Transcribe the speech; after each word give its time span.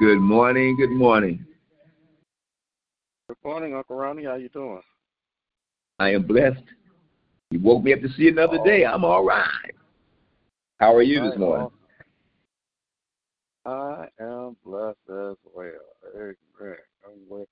Good 0.00 0.18
morning. 0.18 0.76
Good 0.76 0.90
morning. 0.90 1.46
Good 3.28 3.36
morning, 3.44 3.74
Uncle 3.74 3.96
Ronnie. 3.96 4.24
How 4.24 4.34
you 4.34 4.48
doing? 4.48 4.82
I 6.00 6.10
am 6.10 6.26
blessed. 6.26 6.64
You 7.50 7.60
woke 7.60 7.84
me 7.84 7.92
up 7.92 8.00
to 8.00 8.08
see 8.10 8.28
another 8.28 8.58
day. 8.64 8.84
I'm 8.84 9.04
all 9.04 9.24
right. 9.24 9.46
How 10.78 10.94
are 10.94 11.02
you 11.02 11.22
this 11.22 11.38
morning? 11.38 11.70
I 13.64 14.08
am 14.20 14.56
blessed 14.64 14.98
as 15.08 15.36
well. 15.54 15.70
Amen. 16.14 16.76
I'm 17.14 17.46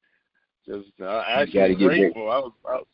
just 0.67 0.89
uh, 1.00 1.23
actually 1.27 1.75
grateful. 1.75 2.31
I 2.31 2.39
was, 2.39 2.53
I 2.69 2.73
was 2.75 2.87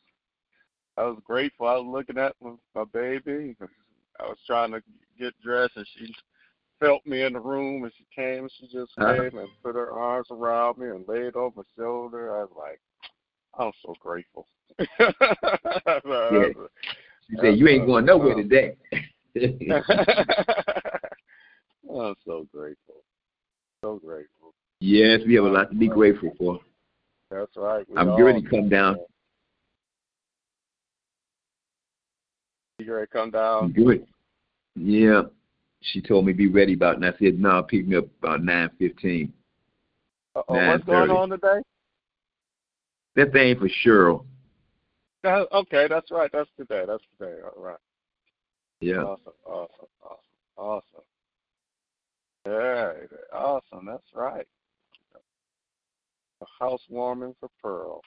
I 0.96 1.02
was 1.04 1.18
grateful. 1.24 1.68
I 1.68 1.76
was 1.76 1.86
looking 1.86 2.18
at 2.18 2.34
my, 2.42 2.52
my 2.74 2.84
baby. 2.92 3.54
I 4.18 4.24
was 4.24 4.38
trying 4.46 4.72
to 4.72 4.82
get 5.18 5.32
dressed, 5.42 5.76
and 5.76 5.86
she 5.96 6.12
felt 6.80 7.06
me 7.06 7.22
in 7.22 7.34
the 7.34 7.40
room, 7.40 7.84
and 7.84 7.92
she 7.96 8.04
came. 8.14 8.44
and 8.44 8.52
She 8.58 8.66
just 8.66 8.92
Uh-huh. 8.98 9.14
came 9.14 9.38
and 9.38 9.48
put 9.62 9.76
her 9.76 9.92
arms 9.92 10.26
around 10.30 10.78
me 10.78 10.88
and 10.88 11.06
laid 11.06 11.36
on 11.36 11.52
my 11.56 11.62
shoulder. 11.76 12.36
I 12.36 12.40
was 12.40 12.50
like, 12.58 12.80
I'm 13.58 13.72
so 13.84 13.94
grateful. 14.00 14.46
Yeah. 16.04 16.48
She 17.30 17.36
said, 17.40 17.58
You 17.58 17.68
ain't 17.68 17.86
going 17.86 18.06
nowhere 18.06 18.34
today. 18.34 18.76
I'm 21.90 22.14
so 22.24 22.46
grateful. 22.52 23.02
So 23.82 24.00
grateful. 24.04 24.37
Yes, 24.80 25.20
we 25.26 25.34
have 25.34 25.44
a 25.44 25.48
lot 25.48 25.70
to 25.70 25.76
be 25.76 25.88
grateful 25.88 26.32
for. 26.38 26.60
That's 27.30 27.56
right. 27.56 27.84
We 27.88 27.96
I'm 27.96 28.20
ready 28.22 28.42
to 28.42 28.48
come 28.48 28.68
down. 28.68 28.96
You 32.78 32.94
ready 32.94 33.06
to 33.06 33.12
come 33.12 33.30
down? 33.30 33.72
Good. 33.72 34.06
Yeah. 34.76 35.22
She 35.80 36.00
told 36.00 36.26
me 36.26 36.32
be 36.32 36.48
ready 36.48 36.74
about 36.74 36.96
and 36.96 37.04
I 37.04 37.12
said, 37.18 37.38
No, 37.38 37.62
pick 37.62 37.86
me 37.86 37.96
up 37.96 38.06
about 38.22 38.42
nine 38.42 38.70
fifteen. 38.78 39.32
What's 40.46 40.84
going 40.84 41.10
on 41.10 41.30
today? 41.30 41.60
That 43.16 43.32
thing 43.32 43.58
for 43.58 43.68
Cheryl. 43.84 44.24
Uh, 45.24 45.44
okay, 45.52 45.86
that's 45.88 46.10
right. 46.10 46.30
That's 46.32 46.48
today. 46.56 46.84
That's 46.86 47.02
today. 47.18 47.38
All 47.42 47.62
right. 47.62 47.76
Yeah. 48.80 48.98
Awesome. 48.98 49.32
Awesome. 49.44 49.88
Awesome. 50.56 50.82
Awesome. 50.86 51.04
Yeah. 52.46 52.92
Awesome. 53.36 53.86
That's 53.86 54.06
right. 54.14 54.46
A 56.40 56.46
housewarming 56.58 57.34
for 57.40 57.48
Pearl. 57.62 58.02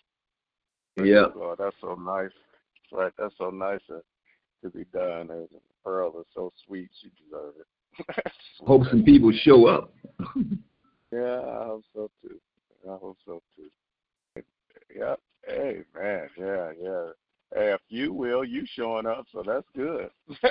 Yeah. 0.97 1.25
Lord. 1.35 1.59
That's 1.59 1.75
so 1.81 1.95
nice. 1.95 2.31
Right. 2.91 3.11
That's 3.17 3.33
so 3.37 3.49
nice 3.49 3.79
to, 3.87 4.01
to 4.63 4.69
be 4.69 4.85
done. 4.93 5.29
And 5.31 5.47
Pearl 5.83 6.19
is 6.19 6.25
so 6.33 6.51
sweet. 6.65 6.89
She 7.01 7.09
deserves 7.23 7.57
it. 7.59 8.33
Hope 8.65 8.83
some 8.89 9.03
people 9.03 9.31
show 9.43 9.67
up. 9.67 9.93
Yeah, 11.13 11.41
I 11.41 11.65
hope 11.65 11.83
so 11.93 12.09
too. 12.21 12.39
I 12.89 12.95
hope 12.95 13.17
so 13.25 13.41
too. 13.53 14.41
Yep. 14.95 15.19
Hey 15.45 15.81
man, 15.93 16.29
yeah, 16.37 16.71
yeah. 16.81 17.05
Hey, 17.53 17.73
if 17.73 17.81
you 17.89 18.13
will, 18.13 18.45
you 18.45 18.63
showing 18.77 19.05
up, 19.05 19.25
so 19.33 19.43
that's 19.45 19.67
good. 19.75 20.09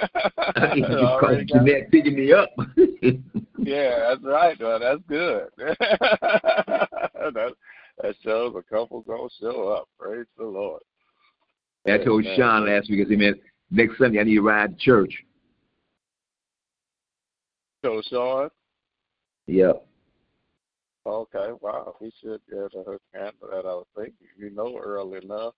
Already 0.58 1.46
got- 1.46 1.64
Jeanette 1.64 1.90
picking 1.90 2.14
me 2.14 2.34
up. 2.34 2.50
yeah, 3.56 4.10
that's 4.10 4.22
right. 4.22 4.58
though. 4.58 4.78
That's 4.78 5.00
good. 5.08 5.48
Shows 8.30 8.54
a 8.56 8.62
couple 8.62 9.00
gonna 9.02 9.28
show 9.40 9.68
up. 9.68 9.88
Praise 9.98 10.26
the 10.38 10.44
Lord. 10.44 10.82
I 11.86 11.98
told 11.98 12.24
Amen. 12.24 12.36
Sean 12.36 12.66
last 12.66 12.90
week, 12.90 13.04
I 13.06 13.08
said, 13.08 13.18
man, 13.18 13.34
next 13.70 13.98
Sunday 13.98 14.20
I 14.20 14.22
need 14.22 14.36
to 14.36 14.42
ride 14.42 14.78
to 14.78 14.84
church. 14.84 15.12
So 17.84 18.02
Sean, 18.08 18.50
Yeah. 19.46 19.72
okay, 21.06 21.52
wow, 21.60 21.96
we 22.00 22.12
should 22.20 22.40
be 22.48 22.56
able 22.56 22.68
to 22.84 23.00
handle 23.12 23.48
that. 23.50 23.66
I 23.66 23.74
would 23.74 23.86
think 23.96 24.14
you 24.36 24.50
know 24.50 24.78
early 24.78 25.24
enough. 25.24 25.54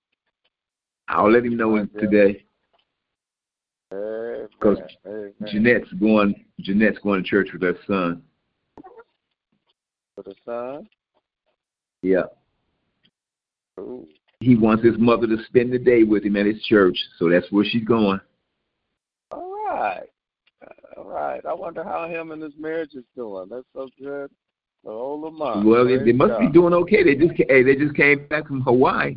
I'll 1.08 1.30
let 1.30 1.44
him 1.44 1.56
know 1.56 1.84
today. 1.98 2.44
Because. 3.90 4.78
Jeanette's 5.50 5.92
going 6.00 6.46
Jeanette's 6.60 6.98
going 7.00 7.22
to 7.22 7.28
church 7.28 7.48
with 7.52 7.62
her 7.62 7.76
son. 7.86 8.22
With 10.16 10.26
her 10.26 10.32
son. 10.46 10.88
Yeah. 12.00 12.22
He 14.40 14.56
wants 14.56 14.84
his 14.84 14.98
mother 14.98 15.26
to 15.26 15.36
spend 15.46 15.72
the 15.72 15.78
day 15.78 16.02
with 16.02 16.24
him 16.24 16.36
at 16.36 16.46
his 16.46 16.60
church, 16.62 16.98
so 17.19 17.30
that's 17.30 17.50
where 17.50 17.64
she's 17.64 17.84
going. 17.84 18.20
All 19.30 19.52
right. 19.66 20.08
All 20.96 21.04
right. 21.04 21.40
I 21.46 21.54
wonder 21.54 21.84
how 21.84 22.08
him 22.08 22.32
and 22.32 22.42
his 22.42 22.52
marriage 22.58 22.94
is 22.94 23.04
doing. 23.16 23.48
That's 23.50 23.66
so 23.72 23.88
good. 23.98 24.30
The 24.84 24.90
old 24.90 25.20
Lamont. 25.22 25.64
Well, 25.64 25.86
they, 25.86 25.98
they 25.98 26.12
must 26.12 26.40
be 26.40 26.48
doing 26.48 26.74
okay. 26.74 27.04
They 27.04 27.14
just 27.14 27.34
hey, 27.48 27.62
they 27.62 27.76
just 27.76 27.94
came 27.94 28.26
back 28.26 28.48
from 28.48 28.62
Hawaii. 28.62 29.16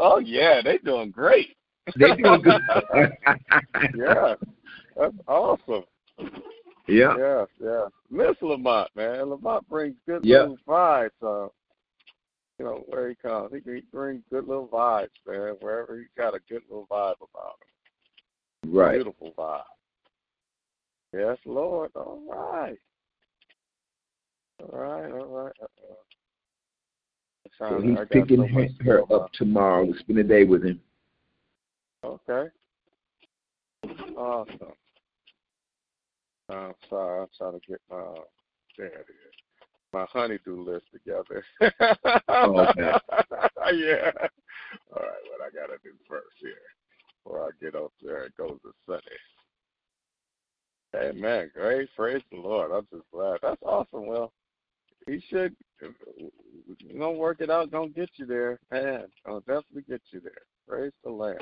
oh 0.00 0.18
yeah, 0.18 0.60
they 0.62 0.78
doing 0.78 1.10
great. 1.10 1.48
They 1.96 2.16
doing 2.16 2.42
good. 2.42 2.60
yeah, 3.96 4.34
that's 4.96 5.14
awesome. 5.28 5.84
Yeah. 6.88 7.14
Yeah, 7.16 7.44
yeah. 7.62 7.84
Miss 8.10 8.36
Lamont, 8.42 8.88
man. 8.96 9.30
Lamont 9.30 9.68
brings 9.68 9.94
good 10.04 10.24
yeah. 10.24 10.38
little 10.40 10.58
vibes. 10.66 11.10
Uh, 11.22 11.46
you 12.58 12.64
know 12.64 12.84
where 12.86 13.08
he 13.08 13.14
comes. 13.14 13.52
He, 13.52 13.70
he 13.70 13.82
brings 13.92 14.22
good 14.30 14.46
little 14.46 14.68
vibes, 14.68 15.08
man. 15.26 15.56
Wherever 15.60 15.98
he's 15.98 16.08
got 16.16 16.34
a 16.34 16.40
good 16.48 16.62
little 16.68 16.86
vibe 16.90 17.14
about 17.20 17.56
him. 18.64 18.72
Right. 18.72 18.94
Beautiful 18.94 19.32
vibe. 19.36 19.62
Yes, 21.12 21.38
Lord. 21.44 21.90
All 21.94 22.22
right. 22.28 22.78
All 24.60 24.78
right. 24.78 25.12
All 25.12 25.44
right. 25.44 25.52
So 27.58 27.80
he's 27.80 27.98
picking 28.10 28.68
so 28.78 28.84
her 28.84 29.02
up 29.12 29.32
tomorrow 29.32 29.86
to 29.86 29.98
spend 30.00 30.18
a 30.18 30.24
day 30.24 30.44
with 30.44 30.64
him. 30.64 30.80
Okay. 32.04 32.48
Awesome. 34.16 34.72
I'm 36.48 36.74
sorry, 36.88 37.22
I'm 37.22 37.28
trying 37.36 37.60
to 37.60 37.66
get 37.66 37.80
my 37.90 37.96
there 38.78 38.86
it 38.86 39.06
is. 39.08 39.35
My 39.96 40.04
honeydew 40.12 40.62
list 40.62 40.84
together. 40.92 41.42
oh, 42.28 42.66
okay. 42.68 42.82
yeah. 43.72 44.12
All 44.92 45.00
right, 45.00 45.24
what 45.24 45.40
I 45.40 45.48
gotta 45.54 45.78
do 45.82 45.92
first 46.06 46.36
here 46.38 46.52
before 47.24 47.44
I 47.44 47.48
get 47.64 47.74
up 47.74 47.92
there 48.02 48.24
and 48.24 48.34
go 48.36 48.48
to 48.48 48.72
Sunday. 48.86 49.18
Amen. 51.08 51.50
Great. 51.54 51.88
Praise 51.96 52.20
the 52.30 52.36
Lord. 52.36 52.72
I'm 52.72 52.86
just 52.92 53.10
glad. 53.10 53.38
That's 53.42 53.62
awesome. 53.62 54.04
Well, 54.04 54.34
he 55.06 55.22
should 55.30 55.56
you 55.80 55.94
gonna 56.98 57.12
work 57.12 57.40
it 57.40 57.48
out, 57.48 57.70
gonna 57.70 57.88
get 57.88 58.10
you 58.16 58.26
there. 58.26 58.60
Man, 58.70 59.06
gonna 59.24 59.40
definitely 59.40 59.84
get 59.88 60.02
you 60.10 60.20
there. 60.20 60.42
Praise 60.68 60.92
the 61.04 61.10
Lamb. 61.10 61.38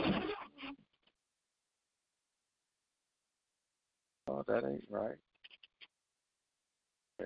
Oh, 4.29 4.45
that 4.47 4.65
ain't 4.65 4.85
right. 4.89 5.19
Okay. 7.21 7.21
I 7.21 7.25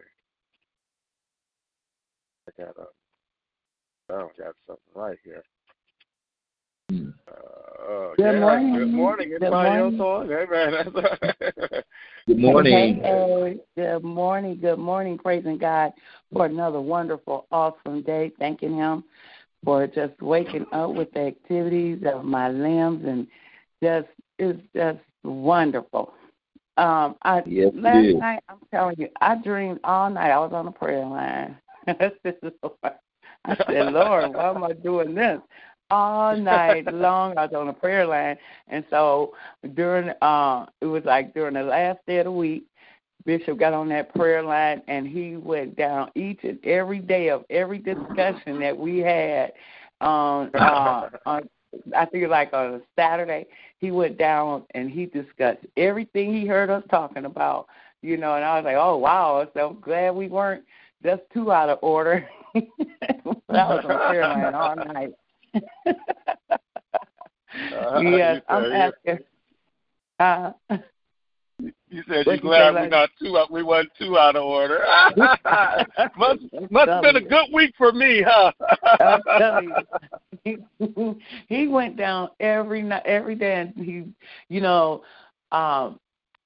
got 2.58 2.76
a, 2.76 4.12
I 4.12 4.18
don't 4.18 4.36
got 4.36 4.54
something 4.66 4.82
right 4.94 5.18
here. 5.24 5.42
Hmm. 6.90 7.10
Uh, 7.28 8.14
good 8.16 8.32
yeah, 8.32 8.40
morning. 8.40 8.74
Good 8.74 8.92
morning. 8.92 9.30
Good 9.30 9.50
morning. 9.50 9.74
else 9.74 10.00
on? 10.00 10.28
Hey, 10.28 10.44
man. 10.50 11.82
good 12.26 12.38
morning. 12.38 13.00
Hey, 13.02 13.56
good 13.76 14.02
morning. 14.02 14.58
Good 14.60 14.78
morning. 14.78 15.18
Praising 15.18 15.58
God 15.58 15.92
for 16.32 16.46
another 16.46 16.80
wonderful, 16.80 17.46
awesome 17.52 18.02
day. 18.02 18.32
Thanking 18.38 18.74
Him 18.74 19.04
for 19.64 19.86
just 19.86 20.20
waking 20.20 20.66
up 20.72 20.94
with 20.94 21.12
the 21.12 21.20
activities 21.20 22.02
of 22.12 22.24
my 22.24 22.48
limbs 22.48 23.04
and 23.06 23.26
just 23.82 24.08
it's 24.38 24.60
just 24.74 24.98
wonderful. 25.24 26.14
Um, 26.76 27.16
I 27.22 27.42
yes, 27.44 27.72
last 27.74 28.06
night 28.14 28.42
I'm 28.48 28.58
telling 28.70 28.96
you, 28.98 29.08
I 29.20 29.34
dreamed 29.36 29.80
all 29.84 30.08
night. 30.10 30.30
I 30.30 30.38
was 30.38 30.52
on 30.52 30.66
the 30.66 30.70
prayer 30.70 31.04
line. 31.04 31.56
I 33.44 33.56
said, 33.66 33.92
Lord, 33.92 34.34
why 34.34 34.50
am 34.50 34.64
I 34.64 34.72
doing 34.72 35.14
this? 35.14 35.40
All 35.90 36.36
night 36.36 36.92
long 36.92 37.38
I 37.38 37.46
was 37.46 37.54
on 37.54 37.68
the 37.68 37.72
prayer 37.72 38.06
line 38.06 38.36
and 38.68 38.84
so 38.90 39.32
during 39.74 40.10
uh 40.20 40.66
it 40.82 40.86
was 40.86 41.02
like 41.06 41.32
during 41.32 41.54
the 41.54 41.62
last 41.62 42.00
day 42.06 42.18
of 42.18 42.24
the 42.24 42.32
week, 42.32 42.64
Bishop 43.24 43.58
got 43.58 43.72
on 43.72 43.88
that 43.88 44.14
prayer 44.14 44.42
line 44.42 44.82
and 44.86 45.06
he 45.06 45.36
went 45.36 45.76
down 45.76 46.10
each 46.14 46.40
and 46.42 46.58
every 46.64 46.98
day 46.98 47.30
of 47.30 47.44
every 47.48 47.78
discussion 47.78 48.60
that 48.60 48.76
we 48.76 48.98
had 48.98 49.52
on 50.02 50.54
uh 50.56 51.08
on 51.24 51.48
I 51.96 52.04
think 52.04 52.28
like 52.28 52.52
on 52.52 52.74
a 52.74 52.80
Saturday, 52.94 53.46
he 53.78 53.90
went 53.90 54.18
down 54.18 54.64
and 54.74 54.90
he 54.90 55.06
discussed 55.06 55.64
everything 55.78 56.34
he 56.34 56.46
heard 56.46 56.68
us 56.68 56.82
talking 56.90 57.24
about, 57.24 57.66
you 58.02 58.18
know, 58.18 58.34
and 58.34 58.44
I 58.44 58.56
was 58.56 58.64
like, 58.66 58.76
Oh 58.76 58.98
wow, 58.98 59.48
so 59.54 59.68
I'm 59.70 59.80
glad 59.80 60.14
we 60.14 60.28
weren't 60.28 60.64
just 61.02 61.22
too 61.32 61.50
out 61.52 61.68
of 61.68 61.78
order. 61.82 62.28
I 62.54 62.62
was 63.24 63.84
on 63.84 64.08
prayer 64.08 64.54
all 64.54 64.76
night. 64.76 65.12
uh, 65.54 65.60
yes, 68.00 68.42
I'm 68.48 68.72
asking. 68.72 69.18
Uh, 70.18 70.52
you 71.90 72.02
said 72.08 72.26
you're 72.26 72.38
glad 72.38 72.74
we're 72.74 72.88
not 72.88 73.10
too 73.20 73.38
out. 73.38 73.50
We 73.50 73.62
weren't 73.62 73.90
too 73.98 74.18
out 74.18 74.36
of 74.36 74.44
order. 74.44 74.84
must 76.16 76.40
must 76.70 76.88
have 76.88 77.02
been 77.02 77.16
a 77.16 77.20
good 77.20 77.46
week 77.52 77.74
for 77.76 77.92
me, 77.92 78.22
huh? 78.26 78.52
I'm 79.00 79.22
telling 79.38 79.72
you, 80.44 80.44
he, 80.44 80.58
he 81.48 81.66
went 81.66 81.96
down 81.96 82.28
every 82.40 82.82
night, 82.82 83.04
every 83.06 83.34
day, 83.34 83.60
and 83.60 83.84
he, 83.84 84.04
you 84.48 84.60
know, 84.60 85.02
um, 85.50 85.98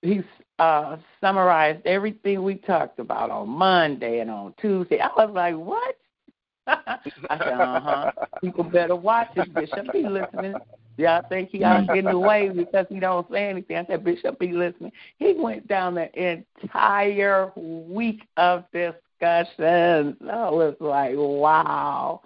he 0.02 0.22
uh 0.58 0.96
summarized 1.20 1.86
everything 1.86 2.42
we 2.42 2.56
talked 2.56 2.98
about 2.98 3.30
on 3.30 3.48
Monday 3.48 4.20
and 4.20 4.30
on 4.30 4.54
Tuesday. 4.60 5.00
I 5.00 5.08
was 5.16 5.30
like, 5.32 5.56
what? 5.56 5.96
I 6.66 7.38
said, 7.38 7.60
uh 7.60 7.80
huh. 7.80 8.12
People 8.40 8.64
better 8.64 8.94
watch 8.94 9.28
this 9.34 9.48
Bishop. 9.48 9.92
Be 9.92 10.06
listening. 10.06 10.54
I 11.00 11.22
think 11.28 11.50
he 11.50 11.64
out 11.64 11.86
getting 11.88 12.06
away 12.08 12.50
because 12.50 12.86
he 12.88 13.00
don't 13.00 13.28
say 13.30 13.48
anything. 13.48 13.76
I 13.76 13.86
said, 13.86 14.04
Bishop, 14.04 14.38
be 14.38 14.52
listening. 14.52 14.92
He 15.18 15.32
went 15.32 15.66
down 15.66 15.94
the 15.94 16.10
entire 16.62 17.50
week 17.56 18.22
of 18.36 18.64
discussion. 18.72 20.16
I 20.30 20.50
was 20.50 20.76
like, 20.80 21.14
wow. 21.16 22.20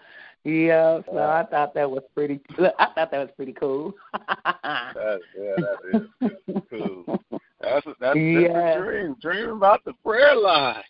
Yeah, 0.45 1.01
so 1.07 1.19
I 1.19 1.45
thought 1.51 1.75
that 1.75 1.91
was 1.91 2.03
pretty. 2.15 2.41
I 2.79 2.87
thought 2.95 3.11
that 3.11 3.13
was 3.13 3.31
pretty 3.37 3.53
cool. 3.53 3.95
that, 4.45 5.21
yeah, 5.37 5.55
that 5.57 6.09
is 6.21 6.63
cool. 6.71 7.21
That's 7.67 7.87
a, 7.87 7.95
that's, 8.01 8.17
yeah. 8.17 8.75
a 8.75 8.79
dream. 8.79 9.17
Dream 9.21 9.51
about 9.51 9.85
the 9.85 9.93
prayer 10.05 10.37
line. 10.37 10.83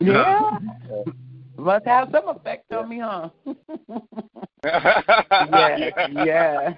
yeah. 0.00 0.58
Must 1.56 1.86
have 1.86 2.08
some 2.12 2.28
effect 2.28 2.70
on 2.72 2.88
me, 2.88 2.98
huh? 2.98 3.30
yeah, 4.64 5.90
yeah. 6.12 6.74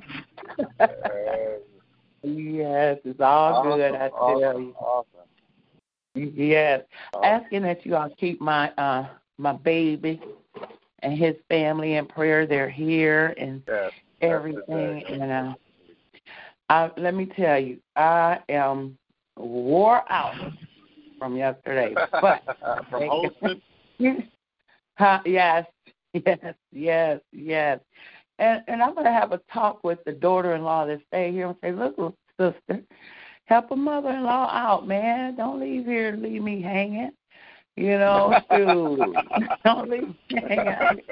yes, 2.23 2.99
it's 3.05 3.21
all 3.21 3.55
awesome, 3.55 3.79
good, 3.79 3.95
I 3.95 4.09
awesome, 4.09 4.41
tell 4.41 4.61
you. 4.61 4.75
Awesome. 4.79 5.07
Yes. 6.15 6.83
Awesome. 7.15 7.25
Asking 7.25 7.63
that 7.63 7.85
you 7.85 7.97
all 7.97 8.11
keep 8.19 8.41
my 8.41 8.71
uh 8.73 9.09
my 9.39 9.55
baby 9.55 10.21
and 11.01 11.19
his 11.19 11.35
family 11.49 11.95
in 11.95 12.07
prayer. 12.07 12.47
They're 12.47 12.71
here 12.71 13.35
and 13.39 13.63
yes, 13.67 13.91
everything 14.21 15.05
and 15.09 15.33
uh 15.33 15.55
I 16.69 16.91
let 16.97 17.15
me 17.15 17.27
tell 17.27 17.59
you, 17.59 17.79
I 17.97 18.41
am 18.49 18.99
wore 19.37 20.11
out 20.11 20.35
from 21.19 21.37
yesterday. 21.37 21.95
But 22.21 22.43
from 22.91 23.09
hosting 23.09 23.63
Huh, 24.99 25.21
yes, 25.27 25.67
yes, 26.15 26.55
yes, 26.73 27.21
yes. 27.33 27.81
And 28.39 28.63
and 28.67 28.83
I'm 28.83 28.95
gonna 28.95 29.13
have 29.13 29.33
a 29.33 29.41
talk 29.53 29.85
with 29.85 30.03
the 30.05 30.13
daughter-in-law 30.13 30.87
that 30.87 31.01
stay 31.09 31.33
here 31.33 31.49
and 31.49 31.57
say, 31.63 31.73
look, 31.73 31.97
little 31.99 32.17
sister, 32.39 32.83
help 33.45 33.71
a 33.71 33.77
mother-in-law 33.77 34.51
out, 34.53 34.87
man. 34.87 35.37
Don't 35.37 35.61
leave 35.61 35.85
here 35.85 36.11
and 36.11 36.23
leave 36.23 36.43
me 36.43 36.63
hanging. 36.63 37.11
You 37.77 37.99
know, 37.99 38.41
dude, 38.51 39.17
don't 39.65 39.91
leave 39.91 40.09
me 40.31 40.41
hanging. 40.49 41.03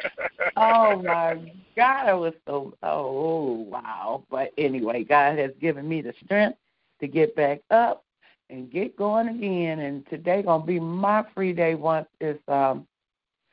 Oh 0.56 1.02
my 1.02 1.52
God, 1.76 2.06
I 2.08 2.14
was 2.14 2.34
so 2.46 2.74
oh 2.82 3.66
wow. 3.70 4.24
But 4.30 4.52
anyway, 4.56 5.04
God 5.04 5.38
has 5.38 5.50
given 5.60 5.88
me 5.88 6.00
the 6.00 6.14
strength 6.24 6.58
to 7.00 7.08
get 7.08 7.34
back 7.36 7.60
up 7.70 8.03
and 8.50 8.70
get 8.70 8.96
going 8.96 9.28
again. 9.28 9.80
And 9.80 10.06
today 10.08 10.42
gonna 10.42 10.64
be 10.64 10.80
my 10.80 11.24
free 11.34 11.52
day 11.52 11.74
once 11.74 12.08
it's 12.20 12.42
um 12.48 12.86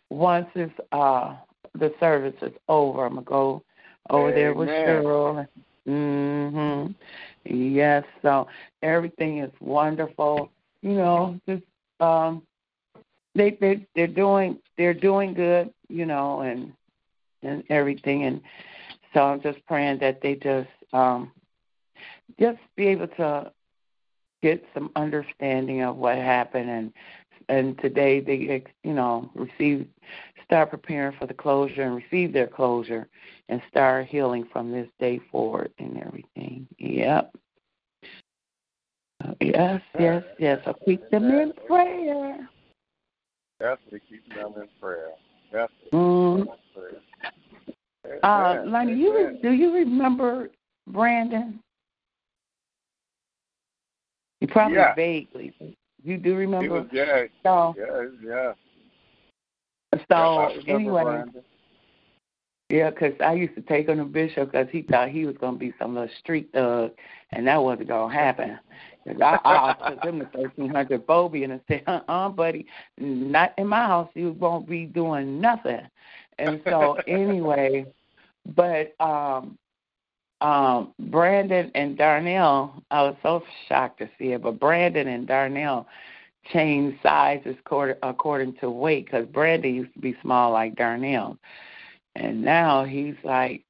once 0.10 0.48
it's 0.56 0.74
uh 0.92 1.36
the 1.76 1.94
service 2.00 2.36
is 2.42 2.54
over, 2.68 3.06
I'm 3.06 3.16
gonna 3.16 3.26
go 3.26 3.62
over 4.10 4.32
Amen. 4.32 4.34
there 4.34 4.54
with 4.54 4.70
Cheryl. 4.86 5.46
Mhm. 5.88 6.96
Yes, 7.46 8.04
so 8.22 8.48
everything 8.82 9.40
is 9.40 9.52
wonderful. 9.60 10.50
You 10.82 10.94
know, 10.94 11.40
just 11.48 11.64
um 12.00 12.44
they 13.36 13.52
they 13.62 13.86
they're 13.96 14.08
doing 14.08 14.58
they're 14.78 14.94
doing 14.94 15.34
good, 15.34 15.72
you 15.90 16.06
know, 16.06 16.42
and 16.42 16.74
and 17.44 17.64
everything 17.70 18.24
and 18.24 18.42
so 19.14 19.22
I'm 19.24 19.42
just 19.42 19.66
praying 19.66 20.00
that 20.00 20.22
they 20.22 20.36
just 20.36 20.70
um 20.94 21.32
just 22.40 22.60
be 22.76 22.88
able 22.88 23.08
to 23.08 23.52
get 24.42 24.64
some 24.74 24.92
understanding 24.96 25.82
of 25.82 25.98
what 25.98 26.16
happened 26.18 26.70
and 26.70 26.94
and 27.50 27.78
today 27.80 28.20
they 28.20 28.64
you 28.84 28.94
know 28.94 29.30
receive 29.36 29.88
start 30.44 30.70
preparing 30.70 31.18
for 31.18 31.28
the 31.28 31.34
closure 31.34 31.84
and 31.84 31.96
receive 31.96 32.34
their 32.34 32.48
closure 32.48 33.08
and 33.50 33.62
start 33.70 34.06
healing 34.08 34.46
from 34.52 34.72
this 34.72 34.88
day 35.00 35.20
forward 35.32 35.72
and 35.80 35.98
everything. 35.98 36.68
Yep. 36.78 37.34
Yes, 39.40 39.82
yes, 40.00 40.24
yes. 40.40 40.60
So 40.66 40.76
keep 40.86 41.10
them 41.10 41.30
in 41.30 41.54
prayer. 41.68 42.50
Definitely 43.60 44.02
keep 44.10 44.28
them 44.34 44.54
in 44.58 44.68
prayer. 44.80 45.12
Definitely. 45.52 45.92
Mm. 45.94 46.48
Uh, 48.24 48.64
Lonnie, 48.66 48.96
you 48.96 49.38
do 49.42 49.52
you 49.52 49.74
remember 49.74 50.50
Brandon? 50.88 51.60
You 54.42 54.48
probably 54.48 54.78
yeah. 54.78 54.96
vaguely. 54.96 55.54
You 56.04 56.18
do 56.18 56.36
remember? 56.36 56.66
He 56.66 56.70
was, 56.70 56.88
yeah. 56.92 57.24
So, 57.44 57.76
yeah, 57.78 58.08
yeah. 58.24 58.54
So 60.10 60.50
yeah, 60.66 60.74
anyway, 60.74 61.24
yeah, 62.70 62.90
because 62.90 63.14
I 63.20 63.34
used 63.34 63.56
to 63.56 63.62
take 63.62 63.88
him 63.88 63.98
to 63.98 64.06
Bishop 64.06 64.52
because 64.52 64.68
he 64.72 64.82
thought 64.84 65.10
he 65.10 65.26
was 65.26 65.36
going 65.38 65.56
to 65.56 65.60
be 65.60 65.74
some 65.78 65.94
little 65.94 66.10
street 66.20 66.50
thug, 66.54 66.92
and 67.32 67.46
that 67.48 67.62
wasn't 67.62 67.90
going 67.90 68.10
to 68.10 68.18
happen. 68.18 68.60
Cause 69.06 69.18
I, 69.22 69.40
I 69.44 69.90
took 69.90 70.04
him 70.06 70.20
to 70.20 70.26
thirteen 70.28 70.70
hundred 70.70 71.06
phobia 71.08 71.46
and 71.46 71.54
I 71.54 71.60
said, 71.68 71.84
"Uh, 71.88 72.02
uh 72.08 72.30
buddy, 72.30 72.68
not 72.98 73.54
in 73.58 73.68
my 73.68 73.86
house. 73.86 74.10
You 74.14 74.32
won't 74.34 74.70
be 74.70 74.86
doing 74.86 75.42
nothing." 75.42 75.82
And 76.38 76.62
so 76.70 76.94
anyway, 77.08 77.86
but 78.56 78.96
um, 79.00 79.58
um, 80.42 80.94
Brandon 81.00 81.72
and 81.76 81.98
Darnell, 81.98 82.84
I 82.92 83.04
was 83.04 83.16
so 83.24 83.44
shocked 83.68 84.00
to 84.00 84.10
see 84.18 84.34
it. 84.34 84.42
But 84.42 84.60
Brandon 84.60 85.08
and 85.08 85.28
Darnell 85.28 85.88
changed 86.52 86.98
sizes 87.04 87.56
according 88.04 88.54
to 88.56 88.70
weight 88.70 89.06
because 89.06 89.28
Brandon 89.28 89.76
used 89.76 89.94
to 89.94 90.00
be 90.00 90.16
small 90.22 90.52
like 90.52 90.76
Darnell, 90.76 91.38
and 92.16 92.42
now 92.42 92.84
he's 92.84 93.16
like 93.24 93.64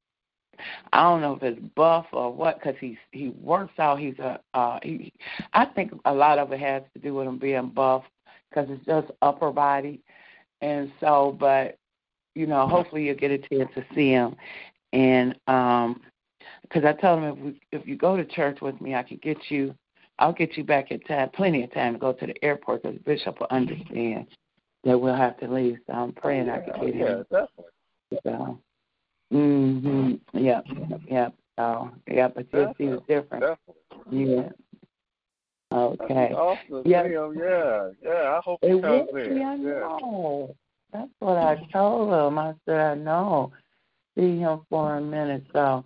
I 0.92 1.02
don't 1.02 1.20
know 1.20 1.34
if 1.34 1.42
it's 1.42 1.60
buff 1.74 2.06
or 2.12 2.32
what, 2.32 2.58
because 2.58 2.76
he 2.80 2.98
he 3.12 3.30
works 3.30 3.78
out. 3.78 3.98
He's 3.98 4.18
a 4.18 4.40
uh, 4.54 4.78
he. 4.82 5.12
I 5.52 5.64
think 5.66 5.92
a 6.04 6.12
lot 6.12 6.38
of 6.38 6.52
it 6.52 6.60
has 6.60 6.82
to 6.94 7.00
do 7.00 7.14
with 7.14 7.26
him 7.26 7.38
being 7.38 7.68
buff, 7.68 8.04
because 8.50 8.68
it's 8.70 8.84
just 8.86 9.10
upper 9.22 9.50
body, 9.50 10.00
and 10.60 10.92
so. 11.00 11.36
But 11.38 11.78
you 12.34 12.46
know, 12.46 12.66
hopefully 12.66 13.06
you'll 13.06 13.16
get 13.16 13.30
a 13.30 13.38
chance 13.38 13.70
to 13.74 13.84
see 13.94 14.10
him, 14.10 14.36
and 14.92 15.34
um, 15.46 16.00
because 16.72 16.86
I 16.86 17.00
told 17.00 17.22
him 17.22 17.28
if 17.30 17.38
we, 17.38 17.60
if 17.72 17.86
you 17.86 17.96
go 17.96 18.16
to 18.16 18.24
church 18.24 18.60
with 18.60 18.80
me, 18.80 18.94
I 18.94 19.02
can 19.02 19.18
get 19.22 19.38
you. 19.50 19.74
I'll 20.18 20.32
get 20.32 20.56
you 20.56 20.64
back 20.64 20.90
in 20.90 21.00
time, 21.00 21.30
plenty 21.30 21.64
of 21.64 21.72
time 21.72 21.94
to 21.94 21.98
go 21.98 22.12
to 22.12 22.26
the 22.26 22.44
airport, 22.44 22.82
because 22.82 22.96
the 22.98 23.02
Bishop 23.02 23.40
will 23.40 23.46
understand 23.50 24.26
that 24.84 24.98
we'll 24.98 25.16
have 25.16 25.38
to 25.40 25.48
leave. 25.48 25.78
So 25.86 25.92
I'm 25.94 26.12
praying 26.12 26.46
yeah, 26.46 26.56
I 26.56 26.70
can 26.70 26.86
get 26.86 26.94
yeah, 26.94 27.06
him. 27.06 27.26
Definitely. 27.30 28.20
So, 28.24 28.58
Mhm. 29.32 30.20
Yep. 30.34 30.66
Yep. 31.08 31.34
So 31.58 31.90
yeah, 32.06 32.28
but 32.28 32.46
you'll 32.52 32.74
see 32.78 32.86
the 32.86 33.02
difference. 33.08 33.58
Definitely. 34.10 34.34
Yeah. 34.34 34.48
Okay. 35.72 36.32
Awesome. 36.34 36.82
Yeah. 36.84 37.06
Yeah. 37.06 37.30
yeah, 37.34 37.90
yeah. 38.02 38.36
I 38.36 38.40
hope 38.44 38.58
It 38.62 38.82
comes 38.82 39.08
in. 39.14 39.42
I 39.42 39.54
Yeah. 39.56 39.80
know. 39.80 40.54
That's 40.92 41.10
what 41.20 41.38
I 41.38 41.56
told 41.72 42.12
him. 42.12 42.38
I 42.38 42.54
said, 42.66 42.78
I 42.78 42.94
know. 42.94 43.52
See 44.14 44.38
him 44.38 44.60
for 44.68 44.96
a 44.96 45.00
minute. 45.00 45.46
So 45.54 45.84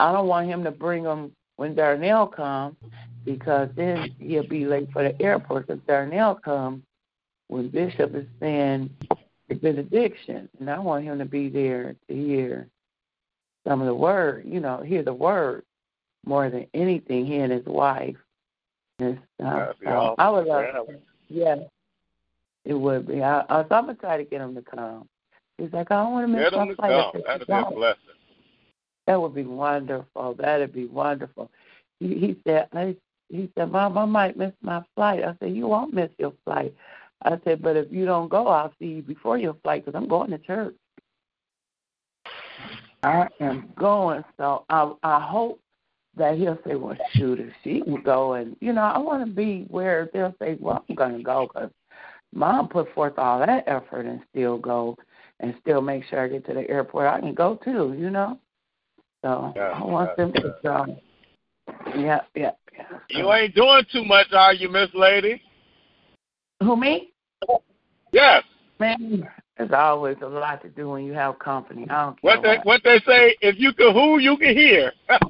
I 0.00 0.12
don't 0.12 0.26
want 0.26 0.48
him 0.48 0.64
to 0.64 0.70
bring 0.70 1.04
him 1.04 1.32
when 1.56 1.74
Darnell 1.74 2.26
comes 2.26 2.76
because 3.24 3.68
then 3.76 4.14
he'll 4.18 4.46
be 4.46 4.64
late 4.66 4.90
for 4.92 5.02
the 5.02 5.20
airport 5.22 5.66
because 5.66 5.82
Darnell 5.86 6.34
comes 6.34 6.82
when 7.48 7.68
Bishop 7.68 8.14
is 8.14 8.26
saying 8.40 8.90
the 9.48 9.54
benediction. 9.54 10.48
And 10.58 10.70
I 10.70 10.78
want 10.78 11.04
him 11.04 11.18
to 11.18 11.24
be 11.24 11.48
there 11.48 11.94
to 12.08 12.14
hear 12.14 12.68
some 13.66 13.80
of 13.80 13.86
the 13.86 13.94
word, 13.94 14.44
you 14.46 14.60
know, 14.60 14.82
hear 14.82 15.02
the 15.02 15.14
word 15.14 15.62
more 16.26 16.50
than 16.50 16.66
anything, 16.74 17.26
he 17.26 17.36
and 17.36 17.52
his 17.52 17.64
wife. 17.66 18.16
And 18.98 19.18
stuff. 19.40 19.76
So 19.82 19.88
awesome. 19.90 20.14
I 20.18 20.30
would 20.30 20.46
love 20.46 20.88
yeah. 21.28 21.56
It 22.64 22.74
would 22.74 23.06
be. 23.06 23.22
I, 23.22 23.40
I, 23.40 23.62
so 23.68 23.74
I'm 23.74 23.86
gonna 23.86 23.94
try 23.94 24.16
to 24.16 24.24
get 24.24 24.40
him 24.40 24.54
to 24.54 24.62
come. 24.62 25.08
He's 25.58 25.72
like, 25.72 25.90
I 25.90 26.02
don't 26.02 26.12
want 26.12 26.26
to 26.26 26.32
miss 26.32 26.50
Get 26.50 26.52
him 26.52 26.60
my 26.60 26.68
to 26.68 26.76
flight. 26.76 27.12
come. 27.12 27.22
That'd 27.26 27.46
be 27.46 27.52
a 27.52 27.70
blessing. 27.70 27.98
That 29.06 29.20
would 29.20 29.34
be 29.34 29.44
wonderful. 29.44 30.34
That'd 30.34 30.72
be 30.72 30.86
wonderful. 30.86 31.50
He, 32.00 32.14
he 32.18 32.36
said, 32.46 32.68
I, 32.72 32.96
he 33.28 33.50
said, 33.56 33.70
Mom, 33.70 33.98
I 33.98 34.04
might 34.04 34.36
miss 34.36 34.52
my 34.62 34.82
flight. 34.94 35.24
I 35.24 35.34
said, 35.40 35.54
You 35.54 35.66
won't 35.66 35.94
miss 35.94 36.10
your 36.18 36.32
flight. 36.44 36.74
I 37.22 37.38
said, 37.44 37.62
But 37.62 37.76
if 37.76 37.92
you 37.92 38.06
don't 38.06 38.28
go, 38.28 38.48
I'll 38.48 38.72
see 38.78 38.86
you 38.86 39.02
before 39.02 39.38
your 39.38 39.54
flight 39.62 39.84
because 39.84 39.98
I'm 39.98 40.08
going 40.08 40.30
to 40.30 40.38
church. 40.38 40.74
I 43.02 43.28
am 43.40 43.70
going. 43.76 44.24
So 44.38 44.64
I, 44.70 44.92
I 45.02 45.20
hope 45.20 45.60
that 46.16 46.38
he'll 46.38 46.58
say, 46.66 46.74
Well, 46.74 46.96
shoot, 47.12 47.40
if 47.40 47.52
she 47.62 47.82
can 47.82 48.02
go, 48.02 48.34
and 48.34 48.56
you 48.60 48.72
know, 48.72 48.82
I 48.82 48.98
want 48.98 49.26
to 49.26 49.32
be 49.32 49.66
where 49.68 50.08
they'll 50.12 50.34
say, 50.40 50.56
Well, 50.58 50.84
I'm 50.88 50.94
going 50.94 51.18
to 51.18 51.22
go 51.22 51.48
because 51.52 51.70
Mom 52.32 52.68
put 52.68 52.92
forth 52.94 53.18
all 53.18 53.38
that 53.38 53.64
effort 53.66 54.06
and 54.06 54.20
still 54.30 54.58
go 54.58 54.96
and 55.40 55.54
still 55.60 55.80
make 55.80 56.04
sure 56.04 56.20
I 56.24 56.28
get 56.28 56.46
to 56.46 56.54
the 56.54 56.68
airport. 56.70 57.06
I 57.06 57.20
can 57.20 57.34
go 57.34 57.58
too, 57.64 57.94
you 57.98 58.10
know. 58.10 58.38
So 59.24 59.54
Yeah, 59.56 59.62
I 59.74 59.84
want 59.84 60.10
yeah, 60.10 60.24
them 60.24 60.32
to 60.34 60.54
go. 60.62 60.98
Yeah, 61.96 62.20
yeah, 62.34 62.50
yeah. 62.74 62.98
You 63.08 63.32
ain't 63.32 63.54
doing 63.54 63.84
too 63.90 64.04
much, 64.04 64.26
are 64.34 64.52
you, 64.52 64.68
Miss 64.68 64.90
Lady? 64.92 65.40
Who 66.62 66.76
me? 66.76 67.14
Yes. 68.12 68.44
Man, 68.78 69.26
there's 69.56 69.72
always 69.72 70.18
a 70.20 70.26
lot 70.26 70.60
to 70.60 70.68
do 70.68 70.90
when 70.90 71.04
you 71.04 71.14
have 71.14 71.38
company. 71.38 71.86
I 71.88 72.04
don't 72.04 72.20
care 72.20 72.36
What 72.36 72.42
they 72.42 72.58
what 72.64 72.82
they 72.84 73.00
say? 73.06 73.34
If 73.40 73.58
you 73.58 73.72
can 73.72 73.94
who, 73.94 74.18
you 74.18 74.36
can 74.36 74.54
hear. 74.54 74.92
yeah, 75.08 75.22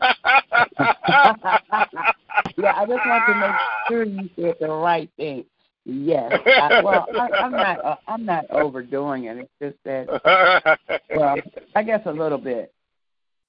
I 2.75 2.87
just 2.87 3.07
want 3.07 3.25
to 3.29 3.35
make 3.41 3.57
sure 3.89 4.03
you 4.03 4.29
said 4.35 4.57
the 4.61 4.69
right 4.69 5.11
thing. 5.17 5.45
Yes. 5.85 6.33
I, 6.47 6.83
well, 6.83 7.07
I, 7.15 7.29
I'm 7.45 7.53
not. 7.53 7.85
Uh, 7.85 7.97
I'm 8.09 8.25
not 8.25 8.51
overdoing 8.51 9.25
it. 9.25 9.37
It's 9.39 9.51
just 9.61 9.77
that. 9.85 10.79
Well, 11.15 11.37
I 11.77 11.83
guess 11.85 12.01
a 12.07 12.13
little 12.13 12.39
bit. 12.39 12.74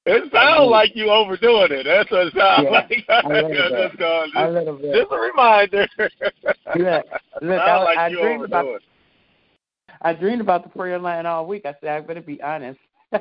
It 0.07 0.31
sounds 0.31 0.69
like 0.69 0.95
you 0.95 1.09
overdoing 1.09 1.71
it. 1.71 1.83
That's 1.85 2.11
what 2.11 2.27
it 2.27 2.33
sounds 2.37 2.63
Yeah, 2.63 2.69
like. 2.69 2.91
a 3.23 3.27
little 3.27 3.49
bit. 3.49 3.71
Just, 3.71 3.99
A 4.35 4.51
little 4.51 4.77
just 4.77 5.11
a 5.11 5.17
reminder. 5.17 5.87
Yeah. 6.77 7.01
Look, 7.41 7.59
I, 7.61 7.83
like 7.83 7.97
I 7.97 8.09
dreamed 8.09 8.45
about. 8.45 8.65
overdoing 8.65 8.81
I 10.01 10.13
dreamed 10.13 10.41
about 10.41 10.63
the 10.63 10.69
prayer 10.69 10.99
line 10.99 11.25
all 11.25 11.47
week. 11.47 11.65
I 11.65 11.73
said 11.81 11.89
I 11.89 12.01
better 12.01 12.21
be 12.21 12.39
honest. 12.41 12.79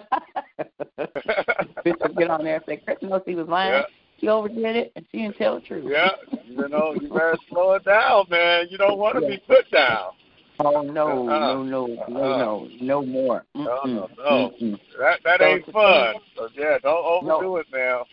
Bishop 1.85 2.17
get 2.19 2.31
on 2.31 2.45
there 2.45 2.57
and 2.57 2.65
say, 2.67 2.77
Chris 2.85 2.99
knows 3.01 3.23
he 3.25 3.35
was 3.35 3.49
lying. 3.49 3.73
Yeah. 3.73 3.83
She 4.21 4.29
overdid 4.29 4.77
it, 4.77 4.93
and 4.97 5.05
she 5.11 5.19
didn't 5.19 5.37
tell 5.37 5.55
the 5.57 5.61
truth. 5.63 5.87
Yeah, 5.91 6.11
you 6.47 6.69
know, 6.69 6.95
you 7.01 7.09
better 7.09 7.37
slow 7.49 7.73
it 7.75 7.85
down, 7.85 8.27
man. 8.31 8.67
You 8.71 8.79
don't 8.79 8.99
want 8.99 9.17
to 9.17 9.23
Yeah. 9.23 9.29
be 9.31 9.39
put 9.47 9.71
down. 9.71 10.13
Oh 10.61 10.83
no, 10.83 11.09
Uh-uh. 11.09 11.41
no, 11.41 11.63
no, 11.63 11.87
no, 11.87 12.05
Uh-uh. 12.17 12.39
no, 12.39 12.69
no 12.81 13.03
more. 13.05 13.45
No, 13.55 13.69
Mm-mm, 13.85 13.95
no, 13.95 14.09
no. 14.19 14.53
mm-mm. 14.61 14.81
That 14.99 15.19
that 15.25 15.41
So 15.41 15.47
ain't 15.47 15.67
fun. 15.73 16.15
So 16.37 16.49
yeah, 16.57 16.79
don't 16.83 17.05
overdo 17.05 17.57
No. 17.57 17.57
it 17.57 17.67
now. 17.73 18.07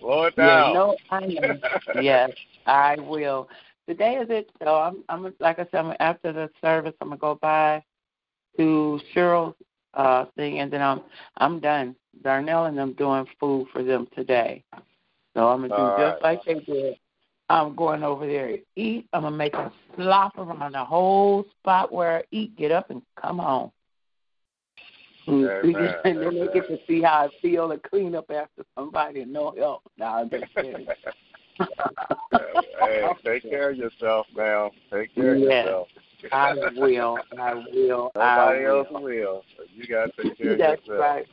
Slow 0.00 0.24
it 0.24 0.34
Yeah, 0.36 0.72
no, 0.72 0.96
I 1.10 1.26
know. 1.26 2.02
yes, 2.02 2.30
I 2.66 2.96
will. 2.96 3.48
Today 3.88 4.14
is 4.16 4.28
it. 4.30 4.50
So 4.62 4.74
I'm, 4.74 5.04
I'm 5.08 5.34
like 5.40 5.58
I 5.58 5.64
said, 5.70 5.74
I'm, 5.84 5.94
after 6.00 6.32
the 6.32 6.50
service, 6.60 6.94
I'm 7.00 7.08
gonna 7.08 7.18
go 7.18 7.34
by 7.40 7.82
to 8.56 9.00
Cheryl's 9.14 9.54
uh 9.94 10.26
thing, 10.36 10.60
and 10.60 10.72
then 10.72 10.82
I'm 10.82 11.02
I'm 11.38 11.60
done. 11.60 11.94
Darnell 12.22 12.64
and 12.66 12.80
I'm 12.80 12.94
doing 12.94 13.26
food 13.38 13.68
for 13.72 13.82
them 13.82 14.08
today. 14.16 14.64
So 15.34 15.48
I'm 15.48 15.60
gonna 15.60 15.68
do 15.68 15.74
All 15.74 15.96
just 15.98 16.22
right. 16.22 16.22
like 16.22 16.44
they 16.46 16.54
did. 16.54 16.96
I'm 17.48 17.76
going 17.76 18.02
over 18.02 18.26
there 18.26 18.48
to 18.48 18.58
eat. 18.74 19.06
I'm 19.12 19.22
gonna 19.22 19.36
make 19.36 19.54
a 19.54 19.72
slop 19.94 20.36
around 20.36 20.72
the 20.72 20.84
whole 20.84 21.44
spot 21.60 21.92
where 21.92 22.18
I 22.18 22.22
eat. 22.30 22.56
Get 22.56 22.72
up 22.72 22.90
and 22.90 23.02
come 23.20 23.38
home. 23.38 23.70
Mm, 25.28 25.64
Amen, 25.64 25.94
and 26.04 26.22
then 26.22 26.40
they 26.40 26.46
get 26.52 26.68
to 26.68 26.78
see 26.86 27.02
how 27.02 27.26
I 27.26 27.28
feel 27.40 27.68
to 27.68 27.78
clean 27.78 28.14
up 28.14 28.30
after 28.30 28.64
somebody 28.76 29.20
and 29.22 29.32
no 29.32 29.54
help. 29.56 29.82
No, 29.98 30.06
I'm 30.06 30.30
just 30.30 30.44
kidding. 30.54 30.86
hey, 32.80 33.08
take 33.24 33.42
care 33.42 33.70
of 33.70 33.76
yourself 33.76 34.26
now. 34.36 34.70
Take 34.92 35.14
care 35.14 35.34
of 35.34 35.40
Yeah. 35.40 35.64
yourself. 35.64 35.88
I 36.32 36.54
will. 36.74 37.18
I 37.38 37.54
will. 37.54 38.10
Nobody 38.14 38.60
I 38.60 38.64
else 38.64 38.88
will. 38.90 39.02
will. 39.02 39.44
You 39.74 39.86
got 39.86 40.14
to 40.16 40.22
take 40.22 40.38
care 40.38 40.52
of 40.52 40.58
That's 40.58 40.80
yourself. 40.86 41.00
right. 41.00 41.26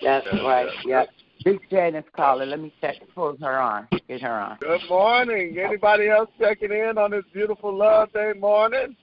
That's 0.00 0.26
Yeah, 0.26 0.42
right. 0.46 0.68
yeah. 0.84 1.00
Yep. 1.00 1.08
Big 1.44 1.70
Janice 1.70 2.04
caller. 2.14 2.46
Let 2.46 2.60
me 2.60 2.72
check. 2.80 2.96
Pull 3.14 3.36
her 3.40 3.58
on. 3.58 3.86
Get 4.08 4.22
her 4.22 4.32
on. 4.32 4.58
Good 4.60 4.80
morning. 4.88 5.58
Anybody 5.58 6.08
else 6.08 6.30
checking 6.38 6.72
in 6.72 6.96
on 6.96 7.10
this 7.10 7.24
beautiful 7.32 7.76
Love 7.76 8.12
Day 8.12 8.32
morning? 8.38 8.96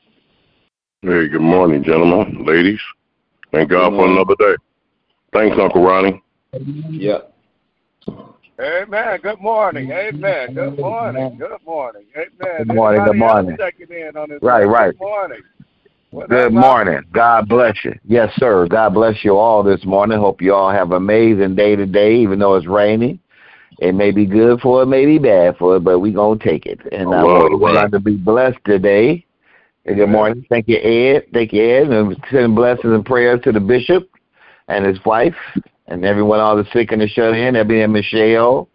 Hey, 1.04 1.28
good 1.28 1.42
morning, 1.42 1.84
gentlemen, 1.84 2.46
ladies. 2.46 2.80
Thank 3.52 3.72
God 3.72 3.92
for 3.92 4.08
another 4.08 4.36
day. 4.38 4.56
Thanks, 5.34 5.58
Uncle 5.60 5.84
Ronnie. 5.84 6.22
Yep. 6.54 7.34
Amen. 8.60 9.20
Good 9.24 9.40
morning. 9.40 9.92
Amen. 9.92 10.54
Good 10.54 10.78
morning. 10.78 11.38
Good 11.40 11.58
morning. 11.66 12.04
Amen. 12.16 12.30
Good 12.58 12.68
morning, 12.68 13.04
good 13.04 13.16
Anybody 13.16 13.22
else 13.24 13.34
morning. 13.34 13.58
Checking 13.58 13.96
in 13.96 14.16
on 14.16 14.30
this 14.30 14.40
Right, 14.42 14.66
right. 14.66 14.92
Good 14.92 15.00
morning. 15.00 15.42
Good 16.12 16.52
morning. 16.52 17.04
God 17.14 17.48
bless 17.48 17.86
you. 17.86 17.98
Yes, 18.04 18.34
sir. 18.36 18.68
God 18.68 18.94
bless 18.94 19.24
you 19.24 19.38
all 19.38 19.64
this 19.64 19.86
morning. 19.86 20.20
Hope 20.20 20.42
you 20.42 20.54
all 20.54 20.70
have 20.70 20.92
an 20.92 20.98
amazing 20.98 21.56
day 21.56 21.78
today, 21.78 22.18
even 22.18 22.38
though 22.38 22.56
it's 22.56 22.68
raining. 22.68 23.18
It 23.80 23.96
may 23.96 24.12
be 24.12 24.26
good 24.26 24.60
for 24.60 24.84
it, 24.84 24.88
may 24.88 25.06
be 25.06 25.20
bad 25.20 25.56
for 25.58 25.78
it, 25.78 25.86
but 25.86 26.00
we're 26.00 26.14
going 26.14 26.38
to 26.38 26.46
take 26.46 26.66
it. 26.66 26.80
And 26.92 27.16
I 27.16 27.24
want 27.24 27.54
everyone 27.54 27.92
to 27.92 28.00
be 28.02 28.18
blessed 28.18 28.60
today. 28.66 29.26
And 29.86 29.96
good 29.96 30.10
morning. 30.10 30.46
Thank 30.50 30.68
you, 30.68 30.78
Ed. 30.78 31.28
Thank 31.34 31.54
you, 31.54 31.64
Ed. 31.64 31.88
And 31.88 32.22
send 32.30 32.56
blessings 32.56 32.94
and 32.94 33.06
prayers 33.06 33.40
to 33.46 33.54
the 33.54 33.62
bishop 33.62 34.10
and 34.68 34.86
his 34.86 35.04
wife 35.06 35.36
and 35.88 36.04
everyone, 36.04 36.42
all 36.42 36.58
the 36.58 36.68
sick 36.74 36.92
and 36.92 37.02
the 37.02 37.08
shut 37.08 37.36
in. 37.36 37.56
Be 37.68 37.88
Michelle, 37.88 38.68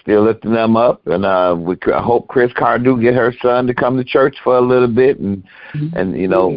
still 0.00 0.24
lifting 0.24 0.52
them 0.52 0.76
up. 0.76 1.06
And 1.06 1.24
uh, 1.24 1.56
we 1.58 1.76
hope 1.86 2.28
Chris 2.28 2.52
Cardew 2.56 3.00
get 3.00 3.14
her 3.14 3.34
son 3.42 3.66
to 3.66 3.74
come 3.74 3.96
to 3.96 4.04
church 4.04 4.36
for 4.42 4.56
a 4.56 4.60
little 4.60 4.88
bit 4.88 5.18
and, 5.18 5.44
and 5.94 6.16
you 6.16 6.28
know, 6.28 6.56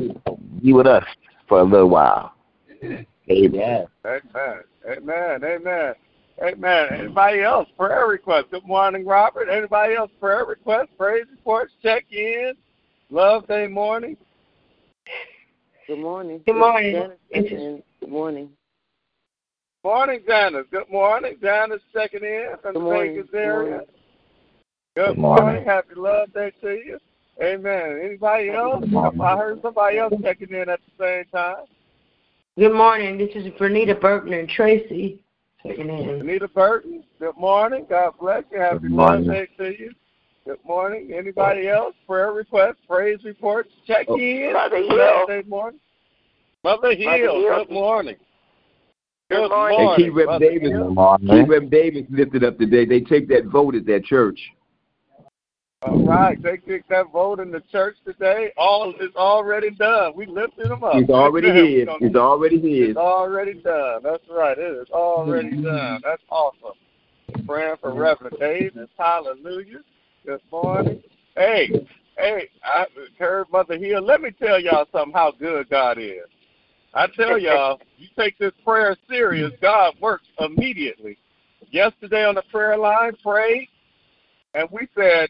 be 0.62 0.74
with 0.74 0.88
us 0.88 1.06
for 1.48 1.60
a 1.60 1.64
little 1.64 1.90
while. 1.90 2.34
Amen. 3.30 3.86
Amen. 4.06 4.62
Amen. 4.86 5.44
Amen. 5.44 5.94
Amen. 6.42 6.88
Anybody 7.00 7.42
else? 7.42 7.70
Prayer 7.78 8.08
request. 8.08 8.48
Good 8.52 8.66
morning, 8.66 9.06
Robert. 9.06 9.50
Anybody 9.50 9.96
else? 9.96 10.12
Prayer 10.20 10.46
request, 10.46 10.90
praise 10.98 11.26
reports, 11.30 11.74
check 11.84 12.06
in, 12.12 12.54
love 13.12 13.48
day 13.48 13.68
morning. 13.68 14.18
Good 15.88 16.00
morning. 16.00 16.42
Good 16.46 16.56
morning. 16.56 17.12
Good 18.00 18.10
morning. 18.10 18.50
Morning, 19.84 20.22
Janice. 20.26 20.66
Good 20.72 20.90
morning. 20.90 21.36
Janice 21.42 21.82
checking 21.92 22.24
in 22.24 22.54
from 22.62 22.76
the 22.76 22.90
Vegas 22.90 23.28
area. 23.34 23.82
Good, 24.96 25.08
Good 25.08 25.18
morning. 25.18 25.46
morning. 25.46 25.66
Happy 25.66 25.96
Love 25.98 26.32
Day 26.32 26.54
to 26.62 26.70
you. 26.70 26.98
Amen. 27.44 28.00
Anybody 28.02 28.50
else? 28.50 28.86
I 29.22 29.36
heard 29.36 29.62
somebody 29.62 29.98
else 29.98 30.14
checking 30.22 30.52
in 30.52 30.70
at 30.70 30.80
the 30.98 31.04
same 31.04 31.26
time. 31.34 31.66
Good 32.58 32.74
morning. 32.74 33.18
This 33.18 33.32
is 33.36 33.52
Bernita 33.60 34.00
Burton 34.00 34.32
and 34.32 34.48
Tracy. 34.48 35.22
Anita 35.66 36.48
Burton, 36.48 37.04
good 37.20 37.36
morning. 37.38 37.86
God 37.90 38.14
bless 38.20 38.44
you. 38.52 38.60
Happy 38.60 38.88
Love 38.88 39.26
Day 39.26 39.48
to 39.58 39.78
you. 39.78 39.92
Good 40.46 40.60
morning. 40.66 41.12
Anybody 41.14 41.68
else? 41.68 41.96
Prayer 42.08 42.32
requests, 42.32 42.80
praise 42.88 43.20
reports, 43.24 43.70
check 43.88 44.06
oh, 44.10 44.18
in. 44.18 44.54
Mother 44.54 44.78
Hill. 44.78 45.26
Good 45.28 45.48
morning. 45.50 45.80
Mother 46.64 46.96
Hill, 46.96 47.42
good 47.42 47.70
morning. 47.70 48.16
Good 49.30 49.50
morning. 49.50 49.80
And 49.80 49.98
Key 49.98 50.10
Rep 50.10 50.40
Davis, 50.40 50.72
Key 51.22 51.44
Rep 51.44 51.70
Davis 51.70 52.04
lifted 52.10 52.44
up 52.44 52.58
today. 52.58 52.86
They 52.86 53.00
take 53.00 53.28
that 53.30 53.46
vote 53.46 53.76
at 53.76 53.86
that 53.86 54.06
church. 54.06 54.40
All 55.86 56.06
right, 56.06 56.42
they 56.42 56.58
kicked 56.58 56.90
that 56.90 57.12
vote 57.12 57.42
in 57.42 57.52
the 57.52 57.62
church 57.72 57.98
today. 58.06 58.54
All 58.56 58.94
is 59.02 59.14
already 59.18 59.70
done. 59.72 60.14
We 60.16 60.26
lifted 60.26 60.68
him 60.68 60.84
up. 60.84 60.94
He's 60.94 61.10
already 61.10 61.50
his. 61.50 61.90
He's 62.00 62.16
already 62.16 62.56
his. 62.62 62.90
It's 62.90 62.98
already 62.98 63.56
done. 63.56 64.02
That's 64.02 64.24
right. 64.30 64.58
It 64.58 64.82
is 64.82 64.88
already 64.92 65.52
mm-hmm. 65.52 65.64
done. 65.64 66.02
That's 66.04 66.22
awesome. 66.30 66.78
Praying 67.46 67.76
for 67.82 67.94
Reverend 67.94 68.38
Davis. 68.40 68.88
Hallelujah. 68.98 69.80
Good 70.26 70.42
morning. 70.52 71.04
Hey, 71.36 71.86
hey, 72.18 72.50
I 72.64 72.86
heard 73.20 73.52
Mother 73.52 73.78
Hill. 73.78 74.02
Let 74.02 74.22
me 74.22 74.32
tell 74.32 74.62
y'all 74.62 74.86
something 74.94 75.14
how 75.14 75.34
good 75.38 75.70
God 75.70 75.98
is. 75.98 76.30
I 76.94 77.08
tell 77.08 77.40
y'all, 77.40 77.80
you 77.98 78.08
take 78.18 78.38
this 78.38 78.52
prayer 78.64 78.96
serious, 79.10 79.52
God 79.62 79.96
works 80.00 80.28
immediately. 80.40 81.18
Yesterday 81.72 82.24
on 82.24 82.36
the 82.36 82.44
prayer 82.52 82.78
line, 82.78 83.14
prayed, 83.24 83.68
and 84.54 84.68
we 84.72 84.88
said, 84.96 85.30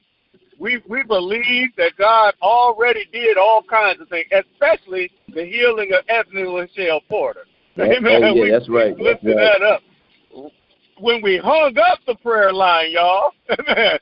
we 0.59 0.81
we 0.87 1.03
believe 1.03 1.69
that 1.77 1.93
God 1.97 2.33
already 2.41 3.05
did 3.11 3.37
all 3.37 3.63
kinds 3.63 4.01
of 4.01 4.09
things, 4.09 4.27
especially 4.31 5.09
the 5.33 5.45
healing 5.45 5.91
of 5.93 6.05
Anthony 6.09 6.43
Michelle 6.43 7.01
Porter. 7.09 7.45
Amen. 7.79 8.23
Oh, 8.23 8.33
yeah, 8.35 8.43
we, 8.43 8.51
that's 8.51 8.69
right. 8.69 8.95
We 8.95 9.03
lifted 9.03 9.35
right. 9.35 9.57
that 9.59 9.65
up. 9.65 9.81
When 10.99 11.21
we 11.21 11.37
hung 11.37 11.75
up 11.77 11.99
the 12.05 12.15
prayer 12.15 12.53
line, 12.53 12.91
y'all, 12.91 13.31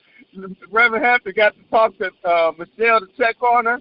Reverend 0.71 1.05
Hampton 1.05 1.33
got 1.35 1.55
to 1.55 1.63
talk 1.69 1.97
to 1.99 2.11
uh, 2.27 2.51
Michelle 2.57 2.99
to 2.99 3.07
check 3.17 3.41
on 3.41 3.65
her, 3.65 3.79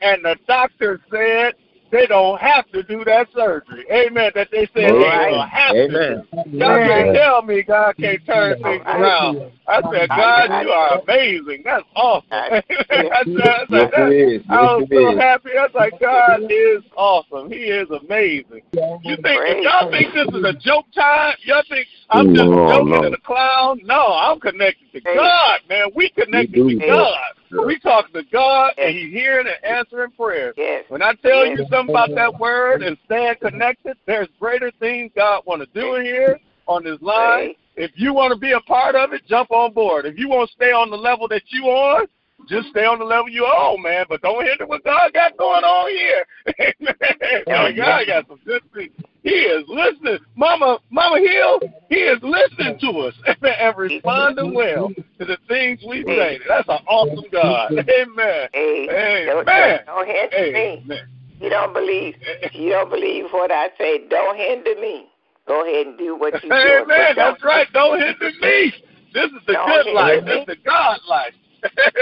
and 0.00 0.24
the 0.24 0.36
doctor 0.46 1.00
said 1.10 1.54
they 1.90 2.06
don't 2.06 2.40
have 2.40 2.70
to 2.72 2.82
do 2.82 3.04
that 3.04 3.28
surgery. 3.34 3.84
Amen. 3.90 4.30
That 4.34 4.48
they 4.50 4.68
said 4.74 4.90
right. 4.90 5.26
they 5.26 5.30
don't 5.30 5.48
have 5.48 5.76
Amen. 5.76 6.26
to. 6.30 6.58
God 6.58 6.76
can't 6.76 7.14
tell 7.14 7.42
me 7.42 7.62
God 7.62 7.96
can't 7.96 8.26
turn 8.26 8.62
things 8.62 8.82
around. 8.86 9.52
I 9.66 9.80
said, 9.92 10.08
God, 10.08 10.62
you 10.62 10.70
are 10.70 11.00
amazing. 11.00 11.62
That's 11.64 11.84
awesome. 11.94 12.26
I, 12.30 12.62
said, 12.68 13.12
I, 13.12 13.22
said, 13.24 14.12
yes, 14.12 14.42
I 14.48 14.62
was 14.76 14.88
so 14.90 15.16
happy. 15.16 15.50
I 15.58 15.62
was 15.62 15.74
like, 15.74 16.00
God 16.00 16.40
is 16.50 16.82
awesome. 16.96 17.50
He 17.50 17.58
is 17.58 17.88
amazing. 17.90 18.62
You 18.72 19.16
think 19.22 19.64
y'all 19.64 19.90
think 19.90 20.14
this 20.14 20.28
is 20.28 20.44
a 20.44 20.54
joke 20.54 20.86
time? 20.94 21.34
Y'all 21.44 21.62
think 21.68 21.86
I'm 22.10 22.34
just 22.34 22.48
no, 22.48 22.68
joking 22.68 22.90
no. 22.90 23.02
and 23.04 23.14
a 23.14 23.20
clown? 23.20 23.80
No, 23.84 24.12
I'm 24.12 24.40
connected 24.40 24.92
to 24.92 25.00
God, 25.00 25.60
man. 25.68 25.86
We 25.94 26.10
connected 26.10 26.54
to 26.54 26.86
God. 26.86 27.39
We 27.50 27.78
talking 27.80 28.12
to 28.14 28.22
God, 28.30 28.72
and 28.78 28.96
He's 28.96 29.12
hearing 29.12 29.46
and 29.46 29.64
answering 29.64 30.12
prayers. 30.12 30.54
Yes. 30.56 30.84
When 30.88 31.02
I 31.02 31.14
tell 31.14 31.46
yes. 31.46 31.58
you 31.58 31.66
something 31.70 31.94
about 31.94 32.14
that 32.14 32.38
word 32.38 32.82
and 32.82 32.96
staying 33.06 33.34
connected, 33.40 33.96
there's 34.06 34.28
greater 34.38 34.70
things 34.78 35.10
God 35.16 35.42
want 35.46 35.60
to 35.62 35.80
do 35.80 36.00
here 36.02 36.38
on 36.66 36.84
this 36.84 37.00
line. 37.00 37.54
If 37.76 37.92
you 37.94 38.12
want 38.12 38.32
to 38.32 38.38
be 38.38 38.52
a 38.52 38.60
part 38.60 38.94
of 38.94 39.12
it, 39.12 39.22
jump 39.26 39.50
on 39.50 39.72
board. 39.72 40.06
If 40.06 40.18
you 40.18 40.28
want 40.28 40.48
to 40.48 40.54
stay 40.54 40.70
on 40.70 40.90
the 40.90 40.96
level 40.96 41.26
that 41.28 41.42
you 41.48 41.64
on, 41.64 42.06
just 42.48 42.68
stay 42.68 42.84
on 42.84 42.98
the 42.98 43.04
level 43.04 43.28
you 43.28 43.44
on, 43.44 43.82
man. 43.82 44.06
But 44.08 44.22
don't 44.22 44.44
hinder 44.44 44.66
what 44.66 44.84
God 44.84 45.12
got 45.12 45.36
going 45.36 45.64
on 45.64 45.90
here. 45.90 46.24
Amen. 47.48 47.76
God 47.76 48.06
got 48.06 48.28
some 48.28 48.40
good 48.44 48.62
things. 48.74 48.92
He 49.22 49.30
is 49.30 49.64
listening. 49.68 50.18
Mama, 50.34 50.78
Mama 50.90 51.18
Hill, 51.20 51.60
he 51.88 51.96
is 51.96 52.18
listening 52.22 52.78
to 52.80 53.00
us 53.00 53.14
and 53.42 53.76
responding 53.76 54.46
mm-hmm. 54.46 54.56
well 54.56 54.88
to 55.18 55.24
the 55.24 55.36
things 55.46 55.80
we 55.86 56.02
say. 56.04 56.38
Mm-hmm. 56.38 56.48
That's 56.48 56.68
an 56.68 56.78
awesome 56.88 57.24
God. 57.30 57.72
Mm-hmm. 57.72 57.90
Amen. 57.90 58.48
Amen. 58.54 59.26
Don't, 59.26 59.46
don't, 59.46 59.86
don't 59.86 60.06
hinder 60.06 60.52
me. 60.52 61.00
You 61.40 61.48
don't 61.48 61.72
believe. 61.72 62.14
You 62.52 62.70
don't 62.70 62.90
believe 62.90 63.24
what 63.30 63.50
I 63.50 63.68
say. 63.78 64.08
Don't 64.08 64.36
hinder 64.36 64.74
me. 64.80 65.06
Go 65.46 65.66
ahead 65.66 65.86
and 65.86 65.98
do 65.98 66.16
what 66.16 66.34
you 66.34 66.40
do. 66.48 66.54
Amen. 66.54 67.12
That's 67.16 67.42
right. 67.42 67.66
Don't 67.72 68.00
hinder 68.00 68.30
me. 68.40 68.72
This 69.12 69.26
is 69.26 69.42
the 69.46 69.54
good 69.54 69.92
life. 69.92 70.24
Me. 70.24 70.30
This 70.30 70.40
is 70.40 70.46
the 70.46 70.56
God 70.64 70.98
life. 71.08 71.34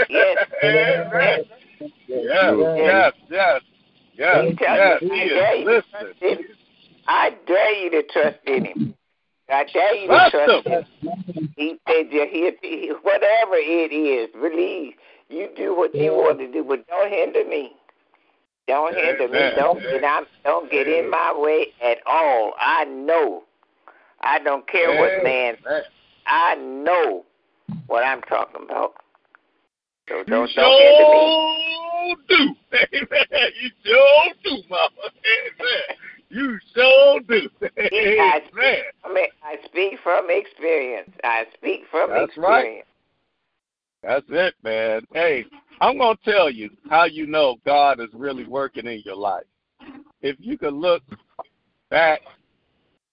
Yes. 0.09 0.47
Amen. 0.65 1.45
Yes. 2.09 2.55
Yes. 2.79 3.13
Yes. 3.29 3.61
Yes. 4.17 4.55
Yes. 4.61 5.01
He 5.01 5.07
is 5.07 5.67
listening. 5.67 6.45
I 7.07 7.31
dare 7.47 7.85
you 7.85 7.91
to 7.91 8.03
trust 8.09 8.39
in 8.47 8.65
him. 8.67 8.95
I 9.49 9.65
dare 9.73 9.95
you 9.95 10.09
to 10.09 10.31
trust 10.31 10.67
him. 10.67 10.85
He 11.57 11.79
said, 11.89 12.07
he, 12.11 12.53
he, 12.63 12.93
whatever 13.03 13.55
it 13.55 13.93
is, 13.93 14.29
believe 14.33 14.95
you 15.29 15.49
do 15.57 15.75
what 15.77 15.95
you 15.95 16.13
want 16.13 16.39
to 16.39 16.51
do, 16.51 16.65
but 16.65 16.87
don't 16.87 17.11
hinder 17.11 17.45
me. 17.49 17.73
Don't 18.67 18.95
hinder 18.95 19.29
me. 19.29 19.39
Don't 19.57 19.81
get 19.81 20.05
out, 20.05 20.27
don't 20.45 20.71
get 20.71 20.87
in 20.87 21.11
my 21.11 21.33
way 21.35 21.69
at 21.83 21.99
all. 22.07 22.53
I 22.61 22.85
know. 22.85 23.45
I 24.21 24.39
don't 24.41 24.67
care 24.69 24.99
what 24.99 25.25
man. 25.25 25.57
I 26.27 26.55
know 26.57 27.25
what 27.87 28.05
I'm 28.05 28.21
talking 28.23 28.65
about. 28.65 28.95
So 30.09 30.25
don't, 30.27 30.49
you 30.49 30.57
don't 30.57 30.79
me. 32.09 32.25
do. 32.29 32.55
Amen. 32.95 33.51
You 33.61 33.71
sure 33.85 34.33
do, 34.45 34.63
Mama. 34.69 35.11
Amen. 35.37 35.97
You 36.31 36.59
sure 36.75 37.21
do. 37.21 37.49
From, 39.03 39.17
I 39.43 39.57
speak 39.65 39.99
from 40.03 40.27
experience. 40.29 41.11
I 41.25 41.45
speak 41.55 41.83
from 41.91 42.11
That's 42.11 42.29
experience. 42.29 42.85
Right. 42.85 42.85
That's 44.03 44.27
it, 44.29 44.55
man. 44.63 45.03
Hey, 45.13 45.45
I'm 45.81 45.99
going 45.99 46.17
to 46.17 46.31
tell 46.31 46.51
you 46.51 46.71
how 46.89 47.05
you 47.05 47.27
know 47.27 47.57
God 47.65 48.01
is 48.01 48.09
really 48.13 48.47
working 48.47 48.87
in 48.87 49.03
your 49.05 49.17
life. 49.17 49.47
If 50.21 50.37
you 50.39 50.59
could 50.59 50.75
look 50.75 51.03
back, 51.91 52.21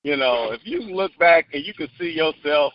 you 0.03 0.17
know, 0.17 0.51
if 0.51 0.61
you 0.63 0.81
look 0.81 1.11
back 1.17 1.47
and 1.53 1.65
you 1.65 1.73
could 1.73 1.89
see 1.99 2.11
yourself 2.11 2.73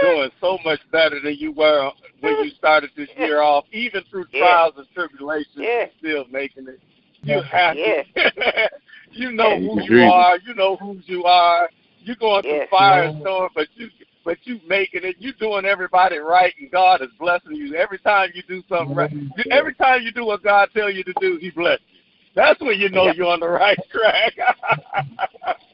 doing 0.00 0.30
so 0.40 0.58
much 0.64 0.80
better 0.90 1.20
than 1.20 1.36
you 1.38 1.52
were 1.52 1.90
when 2.20 2.44
you 2.44 2.50
started 2.50 2.90
this 2.96 3.08
year 3.16 3.42
off, 3.42 3.64
even 3.72 4.02
through 4.10 4.26
trials 4.26 4.74
and 4.76 4.86
tribulations, 4.94 5.48
yeah. 5.56 5.86
you're 6.00 6.22
still 6.22 6.24
making 6.32 6.68
it. 6.68 6.80
You 7.22 7.42
happy. 7.42 7.80
Yeah. 8.16 8.68
you 9.12 9.32
know 9.32 9.58
who 9.58 9.82
you 9.82 10.02
are. 10.04 10.38
You 10.38 10.54
know 10.54 10.76
whose 10.76 11.02
you 11.06 11.24
are. 11.24 11.68
You're 12.00 12.16
going 12.16 12.42
through 12.42 12.52
yes. 12.52 12.68
fire 12.70 13.04
and 13.04 13.20
storm, 13.20 13.50
but 13.54 13.68
you 13.76 13.88
but 14.24 14.38
you 14.44 14.60
making 14.68 15.04
it. 15.04 15.16
You're 15.18 15.34
doing 15.34 15.64
everybody 15.64 16.18
right, 16.18 16.52
and 16.60 16.70
God 16.70 17.02
is 17.02 17.08
blessing 17.18 17.52
you 17.52 17.74
every 17.74 17.98
time 17.98 18.30
you 18.34 18.42
do 18.48 18.62
something 18.68 18.94
right. 18.94 19.12
Every 19.50 19.74
time 19.74 20.02
you 20.02 20.12
do 20.12 20.24
what 20.24 20.42
God 20.42 20.68
tell 20.74 20.90
you 20.90 21.04
to 21.04 21.12
do, 21.20 21.38
He 21.40 21.50
bless 21.50 21.78
you. 21.88 21.98
That's 22.34 22.60
when 22.60 22.78
you 22.78 22.88
know 22.88 23.12
you're 23.12 23.26
on 23.26 23.40
the 23.40 23.48
right 23.48 23.78
track. 23.92 24.32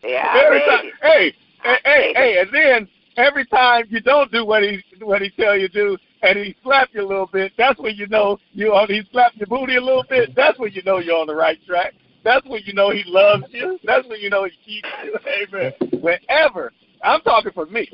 yeah, 0.03 0.43
every 0.45 0.61
time, 0.61 0.85
hey, 1.03 1.35
hey, 1.63 1.79
hey, 1.85 2.13
hey, 2.15 2.41
and 2.41 2.49
then 2.53 2.89
every 3.19 3.45
time 3.47 3.85
you 3.91 4.01
don't 4.01 4.31
do 4.33 4.47
what 4.47 4.63
he 4.63 4.83
what 5.01 5.21
he 5.21 5.31
tell 5.31 5.57
you 5.57 5.69
to 5.69 5.75
do, 5.75 5.99
and 6.23 6.39
he 6.39 6.57
slap 6.63 6.89
you 6.93 7.05
a 7.05 7.07
little 7.07 7.27
bit, 7.27 7.53
that's 7.59 7.79
when 7.79 7.95
you 7.97 8.07
know 8.07 8.39
you 8.53 8.73
on. 8.73 8.89
He 8.89 9.03
slap 9.13 9.33
your 9.35 9.49
booty 9.49 9.77
a 9.77 9.81
little 9.81 10.05
bit. 10.09 10.35
That's 10.35 10.59
when 10.59 10.73
you 10.73 10.83
know 10.85 10.99
you're 10.99 11.19
on 11.19 11.27
the 11.27 11.35
right 11.35 11.59
track. 11.67 11.95
That's 12.25 12.47
when 12.47 12.63
you 12.65 12.73
know 12.73 12.91
he 12.91 13.03
loves 13.07 13.45
you. 13.51 13.79
That's 13.85 14.07
when 14.09 14.21
you 14.21 14.31
know 14.31 14.45
he 14.45 14.53
keeps 14.65 14.89
you. 15.05 15.17
Amen. 15.49 15.73
Whenever 16.01 16.73
I'm 17.03 17.21
talking 17.21 17.53
for 17.53 17.67
me, 17.67 17.89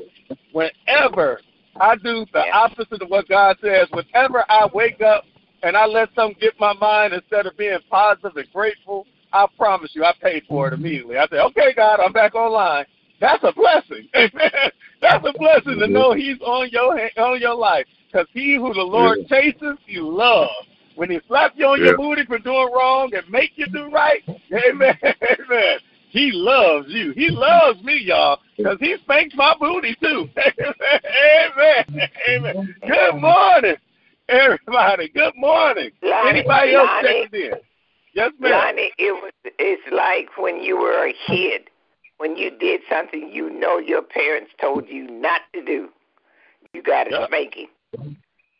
whenever 0.51 1.41
I 1.79 1.95
do 1.95 2.25
the 2.31 2.49
opposite 2.51 3.01
of 3.01 3.09
what 3.09 3.27
God 3.27 3.57
says, 3.61 3.87
whenever 3.91 4.43
I 4.49 4.67
wake 4.73 5.01
up 5.01 5.25
and 5.63 5.75
I 5.75 5.85
let 5.85 6.09
something 6.15 6.37
get 6.39 6.53
my 6.59 6.73
mind 6.73 7.13
instead 7.13 7.45
of 7.45 7.57
being 7.57 7.77
positive 7.89 8.35
and 8.35 8.51
grateful, 8.53 9.05
I 9.33 9.47
promise 9.57 9.91
you, 9.93 10.03
I 10.03 10.13
paid 10.21 10.43
for 10.47 10.67
it 10.67 10.71
mm-hmm. 10.71 10.85
immediately. 10.85 11.17
I 11.17 11.27
say, 11.27 11.39
okay, 11.39 11.73
God, 11.75 11.99
I'm 11.99 12.13
back 12.13 12.35
online. 12.35 12.85
That's 13.19 13.43
a 13.43 13.53
blessing. 13.53 14.07
Amen. 14.15 14.51
That's 15.01 15.25
a 15.25 15.37
blessing 15.37 15.79
to 15.79 15.87
know 15.87 16.13
He's 16.13 16.39
on 16.41 16.69
your 16.71 16.99
on 17.17 17.39
your 17.39 17.55
life. 17.55 17.85
Because 18.11 18.27
He 18.33 18.55
who 18.55 18.73
the 18.73 18.81
Lord 18.81 19.19
yeah. 19.21 19.41
chases, 19.41 19.77
He 19.85 19.99
loves. 19.99 20.51
When 20.95 21.09
He 21.09 21.19
slap 21.27 21.53
you 21.55 21.65
on 21.65 21.79
yeah. 21.79 21.87
your 21.87 21.97
booty 21.97 22.25
for 22.25 22.39
doing 22.39 22.69
wrong 22.73 23.11
and 23.13 23.29
make 23.29 23.51
you 23.55 23.67
do 23.67 23.89
right, 23.91 24.23
Amen. 24.27 24.97
Amen. 25.03 25.77
He 26.09 26.31
loves 26.31 26.87
you. 26.89 27.11
He 27.11 27.29
loves 27.29 27.83
me, 27.83 27.99
y'all, 28.01 28.39
because 28.55 28.77
He 28.79 28.95
spanks 29.03 29.35
my 29.35 29.53
booty 29.59 29.95
too. 30.01 30.29
Amen. 30.37 32.09
Amen. 32.29 32.75
Good 32.87 33.21
morning, 33.21 33.75
everybody. 34.29 35.09
Good 35.09 35.33
morning. 35.35 35.91
Lonnie, 36.01 36.29
Anybody 36.29 36.73
else 36.73 36.89
checking 37.01 37.41
in? 37.41 37.51
Yes, 38.13 38.31
ma'am. 38.39 38.51
Lonnie, 38.51 38.91
it 38.97 39.11
was. 39.11 39.33
It's 39.59 39.83
like 39.91 40.37
when 40.37 40.63
you 40.63 40.77
were 40.77 41.07
a 41.07 41.13
kid 41.27 41.69
when 42.17 42.35
you 42.35 42.51
did 42.57 42.81
something 42.89 43.29
you 43.31 43.49
know 43.49 43.77
your 43.77 44.01
parents 44.01 44.51
told 44.59 44.87
you 44.87 45.09
not 45.09 45.41
to 45.53 45.63
do, 45.63 45.89
you 46.73 46.81
got 46.81 47.07
a 47.07 47.11
yeah. 47.11 47.27
spanking. 47.27 47.67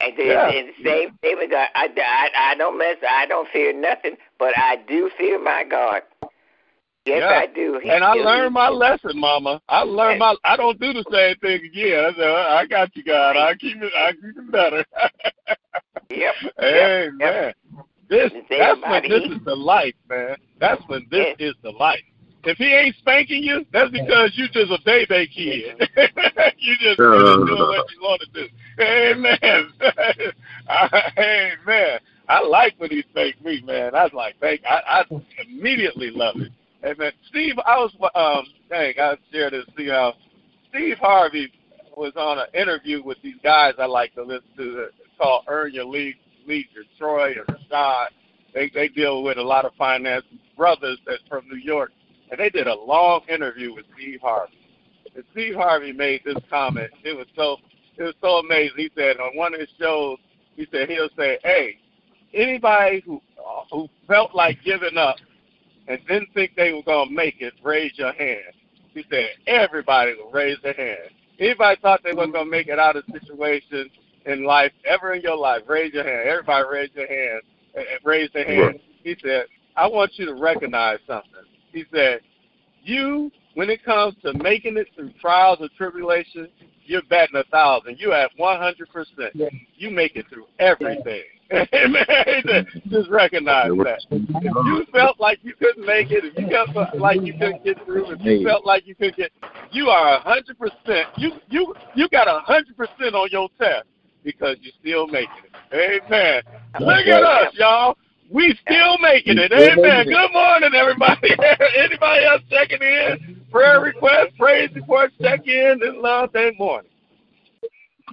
And 0.01 0.13
then 0.17 0.27
yeah. 0.27 0.49
and 0.49 0.69
the 0.69 0.83
same 0.83 1.17
thing 1.21 1.37
with 1.37 1.51
God. 1.51 1.69
I, 1.73 1.87
I, 1.97 2.51
I 2.51 2.55
don't 2.55 2.77
mess. 2.77 2.97
I 3.09 3.25
don't 3.25 3.47
fear 3.49 3.73
nothing, 3.73 4.17
but 4.37 4.57
I 4.57 4.77
do 4.87 5.09
fear 5.17 5.41
my 5.41 5.63
God. 5.63 6.01
Yes, 7.05 7.21
yeah. 7.21 7.37
I 7.37 7.45
do. 7.45 7.79
He 7.83 7.89
and 7.89 8.03
I 8.03 8.13
learned 8.13 8.53
my 8.53 8.69
lesson, 8.69 9.11
Mama. 9.13 9.61
I 9.69 9.83
learned 9.83 10.19
my. 10.19 10.35
I 10.43 10.57
don't 10.57 10.79
do 10.79 10.91
the 10.91 11.05
same 11.11 11.35
thing 11.37 11.63
again. 11.63 12.03
I 12.03 12.13
said, 12.17 12.27
I 12.27 12.65
got 12.65 12.95
you, 12.95 13.03
God. 13.03 13.37
I 13.37 13.53
keep 13.55 13.77
it. 13.81 13.93
I 13.95 14.11
keep 14.11 14.37
it 14.37 14.51
better. 14.51 14.85
yep. 16.09 16.33
Amen. 16.59 17.17
Yep. 17.19 17.55
This. 18.09 18.31
That's 18.49 18.81
when 18.81 19.03
this 19.09 19.37
is 19.37 19.45
the 19.45 19.55
life, 19.55 19.93
man. 20.09 20.35
That's 20.59 20.81
when 20.87 21.05
this 21.11 21.35
yes. 21.39 21.51
is 21.51 21.55
the 21.61 21.71
life. 21.71 22.03
If 22.45 22.57
he 22.57 22.73
ain't 22.73 22.95
spanking 22.97 23.43
you, 23.43 23.65
that's 23.73 23.89
because 23.89 24.31
you 24.35 24.47
just 24.49 24.71
a 24.71 24.77
baby 24.85 25.27
kid. 25.27 25.89
you 26.59 26.75
just 26.79 26.99
uh, 26.99 27.35
doing 27.37 27.47
what 27.47 27.91
you 27.91 28.01
want 28.01 28.21
to 28.21 28.27
do. 28.33 28.47
Amen. 28.79 29.71
Amen. 31.17 31.99
I 32.27 32.41
like 32.41 32.75
when 32.77 32.91
he 32.91 33.03
spanked 33.09 33.43
me, 33.43 33.61
man. 33.61 33.95
I 33.95 34.03
was 34.03 34.13
like, 34.13 34.35
thank. 34.39 34.61
I, 34.63 35.01
I 35.09 35.21
immediately 35.47 36.11
love 36.11 36.35
it. 36.37 36.51
Amen. 36.83 37.11
Steve, 37.29 37.55
I 37.65 37.77
was 37.77 37.91
um, 38.13 38.45
dang, 38.69 38.93
I 38.99 39.15
share 39.31 39.49
this. 39.49 39.65
See 39.75 39.87
how 39.87 40.13
Steve 40.69 40.97
Harvey 40.99 41.51
was 41.97 42.13
on 42.15 42.37
an 42.37 42.47
interview 42.53 43.01
with 43.03 43.17
these 43.23 43.37
guys 43.43 43.73
I 43.79 43.85
like 43.85 44.13
to 44.15 44.23
listen 44.23 44.49
to 44.57 44.87
called 45.17 45.45
Earn 45.47 45.73
Your 45.73 45.85
Lead, 45.85 46.15
Leisure, 46.45 46.83
Troy 46.99 47.33
or 47.37 47.45
Rashad. 47.45 48.07
They 48.53 48.69
they 48.69 48.87
deal 48.87 49.23
with 49.23 49.37
a 49.37 49.43
lot 49.43 49.65
of 49.65 49.73
finance 49.75 50.25
brothers 50.55 50.99
that's 51.07 51.23
from 51.27 51.47
New 51.47 51.57
York 51.57 51.91
and 52.31 52.39
they 52.39 52.49
did 52.49 52.67
a 52.67 52.75
long 52.75 53.21
interview 53.29 53.73
with 53.73 53.85
Steve 53.95 54.19
Harvey. 54.21 54.57
And 55.15 55.23
Steve 55.31 55.55
Harvey 55.55 55.91
made 55.91 56.21
this 56.25 56.37
comment. 56.49 56.91
It 57.03 57.15
was 57.15 57.27
so 57.35 57.57
it 57.97 58.03
was 58.03 58.15
so 58.21 58.37
amazing. 58.37 58.77
He 58.77 58.91
said 58.95 59.17
on 59.17 59.35
one 59.37 59.53
of 59.53 59.59
his 59.59 59.69
shows, 59.79 60.17
he 60.55 60.67
said 60.71 60.89
he'll 60.89 61.09
say, 61.17 61.39
"Hey, 61.43 61.77
anybody 62.33 63.01
who 63.05 63.21
who 63.71 63.87
felt 64.07 64.35
like 64.35 64.57
giving 64.63 64.97
up 64.97 65.17
and 65.87 65.99
didn't 66.07 66.33
think 66.33 66.55
they 66.55 66.73
were 66.73 66.83
gonna 66.83 67.11
make 67.11 67.41
it, 67.41 67.53
raise 67.63 67.97
your 67.97 68.13
hand." 68.13 68.53
He 68.93 69.05
said 69.09 69.29
everybody 69.47 70.13
will 70.15 70.31
raise 70.31 70.57
their 70.63 70.73
hand. 70.73 71.09
Anybody 71.39 71.79
thought 71.81 72.01
they 72.03 72.13
weren't 72.13 72.33
gonna 72.33 72.49
make 72.49 72.67
it 72.67 72.79
out 72.79 72.95
of 72.95 73.03
situation 73.11 73.89
in 74.25 74.43
life 74.43 74.71
ever 74.85 75.13
in 75.13 75.21
your 75.21 75.37
life, 75.37 75.61
raise 75.67 75.93
your 75.93 76.03
hand. 76.03 76.27
Everybody 76.27 76.65
raise 76.69 76.89
your 76.95 77.07
hand. 77.07 77.41
Eh, 77.75 77.81
eh, 77.81 77.97
raise 78.03 78.29
their 78.33 78.45
hand. 78.45 78.79
He 79.03 79.15
said, 79.21 79.45
"I 79.75 79.87
want 79.87 80.17
you 80.17 80.25
to 80.25 80.33
recognize 80.33 80.99
something." 81.05 81.45
He 81.75 81.83
said, 81.93 82.21
You, 82.83 83.29
when 83.55 83.69
it 83.69 83.83
comes 83.83 84.15
to 84.23 84.33
making 84.33 84.77
it 84.77 84.87
through 84.95 85.11
trials 85.19 85.59
and 85.59 85.69
tribulations, 85.77 86.47
you're 86.85 87.03
batting 87.09 87.35
a 87.35 87.43
thousand. 87.51 87.97
You 87.99 88.13
at 88.13 88.31
100%. 88.39 89.51
You 89.75 89.91
make 89.91 90.15
it 90.15 90.25
through 90.29 90.45
everything. 90.57 91.23
Amen. 91.51 92.65
Just 92.87 93.09
recognize 93.09 93.69
that. 93.69 93.99
If 94.09 94.29
you 94.65 94.85
felt 94.93 95.19
like 95.19 95.39
you 95.43 95.53
couldn't 95.53 95.85
make 95.85 96.11
it, 96.11 96.23
if 96.23 96.37
you 96.37 96.47
felt 96.49 96.95
like 96.97 97.21
you 97.21 97.33
couldn't 97.33 97.63
get 97.65 97.83
through, 97.85 98.11
if 98.11 98.21
you 98.21 98.47
felt 98.47 98.65
like 98.65 98.87
you 98.87 98.95
couldn't 98.95 99.17
get, 99.17 99.31
you 99.71 99.89
are 99.89 100.15
a 100.15 100.19
hundred 100.21 100.57
percent. 100.57 101.09
You 101.17 101.33
you 101.49 101.75
you 101.93 102.09
got 102.09 102.27
a 102.27 102.39
hundred 102.39 102.75
percent 102.75 103.13
on 103.13 103.29
your 103.31 103.49
test 103.59 103.85
because 104.23 104.57
you're 104.61 104.73
still 104.79 105.05
making 105.07 105.29
it. 105.71 106.01
Amen. 106.09 106.41
Look 106.79 107.05
at 107.05 107.21
us, 107.21 107.53
y'all. 107.53 107.95
We 108.29 108.57
still 108.61 108.97
making 108.99 109.37
it. 109.37 109.51
Amen. 109.51 110.05
Good 110.05 110.33
morning, 110.33 110.71
everybody. 110.73 111.29
Anybody 111.77 112.25
else 112.25 112.41
checking 112.49 112.81
in? 112.81 113.45
Prayer 113.51 113.79
request, 113.79 114.35
praise 114.37 114.69
report, 114.73 115.11
check 115.21 115.47
in 115.47 115.79
this 115.79 115.93
last 116.01 116.33
day 116.33 116.51
morning. 116.57 116.91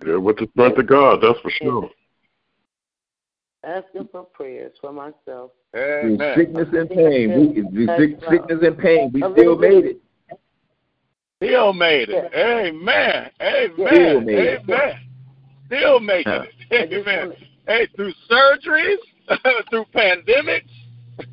Yeah, 0.06 0.16
with 0.16 0.36
the 0.36 0.48
strength 0.52 0.78
of 0.78 0.86
God, 0.86 1.20
that's 1.22 1.40
for 1.40 1.50
sure. 1.50 1.90
Asking 3.64 4.08
for 4.10 4.24
prayers 4.24 4.72
for 4.80 4.92
myself. 4.92 5.52
Amen. 5.74 6.18
Through 6.18 6.34
sickness 6.36 6.68
and 6.72 6.90
pain, 6.90 7.70
we, 7.72 7.86
through 7.96 8.18
sickness 8.30 8.58
and 8.62 8.78
pain, 8.78 9.10
we 9.12 9.20
still 9.20 9.56
made 9.56 9.84
it. 9.84 10.02
Still 11.42 11.72
made 11.72 12.08
it. 12.10 12.32
Amen. 12.34 13.30
Amen. 13.40 14.28
Amen. 14.28 14.94
Still 15.66 16.00
making 16.00 16.32
it. 16.32 16.52
Amen. 16.92 17.32
Hey, 17.66 17.88
through 17.96 18.12
surgeries, 18.30 18.96
through 19.70 19.84
pandemics, 19.94 20.68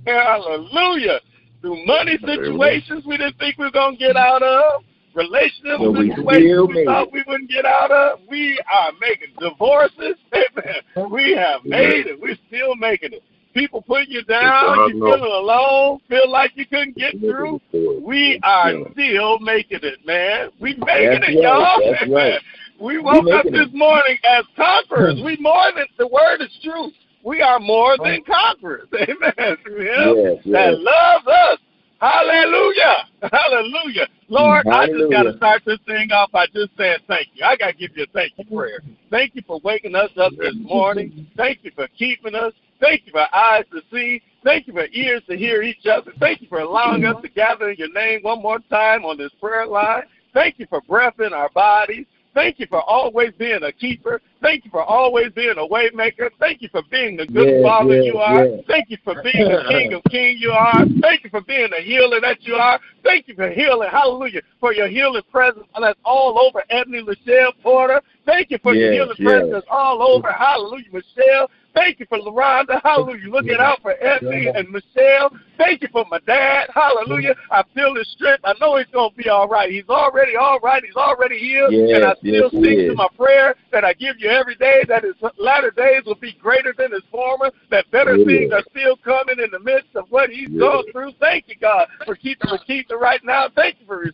hallelujah, 0.05 1.19
through 1.61 1.85
money 1.85 2.17
situations 2.25 3.05
we 3.05 3.17
didn't 3.17 3.37
think 3.37 3.57
we 3.57 3.65
were 3.65 3.71
going 3.71 3.97
to 3.97 3.99
get 3.99 4.15
out 4.15 4.43
of, 4.43 4.83
relationship 5.15 5.79
well, 5.79 5.93
situations 5.93 6.67
we 6.67 6.85
thought 6.85 7.11
we 7.11 7.23
wouldn't 7.27 7.49
get 7.49 7.65
out 7.65 7.91
of. 7.91 8.19
We 8.29 8.61
are 8.73 8.91
making 8.99 9.35
divorces. 9.39 10.15
we 11.11 11.35
have 11.35 11.65
made 11.65 12.07
it. 12.07 12.19
We're 12.19 12.37
still 12.47 12.75
making 12.75 13.13
it. 13.13 13.23
People 13.53 13.81
putting 13.81 14.11
you 14.11 14.23
down, 14.23 14.89
you 14.89 14.99
feeling 14.99 15.21
alone, 15.23 15.99
feel 16.07 16.29
like 16.29 16.51
you 16.55 16.67
couldn't 16.67 16.95
get 16.95 17.19
through. 17.19 17.59
We 17.73 18.39
are 18.43 18.73
still 18.91 19.39
making 19.39 19.79
it, 19.81 20.05
man. 20.05 20.51
We 20.61 20.75
making 20.75 21.21
That's 21.21 21.29
it, 21.29 21.41
y'all. 21.41 21.81
That's 21.83 22.11
right. 22.11 22.41
We 22.79 22.97
woke 22.97 23.27
up 23.33 23.43
this 23.43 23.67
morning 23.73 24.17
as 24.23 24.45
conquerors. 24.55 25.19
We 25.25 25.35
more 25.41 25.69
than 25.75 25.85
the 25.97 26.07
word 26.07 26.39
is 26.39 26.57
true. 26.63 26.91
We 27.29 27.43
are 27.43 27.59
more 27.59 27.95
oh. 27.99 28.03
than 28.03 28.23
conquerors. 28.23 28.87
Amen. 28.93 29.57
Through 29.63 29.81
him 29.81 30.17
yes, 30.17 30.41
yes. 30.43 30.51
that 30.51 30.79
loves 30.79 31.27
us. 31.27 31.59
Hallelujah. 32.01 33.05
Hallelujah. 33.21 34.07
Lord, 34.29 34.65
Hallelujah. 34.65 34.95
I 34.95 34.97
just 34.97 35.11
got 35.11 35.23
to 35.31 35.37
start 35.37 35.61
this 35.63 35.77
thing 35.85 36.11
off 36.11 36.31
by 36.31 36.47
just 36.47 36.71
saying 36.75 36.97
thank 37.07 37.27
you. 37.35 37.45
I 37.45 37.55
got 37.55 37.67
to 37.67 37.73
give 37.73 37.95
you 37.95 38.05
a 38.05 38.07
thank 38.13 38.33
you 38.37 38.45
prayer. 38.45 38.81
Thank 39.11 39.35
you 39.35 39.43
for 39.45 39.59
waking 39.63 39.93
us 39.93 40.09
up 40.17 40.31
this 40.39 40.55
morning. 40.59 41.27
Thank 41.37 41.59
you 41.61 41.71
for 41.75 41.87
keeping 41.99 42.33
us. 42.33 42.53
Thank 42.79 43.05
you 43.05 43.11
for 43.11 43.27
eyes 43.35 43.65
to 43.73 43.81
see. 43.91 44.23
Thank 44.43 44.65
you 44.65 44.73
for 44.73 44.87
ears 44.91 45.21
to 45.29 45.37
hear 45.37 45.61
each 45.61 45.85
other. 45.85 46.11
Thank 46.19 46.41
you 46.41 46.47
for 46.47 46.61
allowing 46.61 47.05
us 47.05 47.21
to 47.21 47.29
gather 47.29 47.69
in 47.69 47.77
your 47.77 47.93
name 47.93 48.21
one 48.23 48.41
more 48.41 48.59
time 48.71 49.05
on 49.05 49.19
this 49.19 49.31
prayer 49.39 49.67
line. 49.67 50.03
Thank 50.33 50.57
you 50.57 50.65
for 50.67 50.81
breath 50.81 51.19
in 51.19 51.33
our 51.33 51.49
bodies. 51.49 52.07
Thank 52.33 52.59
you 52.59 52.67
for 52.67 52.81
always 52.81 53.31
being 53.37 53.63
a 53.63 53.71
keeper. 53.71 54.21
Thank 54.41 54.63
you 54.63 54.71
for 54.71 54.83
always 54.83 55.31
being 55.33 55.55
a 55.57 55.67
waymaker. 55.67 56.29
Thank 56.39 56.61
you 56.61 56.69
for 56.69 56.81
being 56.89 57.17
the 57.17 57.25
good 57.25 57.57
yeah, 57.57 57.63
father 57.63 57.95
yeah, 57.97 58.03
you 58.03 58.17
are. 58.17 58.45
Yeah. 58.45 58.61
Thank 58.67 58.89
you 58.89 58.97
for 59.03 59.21
being 59.23 59.49
the 59.49 59.65
king 59.67 59.93
of 59.93 60.03
kings 60.05 60.39
you 60.39 60.51
are. 60.51 60.85
Thank 61.01 61.23
you 61.23 61.29
for 61.29 61.41
being 61.41 61.69
the 61.71 61.81
healer 61.83 62.21
that 62.21 62.43
you 62.43 62.55
are. 62.55 62.79
Thank 63.03 63.27
you 63.27 63.35
for 63.35 63.49
healing. 63.49 63.89
Hallelujah. 63.91 64.41
For 64.59 64.73
your 64.73 64.87
healing 64.87 65.23
presence 65.31 65.65
that's 65.79 65.99
all 66.05 66.39
over 66.39 66.63
Ebony 66.69 67.03
Michelle 67.03 67.53
Porter. 67.63 68.01
Thank 68.29 68.51
you 68.51 68.59
for 68.61 68.75
yes, 68.75 68.83
your 68.83 68.93
healing 68.93 69.15
yes. 69.17 69.27
presence 69.27 69.65
all 69.69 70.03
over. 70.03 70.31
Hallelujah, 70.31 70.85
Michelle. 70.93 71.49
Thank 71.73 71.99
you 71.99 72.05
for 72.07 72.19
LaRonda. 72.19 72.81
Hallelujah. 72.83 73.29
Looking 73.29 73.57
out 73.59 73.81
for 73.81 73.95
Ebony 74.01 74.47
and 74.47 74.69
Michelle. 74.69 75.31
Thank 75.57 75.81
you 75.81 75.87
for 75.91 76.05
my 76.09 76.19
dad. 76.25 76.69
Hallelujah. 76.73 77.35
I 77.51 77.63
feel 77.73 77.93
his 77.95 78.11
strength. 78.11 78.41
I 78.43 78.53
know 78.59 78.77
he's 78.77 78.87
going 78.91 79.11
to 79.11 79.15
be 79.15 79.29
all 79.29 79.47
right. 79.47 79.71
He's 79.71 79.87
already 79.87 80.35
all 80.35 80.59
right. 80.59 80.83
He's 80.83 80.95
already 80.95 81.37
healed. 81.37 81.73
And 81.73 82.03
I 82.03 82.15
still 82.15 82.49
speak 82.49 82.89
to 82.89 82.95
my 82.95 83.07
prayer 83.15 83.55
that 83.71 83.85
I 83.85 83.93
give 83.93 84.19
you 84.19 84.29
every 84.29 84.55
day 84.55 84.83
that 84.87 85.03
his 85.03 85.15
latter 85.37 85.71
days 85.71 86.03
will 86.05 86.15
be 86.15 86.33
greater 86.41 86.73
than 86.77 86.91
his 86.91 87.03
former, 87.11 87.51
that 87.69 87.89
better 87.91 88.17
things 88.25 88.51
are 88.51 88.63
still 88.71 88.97
coming 88.97 89.37
in 89.43 89.49
the 89.51 89.59
midst 89.59 89.95
of 89.95 90.05
what 90.09 90.29
he's 90.29 90.49
gone 90.49 90.83
through. 90.91 91.11
Thank 91.19 91.45
you, 91.47 91.55
God, 91.61 91.87
for 92.05 92.15
keeping 92.15 92.49
Keeping 92.65 92.99
right 92.99 93.21
now. 93.23 93.47
Thank 93.55 93.77
you 93.79 93.85
for 93.85 94.11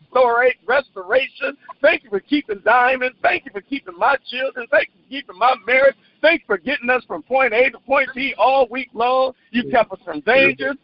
restoration. 0.65 1.57
Thank 1.81 2.03
you 2.03 2.09
for 2.09 2.19
keeping 2.19 2.59
Diamond. 2.63 3.15
Thank 3.21 3.45
you 3.45 3.51
for 3.51 3.61
keeping 3.61 3.97
my 4.05 4.17
children. 4.29 4.67
Thank 4.69 4.89
you 4.93 5.01
for 5.01 5.09
keeping 5.09 5.37
my 5.37 5.55
marriage. 5.65 5.95
Thanks 6.21 6.43
for 6.45 6.57
getting 6.57 6.89
us 6.89 7.03
from 7.05 7.23
point 7.23 7.53
A 7.53 7.69
to 7.69 7.79
point 7.79 8.09
B 8.13 8.33
all 8.37 8.67
week 8.69 8.89
long. 8.93 9.33
You 9.51 9.69
kept 9.69 9.91
us 9.91 9.99
from 10.05 10.21
dangers 10.21 10.77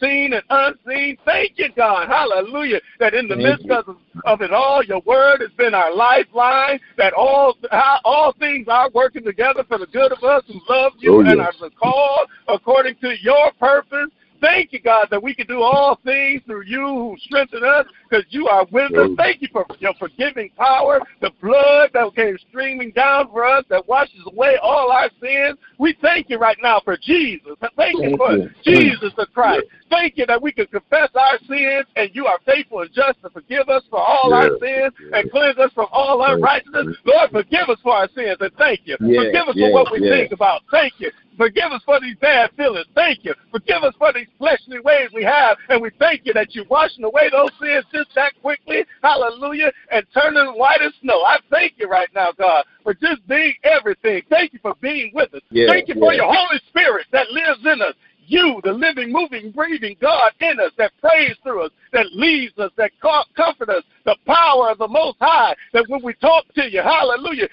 seen 0.00 0.32
and 0.32 0.42
unseen. 0.50 1.16
Thank 1.24 1.52
you, 1.56 1.68
God. 1.74 2.08
Hallelujah. 2.08 2.80
That 3.00 3.14
in 3.14 3.28
the 3.28 3.34
Thank 3.34 3.64
midst 3.64 3.70
of, 3.70 3.96
of 4.24 4.40
it 4.42 4.52
all, 4.52 4.82
your 4.84 5.00
word 5.00 5.40
has 5.40 5.50
been 5.56 5.74
our 5.74 5.94
lifeline. 5.94 6.78
That 6.96 7.12
all 7.12 7.56
all 8.04 8.34
things 8.38 8.66
are 8.68 8.90
working 8.94 9.24
together 9.24 9.64
for 9.66 9.78
the 9.78 9.86
good 9.86 10.12
of 10.12 10.22
us 10.22 10.44
who 10.46 10.60
love 10.68 10.92
you 10.98 11.16
oh, 11.16 11.20
and 11.20 11.40
are 11.40 11.52
called 11.80 12.28
according 12.48 12.96
to 12.96 13.14
your 13.20 13.52
purpose. 13.58 14.10
Thank 14.40 14.72
you, 14.72 14.80
God, 14.80 15.08
that 15.10 15.22
we 15.22 15.34
can 15.34 15.46
do 15.46 15.62
all 15.62 15.98
things 16.04 16.42
through 16.46 16.64
you 16.64 16.80
who 16.80 17.16
strengthen 17.20 17.64
us 17.64 17.86
because 18.08 18.24
you 18.30 18.46
are 18.48 18.66
with 18.70 18.96
us. 18.96 19.10
Thank 19.16 19.42
you 19.42 19.48
for 19.52 19.66
your 19.80 19.94
forgiving 19.94 20.50
power, 20.56 21.00
the 21.20 21.30
blood 21.42 21.90
that 21.94 22.14
came 22.14 22.36
streaming 22.48 22.92
down 22.92 23.30
for 23.30 23.44
us 23.44 23.64
that 23.68 23.86
washes 23.88 24.20
away 24.26 24.56
all 24.62 24.90
our 24.90 25.10
sins. 25.20 25.58
We 25.78 25.96
thank 26.00 26.30
you 26.30 26.38
right 26.38 26.58
now 26.62 26.80
for 26.84 26.96
Jesus. 26.96 27.52
Thank 27.76 27.98
you 27.98 28.16
for 28.16 28.48
Jesus 28.64 29.12
the 29.16 29.26
Christ. 29.26 29.64
Thank 29.90 30.16
you 30.16 30.26
that 30.26 30.40
we 30.40 30.52
can 30.52 30.66
confess 30.66 31.10
our 31.14 31.38
sins 31.48 31.86
and 31.96 32.10
you 32.12 32.26
are 32.26 32.38
faithful 32.46 32.80
and 32.80 32.92
just 32.92 33.20
to 33.22 33.30
forgive 33.30 33.68
us 33.68 33.82
for 33.90 33.98
all 33.98 34.32
our 34.32 34.50
sins 34.60 34.92
and 35.12 35.30
cleanse 35.30 35.58
us 35.58 35.72
from 35.74 35.86
all 35.90 36.22
unrighteousness. 36.24 36.96
Lord, 37.04 37.30
forgive 37.30 37.68
us 37.68 37.78
for 37.82 37.94
our 37.94 38.08
sins 38.14 38.36
and 38.40 38.52
thank 38.54 38.80
you. 38.84 38.96
Forgive 38.98 39.48
us 39.48 39.54
for 39.54 39.72
what 39.72 39.92
we 39.92 40.00
think 40.00 40.32
about. 40.32 40.62
Thank 40.70 40.94
you. 40.98 41.10
Forgive 41.38 41.70
us 41.70 41.82
for 41.86 42.00
these 42.00 42.16
bad 42.16 42.50
feelings. 42.56 42.86
Thank 42.94 43.24
you. 43.24 43.32
Forgive 43.52 43.84
us 43.84 43.94
for 43.96 44.12
these 44.12 44.26
fleshly 44.36 44.80
ways 44.80 45.10
we 45.14 45.22
have. 45.22 45.56
And 45.68 45.80
we 45.80 45.90
thank 45.98 46.22
you 46.24 46.32
that 46.34 46.54
you're 46.54 46.66
washing 46.66 47.04
away 47.04 47.30
those 47.30 47.50
sins 47.60 47.84
just 47.94 48.10
that 48.16 48.32
quickly. 48.42 48.84
Hallelujah. 49.02 49.72
And 49.92 50.04
turning 50.12 50.58
white 50.58 50.82
as 50.82 50.92
snow. 51.00 51.22
I 51.22 51.38
thank 51.48 51.74
you 51.76 51.88
right 51.88 52.08
now, 52.14 52.32
God, 52.36 52.64
for 52.82 52.92
just 52.92 53.26
being 53.28 53.54
everything. 53.62 54.22
Thank 54.28 54.52
you 54.52 54.58
for 54.60 54.74
being 54.80 55.12
with 55.14 55.32
us. 55.32 55.40
Yeah, 55.50 55.68
thank 55.68 55.86
you 55.88 55.94
for 55.94 56.12
your 56.12 56.26
Holy 56.26 56.60
Spirit 56.68 57.06
that 57.12 57.30
lives 57.30 57.60
in 57.64 57.80
us 57.82 57.94
you, 58.28 58.60
the 58.64 58.72
living, 58.72 59.10
moving, 59.10 59.50
breathing 59.50 59.96
God 60.00 60.32
in 60.40 60.60
us 60.60 60.72
that 60.78 60.92
prays 61.00 61.34
through 61.42 61.66
us, 61.66 61.70
that 61.92 62.06
leads 62.12 62.56
us, 62.58 62.70
that 62.76 62.92
comforts 63.00 63.70
us, 63.70 63.82
the 64.04 64.16
power 64.26 64.70
of 64.70 64.78
the 64.78 64.88
Most 64.88 65.16
High, 65.20 65.54
that 65.72 65.84
when 65.88 66.02
we 66.02 66.14
talk 66.14 66.44
to 66.54 66.70
you, 66.70 66.82
hallelujah, 66.82 67.48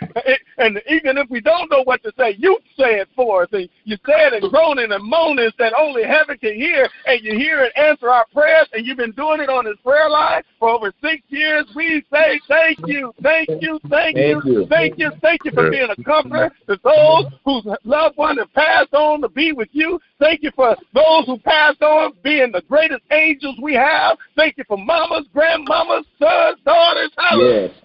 and 0.58 0.82
even 0.90 1.18
if 1.18 1.30
we 1.30 1.42
don't 1.42 1.70
know 1.70 1.84
what 1.84 2.04
to 2.04 2.12
say, 2.18 2.36
you 2.38 2.58
say 2.78 3.00
it 3.00 3.10
for 3.16 3.44
us, 3.44 3.50
and 3.52 3.70
you 3.84 3.98
say 4.06 4.28
it 4.28 4.44
in 4.44 4.50
groaning 4.50 4.92
and 4.92 5.04
moaning 5.04 5.50
that 5.60 5.74
only 5.78 6.04
heaven 6.04 6.38
can 6.38 6.56
hear, 6.56 6.88
and 7.06 7.24
you 7.24 7.34
hear 7.38 7.64
and 7.64 7.78
answer 7.78 8.10
our 8.10 8.26
prayers, 8.34 8.68
and 8.74 8.86
you've 8.86 8.98
been 8.98 9.12
doing 9.12 9.42
it 9.42 9.50
on 9.50 9.66
this 9.66 9.76
prayer 9.84 10.10
line 10.10 10.44
for 10.60 10.70
over 10.70 10.94
six 11.02 11.22
years. 11.28 11.66
We 11.76 12.04
say 12.12 12.40
thank 12.48 12.80
you, 12.86 13.14
thank 13.22 13.50
you, 13.60 13.80
thank, 13.90 14.18
you, 14.18 14.68
thank 14.70 14.98
you, 14.98 15.12
thank 15.22 15.42
you 15.44 15.52
for 15.52 15.70
being 15.70 15.90
a 15.90 16.04
comforter 16.04 16.54
to 16.68 16.80
those 16.84 17.26
whose 17.44 17.66
loved 17.84 18.18
one 18.18 18.38
have 18.38 18.54
passed 18.54 18.94
on 18.94 19.22
to 19.22 19.30
be 19.30 19.52
with 19.52 19.70
you. 19.72 20.00
Thank 20.20 20.44
you 20.44 20.52
for 20.56 20.65
those 20.94 21.26
who 21.26 21.38
passed 21.40 21.82
on 21.82 22.14
being 22.24 22.52
the 22.52 22.62
greatest 22.68 23.04
angels 23.12 23.56
we 23.62 23.74
have. 23.74 24.18
Thank 24.36 24.58
you 24.58 24.64
for 24.68 24.78
mamas, 24.78 25.26
grandmamas, 25.34 26.06
sons, 26.20 26.60
daughters. 26.66 27.12
Hallelujah. 27.18 27.72
Yes 27.74 27.85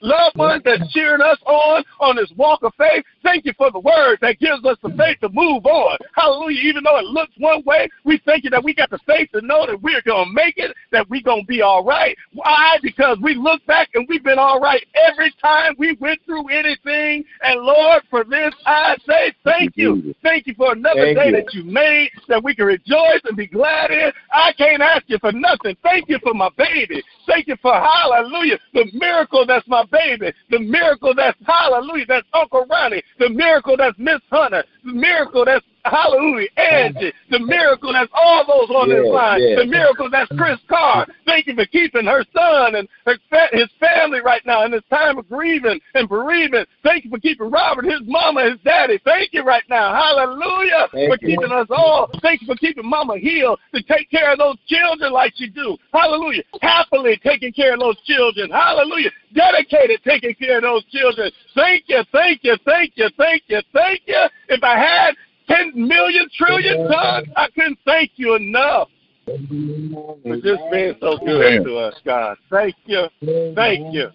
loved 0.00 0.36
ones 0.36 0.62
that 0.64 0.88
cheering 0.90 1.22
us 1.22 1.38
on 1.46 1.84
on 2.00 2.16
this 2.16 2.30
walk 2.36 2.62
of 2.62 2.72
faith. 2.76 3.04
Thank 3.22 3.44
you 3.44 3.52
for 3.56 3.70
the 3.70 3.80
word 3.80 4.18
that 4.20 4.38
gives 4.38 4.64
us 4.64 4.76
the 4.82 4.90
faith 4.90 5.18
to 5.20 5.28
move 5.28 5.64
on. 5.66 5.96
Hallelujah. 6.14 6.60
Even 6.62 6.84
though 6.84 6.98
it 6.98 7.04
looks 7.04 7.32
one 7.38 7.62
way, 7.64 7.88
we 8.04 8.20
thank 8.24 8.44
you 8.44 8.50
that 8.50 8.62
we 8.62 8.74
got 8.74 8.90
the 8.90 8.98
faith 9.06 9.30
to 9.32 9.40
know 9.40 9.66
that 9.66 9.80
we're 9.80 10.02
going 10.02 10.28
to 10.28 10.32
make 10.32 10.58
it, 10.58 10.74
that 10.90 11.08
we're 11.08 11.22
going 11.22 11.42
to 11.42 11.46
be 11.46 11.62
all 11.62 11.84
right. 11.84 12.16
Why? 12.34 12.78
Because 12.82 13.18
we 13.22 13.34
look 13.34 13.64
back 13.66 13.90
and 13.94 14.06
we've 14.08 14.24
been 14.24 14.38
all 14.38 14.60
right 14.60 14.84
every 14.94 15.32
time 15.40 15.74
we 15.78 15.96
went 16.00 16.20
through 16.24 16.48
anything. 16.48 17.24
And 17.42 17.60
Lord, 17.60 18.02
for 18.10 18.24
this, 18.24 18.52
I 18.66 18.96
say 19.06 19.32
thank 19.44 19.76
you. 19.76 20.14
Thank 20.22 20.46
you 20.46 20.54
for 20.54 20.72
another 20.72 21.14
thank 21.14 21.18
day 21.18 21.26
you. 21.26 21.32
that 21.32 21.54
you 21.54 21.64
made 21.64 22.10
that 22.28 22.42
we 22.42 22.54
can 22.54 22.66
rejoice 22.66 23.20
and 23.24 23.36
be 23.36 23.46
glad 23.46 23.90
in. 23.90 24.12
I 24.32 24.52
can't 24.52 24.82
ask 24.82 25.04
you 25.06 25.18
for 25.20 25.32
nothing. 25.32 25.76
Thank 25.82 26.08
you 26.08 26.18
for 26.22 26.34
my 26.34 26.50
baby. 26.56 27.02
Thank 27.26 27.46
you 27.46 27.56
for 27.62 27.72
hallelujah, 27.72 28.58
the 28.74 28.90
miracle 28.92 29.46
that's 29.52 29.68
my 29.68 29.84
baby, 29.90 30.32
the 30.50 30.58
miracle 30.58 31.14
that's 31.14 31.36
hallelujah, 31.46 32.06
that's 32.08 32.26
Uncle 32.32 32.64
Ronnie, 32.70 33.02
the 33.18 33.28
miracle 33.28 33.76
that's 33.76 33.98
Miss 33.98 34.20
Hunter, 34.30 34.64
the 34.84 34.92
miracle 34.94 35.44
that's 35.44 35.64
Hallelujah. 35.84 36.48
Angie, 36.56 37.12
the 37.30 37.40
miracle 37.40 37.92
that's 37.92 38.10
all 38.14 38.46
those 38.46 38.70
on 38.70 38.88
yeah, 38.88 38.96
this 38.96 39.06
line. 39.10 39.42
Yeah. 39.42 39.56
The 39.56 39.66
miracle 39.66 40.08
that's 40.10 40.30
Chris 40.38 40.58
Carr. 40.68 41.06
Thank 41.26 41.48
you 41.48 41.54
for 41.54 41.66
keeping 41.66 42.04
her 42.06 42.24
son 42.34 42.76
and 42.76 42.88
her, 43.04 43.16
his 43.52 43.68
family 43.80 44.20
right 44.20 44.42
now 44.46 44.64
in 44.64 44.70
this 44.70 44.84
time 44.90 45.18
of 45.18 45.28
grieving 45.28 45.80
and 45.94 46.08
bereavement. 46.08 46.68
Thank 46.84 47.04
you 47.04 47.10
for 47.10 47.18
keeping 47.18 47.50
Robert, 47.50 47.84
his 47.84 48.00
mama, 48.04 48.48
his 48.48 48.60
daddy. 48.64 49.00
Thank 49.04 49.32
you 49.32 49.42
right 49.42 49.64
now. 49.68 49.92
Hallelujah. 49.92 50.86
Thank 50.92 51.10
for 51.10 51.26
you. 51.26 51.36
keeping 51.36 51.52
us 51.52 51.66
all. 51.70 52.10
Thank 52.22 52.42
you 52.42 52.46
for 52.46 52.56
keeping 52.56 52.88
mama 52.88 53.18
healed 53.18 53.58
to 53.74 53.82
take 53.82 54.08
care 54.08 54.32
of 54.32 54.38
those 54.38 54.56
children 54.66 55.12
like 55.12 55.32
you 55.40 55.50
do. 55.50 55.76
Hallelujah. 55.92 56.42
Happily 56.60 57.20
taking 57.24 57.52
care 57.52 57.74
of 57.74 57.80
those 57.80 58.00
children. 58.02 58.50
Hallelujah. 58.50 59.10
Dedicated 59.34 60.00
taking 60.04 60.34
care 60.34 60.58
of 60.58 60.62
those 60.62 60.84
children. 60.92 61.32
Thank 61.56 61.84
you, 61.88 62.02
thank 62.12 62.44
you, 62.44 62.56
thank 62.64 62.92
you, 62.96 63.08
thank 63.16 63.42
you, 63.48 63.60
thank 63.72 64.02
you. 64.06 64.24
If 64.48 64.62
I 64.62 64.78
had 64.78 65.14
10 65.56 65.88
million 65.88 66.28
trillion 66.36 66.88
tons. 66.88 67.28
I 67.36 67.48
couldn't 67.54 67.78
thank 67.84 68.12
you 68.16 68.34
enough 68.34 68.88
for 69.24 70.36
just 70.36 70.62
being 70.70 70.94
so 71.00 71.18
good 71.18 71.64
to 71.64 71.76
us, 71.76 71.94
God. 72.04 72.36
Thank 72.50 72.76
you. 72.86 73.06
Thank 73.54 73.92
you. 73.92 74.08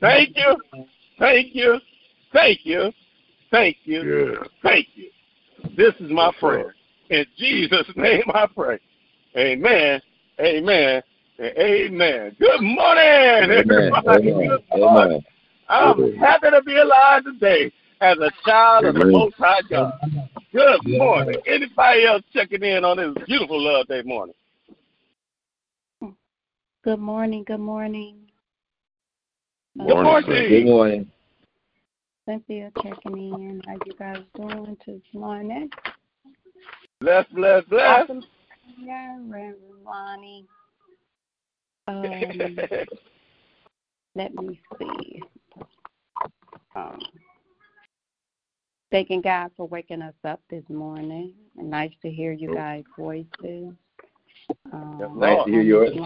Thank 0.00 0.36
you. 0.36 0.56
Thank 1.18 1.54
you. 1.54 1.80
Thank 2.32 2.60
you. 2.64 2.92
Thank 3.50 3.76
you. 3.84 4.44
Thank 4.62 4.86
you. 4.94 5.10
This 5.76 5.94
is 6.00 6.10
my 6.10 6.32
prayer. 6.38 6.74
In 7.10 7.24
Jesus' 7.36 7.86
name 7.96 8.24
I 8.32 8.46
pray. 8.46 8.78
Amen. 9.36 10.00
Amen. 10.40 11.02
Amen. 11.40 12.36
Good 12.38 12.60
morning, 12.60 13.50
everybody. 13.50 14.32
Good 14.32 14.62
morning. 14.72 15.24
I'm 15.68 16.16
happy 16.16 16.50
to 16.50 16.62
be 16.62 16.76
alive 16.76 17.24
today 17.24 17.72
as 18.00 18.16
a 18.18 18.30
child 18.44 18.86
of 18.86 18.94
the 18.94 19.04
Most 19.06 19.36
High 19.36 19.60
God. 19.68 19.92
Good 20.52 20.80
morning. 20.86 21.36
Anybody 21.46 22.06
else 22.06 22.22
checking 22.32 22.62
in 22.62 22.84
on 22.84 22.96
this 22.96 23.24
beautiful 23.26 23.62
love 23.62 23.86
day 23.86 24.02
morning? 24.02 24.34
Good 26.84 27.00
morning. 27.00 27.44
Good 27.46 27.60
morning. 27.60 28.16
Good 29.76 29.88
morning. 29.88 30.48
Good 30.48 30.64
morning. 30.64 31.10
Cynthia 32.24 32.70
checking 32.82 33.18
in. 33.18 33.62
How 33.66 33.74
you 33.84 33.92
guys 33.98 34.22
doing 34.36 34.76
this 34.86 35.00
morning? 35.12 35.68
Bless, 37.00 37.26
bless, 37.34 37.64
bless. 37.64 38.04
Awesome. 38.04 38.24
Yeah, 38.80 39.18
Ronnie. 39.84 40.46
Um, 41.88 42.04
let 44.14 44.34
me 44.34 44.60
see. 44.78 45.22
Um, 46.76 46.98
Thanking 48.90 49.20
God 49.20 49.50
for 49.56 49.68
waking 49.68 50.00
us 50.00 50.14
up 50.24 50.40
this 50.48 50.64
morning. 50.70 51.34
Nice 51.56 51.92
to 52.00 52.10
hear 52.10 52.32
you 52.32 52.54
guys' 52.54 52.84
voices. 52.98 53.74
Um, 54.72 55.12
nice 55.16 55.44
to 55.44 55.50
hear 55.50 55.60
yours. 55.60 55.98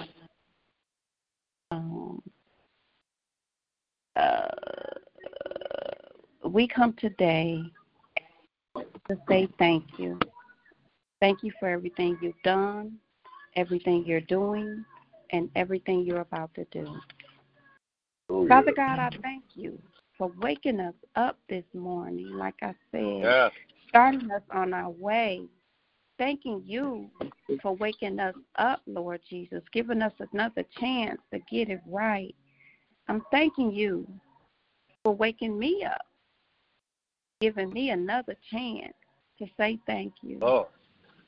Um, 1.71 2.21
uh, 4.17 4.49
we 6.45 6.67
come 6.67 6.93
today 6.95 7.63
to 8.77 9.17
say 9.29 9.49
thank 9.61 9.85
you. 9.97 10.19
Thank 11.21 11.45
you 11.45 11.53
for 11.61 11.69
everything 11.69 12.19
you've 12.21 12.35
done, 12.43 12.97
everything 13.55 14.05
you're 14.05 14.21
doing, 14.23 14.85
and 15.31 15.49
everything 15.55 16.05
you're 16.05 16.21
about 16.21 16.53
to 16.55 16.65
do. 16.73 16.85
Oh, 18.29 18.49
Father 18.49 18.73
God, 18.75 18.99
I 18.99 19.11
thank 19.23 19.45
you 19.55 19.79
for 20.23 20.31
waking 20.41 20.79
us 20.79 20.95
up 21.17 21.37
this 21.49 21.65
morning, 21.75 22.29
like 22.37 22.55
I 22.63 22.75
said, 22.93 23.23
yeah. 23.25 23.49
starting 23.89 24.31
us 24.31 24.43
on 24.53 24.73
our 24.73 24.91
way. 24.91 25.49
Thanking 26.17 26.63
you 26.65 27.11
for 27.61 27.75
waking 27.75 28.21
us 28.21 28.37
up, 28.55 28.83
Lord 28.87 29.21
Jesus, 29.29 29.63
giving 29.73 30.01
us 30.01 30.13
another 30.33 30.65
chance 30.79 31.21
to 31.33 31.41
get 31.51 31.71
it 31.71 31.81
right. 31.89 32.33
I'm 33.09 33.23
thanking 33.33 33.73
you 33.73 34.07
for 35.03 35.13
waking 35.13 35.59
me 35.59 35.83
up, 35.85 36.07
giving 37.41 37.73
me 37.73 37.91
another 37.91 38.37
chance 38.49 38.95
to 39.41 39.47
say 39.57 39.81
thank 39.89 40.13
you. 40.23 40.39
Oh. 40.41 40.69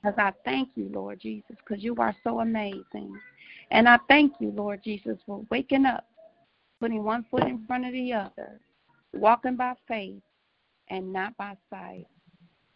Because 0.01 0.17
I 0.19 0.33
thank 0.45 0.69
you, 0.77 0.89
Lord 0.95 1.19
Jesus, 1.21 1.57
because 1.67 1.83
you 1.83 1.97
are 1.97 2.15
so 2.23 2.39
amazing. 2.39 3.13
And 3.73 3.89
I 3.89 3.99
thank 4.07 4.35
you, 4.39 4.53
Lord 4.53 4.85
Jesus, 4.85 5.19
for 5.27 5.45
waking 5.51 5.85
up, 5.85 6.07
putting 6.81 7.03
one 7.03 7.27
foot 7.29 7.43
in 7.43 7.67
front 7.67 7.87
of 7.87 7.93
the 7.93 8.13
other, 8.13 8.61
walking 9.17 9.57
by 9.57 9.75
faith 9.89 10.23
and 10.89 11.13
not 11.13 11.37
by 11.37 11.57
sight. 11.71 12.07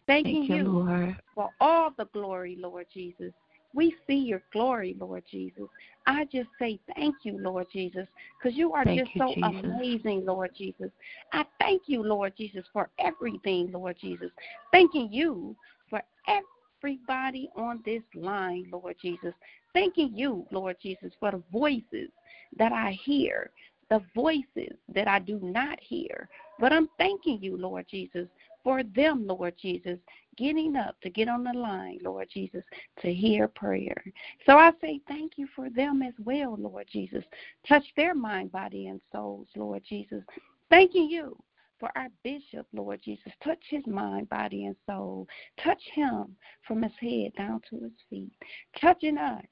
Thanking 0.07 0.35
Thank 0.35 0.49
you, 0.49 0.55
you 0.55 1.09
for 1.35 1.49
all 1.61 1.91
the 1.97 2.05
glory, 2.05 2.57
Lord 2.59 2.87
Jesus, 2.93 3.31
We 3.73 3.95
see 4.07 4.15
your 4.15 4.41
glory, 4.51 4.95
Lord 4.99 5.23
Jesus. 5.29 5.65
I 6.07 6.25
just 6.25 6.49
say 6.57 6.79
thank 6.95 7.15
you, 7.23 7.37
Lord 7.39 7.67
Jesus, 7.71 8.07
because 8.37 8.57
you 8.57 8.73
are 8.73 8.83
thank 8.83 8.99
just 9.01 9.11
you, 9.13 9.21
so 9.21 9.33
Jesus. 9.35 9.63
amazing, 9.63 10.25
Lord 10.25 10.51
Jesus. 10.57 10.89
I 11.33 11.45
thank 11.59 11.83
you, 11.85 12.01
Lord 12.01 12.33
Jesus, 12.35 12.65
for 12.73 12.89
everything, 12.97 13.71
Lord 13.71 13.95
Jesus. 14.01 14.31
Thanking 14.71 15.09
you 15.11 15.55
for 15.89 16.01
everybody 16.27 17.49
on 17.55 17.81
this 17.85 18.01
line, 18.15 18.65
Lord 18.71 18.95
Jesus. 18.99 19.33
Thanking 19.73 20.11
you, 20.15 20.47
Lord 20.51 20.77
Jesus, 20.81 21.11
for 21.19 21.31
the 21.31 21.43
voices 21.51 22.09
that 22.57 22.71
I 22.71 22.97
hear, 23.03 23.51
the 23.89 24.01
voices 24.15 24.77
that 24.93 25.07
I 25.07 25.19
do 25.19 25.39
not 25.41 25.79
hear. 25.81 26.29
But 26.59 26.73
I'm 26.73 26.89
thanking 26.97 27.41
you, 27.41 27.57
Lord 27.57 27.85
Jesus, 27.89 28.27
for 28.63 28.83
them, 28.83 29.25
Lord 29.25 29.55
Jesus, 29.61 29.97
getting 30.37 30.75
up 30.75 30.95
to 31.01 31.09
get 31.09 31.27
on 31.27 31.43
the 31.43 31.53
line, 31.53 31.99
Lord 32.03 32.27
Jesus, 32.31 32.63
to 33.01 33.13
hear 33.13 33.47
prayer. 33.47 34.03
So 34.45 34.57
I 34.57 34.71
say 34.81 35.01
thank 35.07 35.33
you 35.37 35.47
for 35.55 35.69
them 35.69 36.01
as 36.01 36.13
well, 36.23 36.55
Lord 36.59 36.85
Jesus. 36.91 37.23
Touch 37.67 37.85
their 37.95 38.13
mind, 38.13 38.51
body, 38.51 38.87
and 38.87 39.01
souls, 39.11 39.47
Lord 39.55 39.83
Jesus. 39.87 40.23
Thanking 40.69 41.09
you 41.09 41.37
for 41.79 41.89
our 41.95 42.09
bishop, 42.23 42.67
Lord 42.73 42.99
Jesus. 43.03 43.31
Touch 43.43 43.59
his 43.69 43.87
mind, 43.87 44.29
body, 44.29 44.65
and 44.65 44.75
soul. 44.85 45.27
Touch 45.63 45.81
him 45.93 46.35
from 46.67 46.83
his 46.83 46.91
head 46.99 47.31
down 47.37 47.61
to 47.69 47.79
his 47.79 47.93
feet. 48.09 48.31
Touching 48.79 49.17
us 49.17 49.45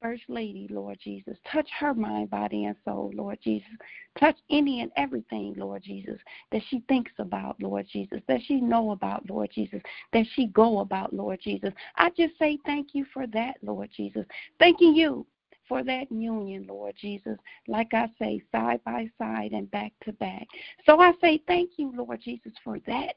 First 0.00 0.22
Lady, 0.28 0.66
Lord 0.70 0.98
Jesus. 1.02 1.36
Touch 1.52 1.68
her 1.78 1.92
mind, 1.92 2.30
body, 2.30 2.64
and 2.64 2.76
soul, 2.86 3.12
Lord 3.14 3.38
Jesus. 3.42 3.68
Touch 4.18 4.36
any 4.48 4.80
and 4.80 4.90
everything, 4.96 5.54
Lord 5.58 5.82
Jesus, 5.82 6.18
that 6.52 6.62
she 6.68 6.82
thinks 6.88 7.12
about, 7.18 7.62
Lord 7.62 7.86
Jesus, 7.92 8.20
that 8.26 8.40
she 8.46 8.62
know 8.62 8.92
about, 8.92 9.28
Lord 9.28 9.50
Jesus, 9.54 9.82
that 10.14 10.24
she 10.34 10.46
go 10.46 10.80
about, 10.80 11.12
Lord 11.12 11.40
Jesus. 11.42 11.72
I 11.96 12.08
just 12.10 12.38
say 12.38 12.58
thank 12.64 12.94
you 12.94 13.04
for 13.12 13.26
that, 13.28 13.56
Lord 13.62 13.90
Jesus. 13.94 14.24
Thanking 14.58 14.94
you 14.94 15.26
for 15.68 15.84
that 15.84 16.10
union, 16.10 16.66
Lord 16.66 16.94
Jesus. 16.98 17.36
Like 17.68 17.92
I 17.92 18.08
say, 18.18 18.42
side 18.50 18.80
by 18.84 19.10
side 19.18 19.52
and 19.52 19.70
back 19.70 19.92
to 20.04 20.12
back. 20.14 20.46
So 20.86 20.98
I 21.00 21.12
say 21.20 21.42
thank 21.46 21.72
you, 21.76 21.92
Lord 21.94 22.20
Jesus, 22.24 22.52
for 22.64 22.78
that, 22.86 23.16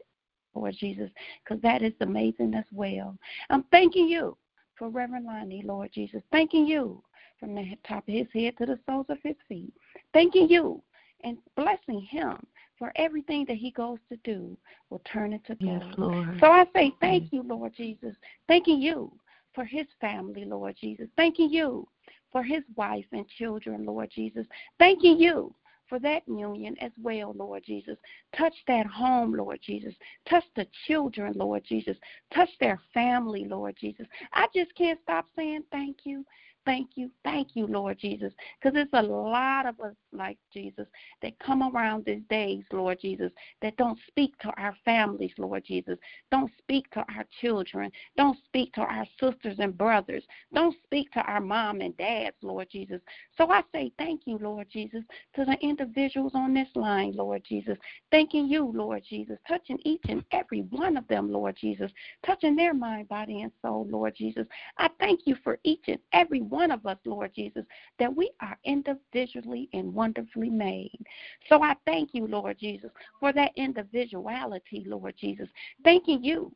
Lord 0.54 0.76
Jesus, 0.78 1.10
because 1.44 1.62
that 1.62 1.82
is 1.82 1.94
amazing 2.02 2.54
as 2.56 2.66
well. 2.74 3.18
I'm 3.50 3.64
thanking 3.72 4.10
you 4.10 4.38
for 4.78 4.90
Reverend 4.90 5.26
Lonnie, 5.26 5.64
Lord 5.64 5.92
Jesus. 5.94 6.22
Thanking 6.32 6.66
you 6.66 7.04
from 7.40 7.56
the 7.56 7.78
top 7.88 8.08
of 8.08 8.14
his 8.14 8.28
head 8.34 8.58
to 8.58 8.66
the 8.66 8.80
soles 8.86 9.06
of 9.10 9.18
his 9.24 9.36
feet. 9.48 9.74
Thanking 10.14 10.50
you 10.50 10.82
and 11.24 11.38
blessing 11.56 12.02
him 12.02 12.38
for 12.78 12.92
everything 12.96 13.46
that 13.48 13.58
he 13.58 13.72
goes 13.72 14.00
to 14.10 14.18
do 14.24 14.58
will 14.90 15.02
turn 15.12 15.34
into 15.34 15.56
gold. 15.56 15.84
Yes, 15.84 15.98
Lord. 15.98 16.38
So 16.40 16.48
I 16.48 16.66
say 16.76 16.94
thank 17.00 17.32
you, 17.32 17.44
Lord 17.44 17.74
Jesus. 17.76 18.16
Thanking 18.48 18.82
you 18.82 19.12
for 19.54 19.64
his 19.64 19.86
family, 20.02 20.46
Lord 20.46 20.76
Jesus. 20.80 21.08
Thanking 21.16 21.50
you 21.50 21.88
for 22.32 22.44
his 22.44 22.64
wife 22.76 23.06
and 23.12 23.28
children, 23.28 23.86
Lord 23.86 24.10
Jesus. 24.14 24.46
Thanking 24.80 25.20
you 25.20 25.54
for 25.94 26.00
that 26.00 26.24
union 26.28 26.76
as 26.82 26.92
well, 27.00 27.36
Lord 27.38 27.62
Jesus. 27.64 28.00
Touch 28.36 28.56
that 28.68 28.88
home, 28.88 29.32
Lord 29.32 29.60
Jesus. 29.62 29.94
Touch 30.28 30.44
the 30.56 30.66
children, 30.88 31.34
Lord 31.36 31.64
Jesus. 31.70 31.96
Touch 32.34 32.50
their 32.60 32.82
family, 32.96 33.46
Lord 33.48 33.76
Jesus. 33.80 34.08
I 34.34 34.48
just 34.56 34.74
can't 34.74 35.00
stop 35.04 35.28
saying 35.36 35.62
thank 35.72 35.98
you. 36.04 36.26
Thank 36.66 36.92
you, 36.96 37.12
thank 37.24 37.50
you, 37.54 37.68
Lord 37.68 38.00
Jesus. 38.00 38.34
Because 38.60 38.74
there's 38.74 38.88
a 38.94 39.08
lot 39.08 39.68
of 39.68 39.80
us 39.82 39.94
like 40.14 40.38
Jesus 40.54 40.88
that 41.22 41.38
come 41.40 41.64
around 41.64 42.06
these 42.06 42.24
days, 42.30 42.64
Lord 42.72 43.00
Jesus, 43.02 43.32
that 43.62 43.78
don't 43.78 43.98
speak 44.08 44.38
to 44.40 44.50
our 44.58 44.76
families, 44.86 45.34
Lord 45.38 45.64
Jesus. 45.66 45.98
Don't 46.32 46.52
speak 46.58 46.90
to 46.92 47.00
our 47.00 47.26
children. 47.42 47.92
Don't 48.18 48.38
speak 48.46 48.74
to 48.74 48.82
our 48.82 49.06
sisters 49.20 49.58
and 49.60 49.78
brothers. 49.78 50.24
Don't 50.54 50.76
speak 50.84 51.12
to 51.12 51.22
our 51.22 51.42
mom 51.42 51.82
and 51.82 51.96
dads, 51.98 52.36
Lord 52.42 52.68
Jesus. 52.72 53.02
So 53.38 53.50
I 53.50 53.64
say 53.72 53.92
thank 53.98 54.22
you, 54.26 54.38
Lord 54.38 54.68
Jesus, 54.72 55.04
to 55.36 55.46
the 55.46 55.58
individuals 55.62 56.34
on 56.36 56.54
this 56.54 56.68
line, 56.76 57.14
Lord 57.16 57.44
Jesus. 57.48 57.78
Thanking 58.12 58.48
you, 58.48 58.72
Lord 58.74 59.04
Jesus, 59.08 59.38
touching 59.48 59.80
each 59.84 60.04
and 60.10 60.24
every 60.32 60.62
one 60.62 60.98
of 60.98 61.08
them, 61.08 61.32
Lord 61.32 61.58
Jesus, 61.60 61.92
touching 62.26 62.56
their 62.56 62.74
mind, 62.74 63.08
body, 63.08 63.42
and 63.42 63.52
soul, 63.62 63.88
Lord 63.90 64.16
Jesus. 64.16 64.48
I 64.78 64.90
thank 65.00 65.22
you 65.26 65.36
for 65.44 65.60
each 65.64 65.84
and 65.88 66.00
every 66.12 66.42
one 66.42 66.72
of 66.72 66.86
us, 66.86 66.98
Lord 67.06 67.32
Jesus, 67.36 67.66
that 68.00 68.16
we 68.16 68.32
are 68.42 68.58
individually 68.66 69.70
and 69.74 69.94
wonderfully 70.04 70.50
made. 70.50 71.00
So 71.48 71.64
I 71.64 71.76
thank 71.86 72.10
you, 72.14 72.28
Lord 72.28 72.58
Jesus, 72.60 72.92
for 73.22 73.32
that 73.32 73.52
individuality, 73.56 74.84
Lord 74.86 75.16
Jesus. 75.18 75.48
Thanking 75.86 76.22
you 76.22 76.52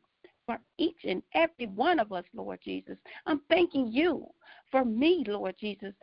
for 0.46 0.60
each 0.78 1.06
and 1.06 1.24
every 1.34 1.68
one 1.68 1.98
of 1.98 2.12
us, 2.12 2.26
Lord 2.34 2.60
Jesus. 2.62 2.98
I'm 3.26 3.42
thanking 3.50 3.88
you 3.88 4.28
for 4.70 4.84
me, 4.84 5.24
Lord 5.26 5.56
Jesus, 5.58 5.94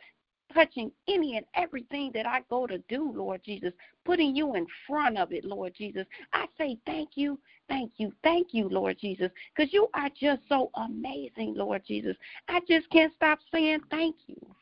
touching 0.55 0.91
any 1.07 1.37
and 1.37 1.45
everything 1.53 2.11
that 2.15 2.25
I 2.25 2.41
go 2.49 2.65
to 2.65 2.79
do, 2.89 3.13
Lord 3.15 3.41
Jesus, 3.45 3.73
putting 4.05 4.35
you 4.35 4.55
in 4.55 4.65
front 4.87 5.19
of 5.19 5.31
it, 5.31 5.45
Lord 5.45 5.73
Jesus. 5.77 6.07
I 6.33 6.47
say 6.57 6.79
thank 6.87 7.09
you, 7.13 7.39
thank 7.69 7.91
you, 7.97 8.11
thank 8.23 8.55
you, 8.55 8.69
Lord 8.69 8.97
Jesus, 8.99 9.29
because 9.55 9.71
you 9.71 9.87
are 9.93 10.09
just 10.19 10.41
so 10.49 10.71
amazing, 10.75 11.53
Lord 11.55 11.83
Jesus. 11.87 12.15
I 12.47 12.59
just 12.67 12.89
can't 12.89 13.13
stop 13.13 13.37
saying 13.51 13.81
thank 13.91 14.15
you. 14.25 14.55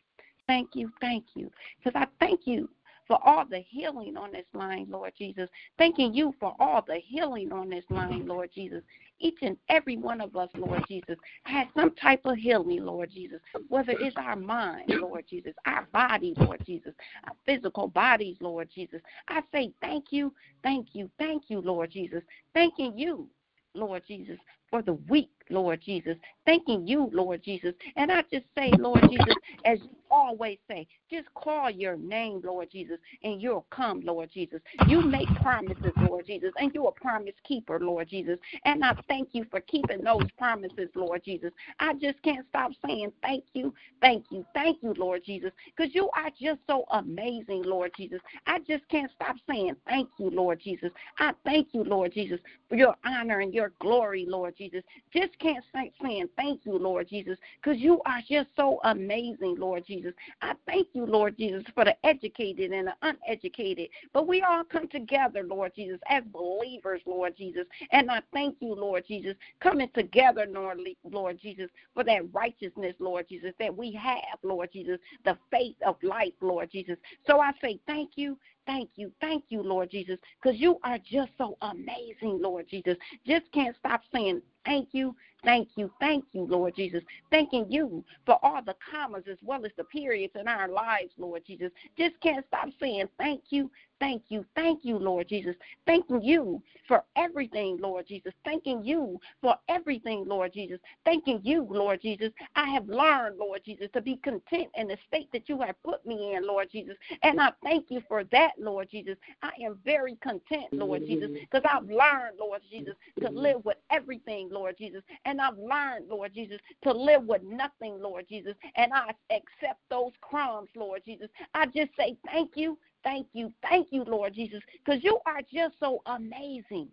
Thank 0.47 0.71
you, 0.75 0.91
thank 0.99 1.25
you, 1.36 1.49
because 1.77 1.99
I 1.99 2.08
thank 2.19 2.41
you 2.45 2.69
for 3.08 3.19
all 3.25 3.45
the 3.45 3.60
healing 3.60 4.17
on 4.17 4.32
this 4.32 4.45
line, 4.53 4.88
Lord 4.89 5.13
Jesus. 5.17 5.49
Thanking 5.77 6.13
you 6.13 6.34
for 6.39 6.56
all 6.60 6.84
the 6.86 6.95
healing 6.95 7.51
on 7.51 7.69
this 7.69 7.84
line, 7.89 8.27
Lord 8.27 8.49
Jesus. 8.53 8.82
Each 9.19 9.38
and 9.41 9.58
every 9.69 9.97
one 9.97 10.21
of 10.21 10.36
us, 10.36 10.49
Lord 10.56 10.84
Jesus, 10.88 11.17
has 11.43 11.67
some 11.75 11.93
type 11.95 12.21
of 12.25 12.38
healing, 12.38 12.86
Lord 12.86 13.10
Jesus. 13.12 13.39
Whether 13.69 13.93
it's 13.93 14.15
our 14.17 14.36
mind, 14.36 14.89
Lord 14.89 15.25
Jesus, 15.29 15.53
our 15.65 15.88
body, 15.93 16.34
Lord 16.38 16.63
Jesus, 16.65 16.93
our 17.25 17.34
physical 17.45 17.88
bodies, 17.88 18.38
Lord 18.39 18.69
Jesus. 18.73 19.01
I 19.27 19.41
say 19.51 19.71
thank 19.82 20.06
you, 20.12 20.34
thank 20.62 20.89
you, 20.93 21.10
thank 21.17 21.43
you, 21.49 21.62
Lord 21.62 21.91
Jesus. 21.91 22.23
Thanking 22.53 22.97
you, 22.97 23.29
Lord 23.73 24.03
Jesus, 24.08 24.38
for 24.73 24.81
the 24.81 24.93
weak, 25.07 25.29
Lord 25.51 25.81
Jesus. 25.86 26.17
Thanking 26.47 26.88
you, 26.88 27.07
Lord 27.13 27.43
Jesus. 27.43 27.75
And 27.95 28.12
I 28.12 28.23
just 28.33 28.45
say, 28.57 28.71
Lord 28.79 29.01
Jesus, 29.07 29.36
as 29.65 29.77
you 29.83 29.89
always 30.09 30.57
say, 30.67 30.88
just 31.12 31.31
call 31.36 31.69
your 31.69 31.95
name, 31.95 32.41
Lord 32.43 32.69
Jesus, 32.71 32.97
and 33.23 33.39
you'll 33.39 33.67
come, 33.69 34.01
Lord 34.03 34.31
Jesus. 34.33 34.62
You 34.88 35.01
make 35.01 35.27
promises, 35.41 35.93
Lord 36.07 36.25
Jesus, 36.25 36.51
and 36.57 36.71
you're 36.73 36.88
a 36.88 36.91
promise 36.91 37.36
keeper, 37.47 37.79
Lord 37.79 38.09
Jesus. 38.09 38.39
And 38.65 38.83
I 38.83 38.95
thank 39.07 39.29
you 39.33 39.45
for 39.51 39.59
keeping 39.62 40.03
those 40.03 40.25
promises, 40.39 40.89
Lord 40.95 41.23
Jesus. 41.23 41.51
I 41.79 41.93
just 41.93 42.19
can't 42.23 42.45
stop 42.49 42.71
saying 42.83 43.12
thank 43.21 43.43
you, 43.53 43.75
thank 44.01 44.25
you, 44.31 44.43
thank 44.55 44.81
you, 44.81 44.95
Lord 44.97 45.21
Jesus, 45.23 45.51
because 45.75 45.93
you 45.93 46.09
are 46.15 46.29
just 46.29 46.62
so 46.65 46.86
amazing, 46.91 47.62
Lord 47.63 47.91
Jesus. 47.95 48.21
I 48.47 48.57
just 48.67 48.88
can't 48.89 49.12
stop 49.15 49.36
saying 49.47 49.75
thank 49.88 50.09
you, 50.17 50.31
Lord 50.31 50.62
Jesus. 50.63 50.89
I 51.19 51.33
thank 51.45 51.69
you, 51.73 51.83
Lord 51.83 52.13
Jesus, 52.13 52.39
for 52.69 52.75
your 52.75 52.95
honor 53.05 53.41
and 53.41 53.53
your 53.53 53.71
glory, 53.79 54.25
Lord 54.27 54.55
Jesus. 54.57 54.62
Just 54.71 55.38
can't 55.39 55.63
stop 55.69 55.88
saying 56.02 56.30
thank 56.38 56.65
you, 56.65 56.78
Lord 56.78 57.10
Jesus, 57.10 57.38
because 57.62 57.80
you 57.80 58.02
are 58.06 58.21
just 58.28 58.49
so 58.56 58.80
amazing, 58.84 59.56
Lord 59.58 59.86
Jesus. 59.86 60.13
I 60.41 60.54
thank 60.65 60.88
you, 60.93 61.06
Lord 61.06 61.38
Jesus, 61.38 61.63
for 61.73 61.86
the 61.86 61.95
educated 62.06 62.71
and 62.71 62.88
the 62.88 62.93
uneducated. 63.02 63.89
But 64.13 64.28
we 64.28 64.41
all 64.41 64.63
come 64.63 64.88
together, 64.88 65.43
Lord 65.43 65.73
Jesus, 65.76 65.99
as 66.10 66.23
believers, 66.32 67.02
Lord 67.06 67.36
Jesus. 67.38 67.65
And 67.91 68.10
I 68.12 68.21
thank 68.34 68.58
you, 68.60 68.73
Lord 68.76 69.06
Jesus, 69.08 69.36
coming 69.60 69.89
together, 69.93 70.45
Lord, 70.49 70.80
Lord 71.04 71.39
Jesus, 71.39 71.69
for 71.93 72.04
that 72.04 72.34
righteousness, 72.34 72.95
Lord 72.99 73.28
Jesus, 73.30 73.54
that 73.60 73.76
we 73.76 73.91
have, 73.93 74.39
Lord 74.43 74.69
Jesus, 74.71 74.99
the 75.26 75.38
faith 75.52 75.76
of 75.86 75.95
life, 76.04 76.34
Lord 76.41 76.71
Jesus. 76.71 76.97
So 77.28 77.39
I 77.39 77.52
say 77.62 77.80
thank 77.88 78.12
you, 78.15 78.38
thank 78.65 78.89
you, 78.95 79.12
thank 79.21 79.45
you, 79.49 79.62
Lord 79.62 79.91
Jesus, 79.91 80.17
because 80.41 80.60
you 80.60 80.80
are 80.84 80.97
just 80.97 81.32
so 81.38 81.58
amazing, 81.62 82.39
Lord 82.41 82.67
Jesus. 82.69 82.97
Just 83.26 83.52
can't 83.54 83.76
stop 83.78 84.02
saying 84.13 84.41
thank 84.65 84.89
you, 84.91 85.15
thank 85.43 85.69
you, 85.76 85.91
thank 85.99 86.26
you, 86.34 86.43
Lord 86.43 86.76
Jesus. 86.76 87.04
Thanking 87.32 87.65
you 87.69 88.04
for 88.26 88.39
all 88.43 88.62
the 88.63 88.76
commas 88.91 89.23
as 89.30 89.38
well 89.43 89.65
as 89.65 89.71
the 89.78 89.84
periods 89.86 90.34
in 90.39 90.47
our 90.47 90.67
lives, 90.67 91.12
Lord 91.17 91.43
Jesus. 91.45 91.71
Just 91.97 92.19
can't 92.21 92.45
stop 92.47 92.69
saying 92.80 93.08
thank 93.17 93.41
you, 93.49 93.69
thank 94.03 94.23
you, 94.27 94.45
thank 94.53 94.83
you, 94.83 94.97
Lord 94.97 95.29
Jesus. 95.29 95.55
Thanking 95.87 96.21
you 96.21 96.61
for 96.89 97.05
everything, 97.15 97.77
Lord 97.79 98.05
Jesus. 98.05 98.33
Thanking 98.43 98.83
you 98.83 99.17
for 99.41 99.55
everything, 99.69 100.25
Lord 100.27 100.51
Jesus. 100.51 100.79
Thanking 101.05 101.39
you, 101.41 101.65
Lord 101.69 102.01
Jesus. 102.01 102.33
I 102.57 102.67
have 102.71 102.85
learned, 102.89 103.37
Lord 103.37 103.61
Jesus, 103.63 103.87
to 103.93 104.01
be 104.01 104.17
content 104.17 104.67
in 104.75 104.89
the 104.89 104.97
state 105.07 105.29
that 105.31 105.47
you 105.47 105.61
have 105.61 105.81
put 105.83 106.06
me 106.06 106.35
in, 106.35 106.45
Lord 106.45 106.67
Jesus. 106.69 106.97
And 107.23 107.39
I 107.39 107.54
thank 107.63 107.85
you 107.89 108.01
for 108.10 108.25
that, 108.25 108.51
Lord 108.60 108.89
Jesus. 108.91 109.15
I 109.41 109.51
am 109.63 109.79
very 109.85 110.15
content, 110.15 110.65
Lord 110.73 111.04
Jesus, 111.08 111.29
because 111.49 111.63
I've 111.63 111.89
learned, 111.89 112.37
Lord 112.37 112.62
Jesus, 112.69 112.95
to 113.21 113.29
live 113.29 113.63
with 113.63 113.77
everything, 113.89 114.49
Lord 114.51 114.75
Jesus. 114.77 115.01
And 115.23 115.39
I've 115.39 115.58
learned, 115.58 116.10
Lord 116.10 116.33
Jesus, 116.33 116.60
to 116.83 116.91
live 116.91 117.23
with 117.23 117.41
nothing, 117.43 118.01
Lord 118.01 118.25
Jesus. 118.27 118.56
And 118.75 118.91
I 118.91 119.12
accept 119.31 119.79
those 119.89 120.12
crumbs, 120.19 120.69
Lord 120.75 121.04
Jesus. 121.06 121.29
I 121.54 121.67
just 121.67 121.91
say 121.97 122.17
thank 122.25 122.51
you, 122.56 122.77
thank 123.04 123.27
you, 123.33 123.51
thank 123.67 123.87
you, 123.91 124.04
Lord 124.04 124.33
Jesus, 124.33 124.62
because 124.83 125.04
you 125.04 125.19
are 125.25 125.41
just 125.54 125.75
so 125.79 126.01
amazing. 126.06 126.89